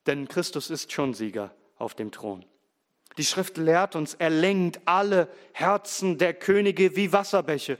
denn 0.07 0.29
Christus 0.29 0.71
ist 0.71 0.93
schon 0.93 1.15
Sieger 1.15 1.55
auf 1.79 1.95
dem 1.95 2.11
Thron. 2.11 2.45
Die 3.17 3.25
Schrift 3.25 3.57
lehrt 3.57 3.95
uns, 3.95 4.15
er 4.15 4.31
lenkt 4.31 4.81
alle 4.87 5.29
Herzen 5.53 6.19
der 6.19 6.35
Könige 6.35 6.97
wie 6.97 7.13
Wasserbäche, 7.13 7.79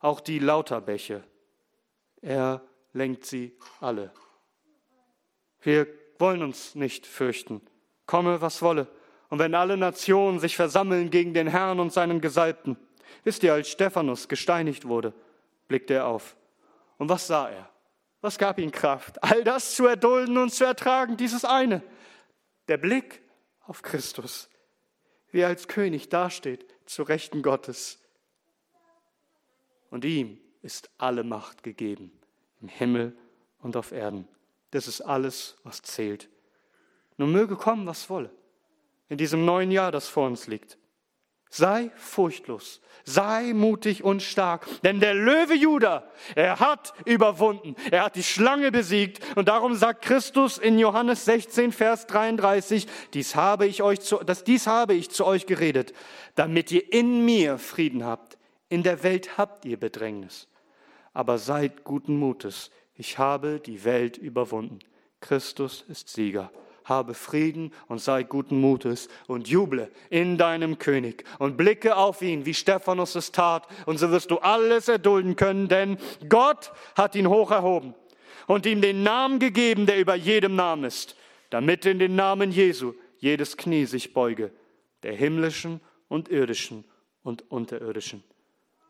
auch 0.00 0.20
die 0.20 0.38
Lauterbäche. 0.38 1.24
Er 2.22 2.62
lenkt 2.92 3.26
sie 3.26 3.56
alle. 3.80 4.12
Wir 5.60 5.86
wollen 6.18 6.42
uns 6.42 6.74
nicht 6.74 7.06
fürchten, 7.06 7.60
komme 8.06 8.40
was 8.40 8.62
wolle. 8.62 8.86
Und 9.30 9.40
wenn 9.40 9.54
alle 9.54 9.76
Nationen 9.76 10.38
sich 10.38 10.56
versammeln 10.56 11.10
gegen 11.10 11.34
den 11.34 11.48
Herrn 11.48 11.80
und 11.80 11.92
seinen 11.92 12.20
Gesalbten, 12.20 12.76
wisst 13.24 13.42
ihr, 13.42 13.52
als 13.52 13.68
Stephanus 13.68 14.28
gesteinigt 14.28 14.86
wurde, 14.86 15.12
blickte 15.66 15.94
er 15.94 16.06
auf. 16.06 16.36
Und 16.96 17.08
was 17.08 17.26
sah 17.26 17.50
er? 17.50 17.68
Was 18.20 18.38
gab 18.38 18.58
ihm 18.58 18.72
Kraft? 18.72 19.22
All 19.22 19.44
das 19.44 19.74
zu 19.74 19.86
erdulden 19.86 20.38
und 20.38 20.50
zu 20.50 20.64
ertragen, 20.64 21.16
dieses 21.16 21.44
eine. 21.44 21.82
Der 22.66 22.76
Blick 22.76 23.22
auf 23.60 23.82
Christus, 23.82 24.50
wie 25.30 25.40
er 25.40 25.48
als 25.48 25.68
König 25.68 26.08
dasteht, 26.08 26.66
zu 26.86 27.02
Rechten 27.02 27.42
Gottes. 27.42 27.98
Und 29.90 30.04
ihm 30.04 30.38
ist 30.62 30.90
alle 30.98 31.22
Macht 31.22 31.62
gegeben, 31.62 32.12
im 32.60 32.68
Himmel 32.68 33.16
und 33.60 33.76
auf 33.76 33.92
Erden. 33.92 34.26
Das 34.70 34.88
ist 34.88 35.00
alles, 35.00 35.56
was 35.62 35.82
zählt. 35.82 36.28
Nun 37.16 37.32
möge 37.32 37.56
kommen, 37.56 37.86
was 37.86 38.10
wolle, 38.10 38.30
in 39.08 39.18
diesem 39.18 39.44
neuen 39.44 39.70
Jahr, 39.70 39.92
das 39.92 40.08
vor 40.08 40.26
uns 40.26 40.46
liegt. 40.46 40.77
Sei 41.50 41.90
furchtlos, 41.96 42.80
sei 43.04 43.54
mutig 43.54 44.04
und 44.04 44.22
stark, 44.22 44.66
denn 44.82 45.00
der 45.00 45.14
Löwe 45.14 45.54
Juda, 45.54 46.10
er 46.34 46.60
hat 46.60 46.92
überwunden, 47.06 47.74
er 47.90 48.04
hat 48.04 48.16
die 48.16 48.22
Schlange 48.22 48.70
besiegt 48.70 49.20
und 49.34 49.48
darum 49.48 49.74
sagt 49.74 50.02
Christus 50.02 50.58
in 50.58 50.78
Johannes 50.78 51.24
16, 51.24 51.72
Vers 51.72 52.06
33, 52.06 52.86
dies 53.14 53.34
habe 53.34 53.66
ich 53.66 53.82
euch 53.82 54.00
zu, 54.00 54.18
das 54.18 54.44
dies 54.44 54.66
habe 54.66 54.92
ich 54.92 55.10
zu 55.10 55.24
euch 55.24 55.46
geredet, 55.46 55.94
damit 56.34 56.70
ihr 56.70 56.92
in 56.92 57.24
mir 57.24 57.58
Frieden 57.58 58.04
habt. 58.04 58.36
In 58.68 58.82
der 58.82 59.02
Welt 59.02 59.38
habt 59.38 59.64
ihr 59.64 59.80
Bedrängnis, 59.80 60.48
aber 61.14 61.38
seid 61.38 61.84
guten 61.84 62.18
Mutes, 62.18 62.70
ich 62.94 63.16
habe 63.16 63.60
die 63.60 63.84
Welt 63.84 64.18
überwunden. 64.18 64.80
Christus 65.20 65.84
ist 65.88 66.10
Sieger. 66.10 66.50
Habe 66.88 67.14
Frieden 67.14 67.72
und 67.86 68.00
sei 68.00 68.22
guten 68.22 68.60
Mutes 68.60 69.08
und 69.26 69.48
juble 69.48 69.90
in 70.10 70.38
deinem 70.38 70.78
König 70.78 71.24
und 71.38 71.56
blicke 71.56 71.96
auf 71.96 72.22
ihn, 72.22 72.46
wie 72.46 72.54
Stephanus 72.54 73.14
es 73.14 73.32
tat, 73.32 73.66
und 73.86 73.98
so 73.98 74.10
wirst 74.10 74.30
du 74.30 74.38
alles 74.38 74.88
erdulden 74.88 75.36
können, 75.36 75.68
denn 75.68 75.98
Gott 76.28 76.72
hat 76.96 77.14
ihn 77.14 77.28
hoch 77.28 77.50
erhoben 77.50 77.94
und 78.46 78.66
ihm 78.66 78.80
den 78.80 79.02
Namen 79.02 79.38
gegeben, 79.38 79.86
der 79.86 79.98
über 79.98 80.14
jedem 80.14 80.56
Namen 80.56 80.84
ist, 80.84 81.16
damit 81.50 81.84
in 81.86 81.98
den 81.98 82.16
Namen 82.16 82.50
Jesu 82.50 82.94
jedes 83.18 83.56
Knie 83.56 83.84
sich 83.84 84.12
beuge, 84.14 84.50
der 85.02 85.12
himmlischen 85.12 85.80
und 86.08 86.28
irdischen 86.28 86.84
und 87.22 87.50
unterirdischen, 87.50 88.24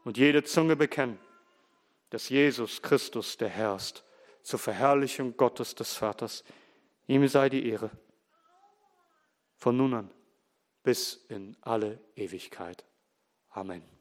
und 0.04 0.16
jede 0.16 0.44
Zunge 0.44 0.76
bekennen, 0.76 1.18
dass 2.10 2.28
Jesus 2.28 2.80
Christus 2.82 3.36
der 3.36 3.48
Herr 3.48 3.76
ist, 3.76 4.04
zur 4.42 4.58
Verherrlichung 4.58 5.36
Gottes 5.36 5.74
des 5.74 5.94
Vaters. 5.94 6.44
Ihm 7.08 7.26
sei 7.26 7.48
die 7.48 7.66
Ehre 7.68 7.90
von 9.56 9.76
nun 9.76 9.94
an 9.94 10.10
bis 10.82 11.14
in 11.28 11.56
alle 11.62 11.98
Ewigkeit. 12.14 12.84
Amen. 13.50 13.97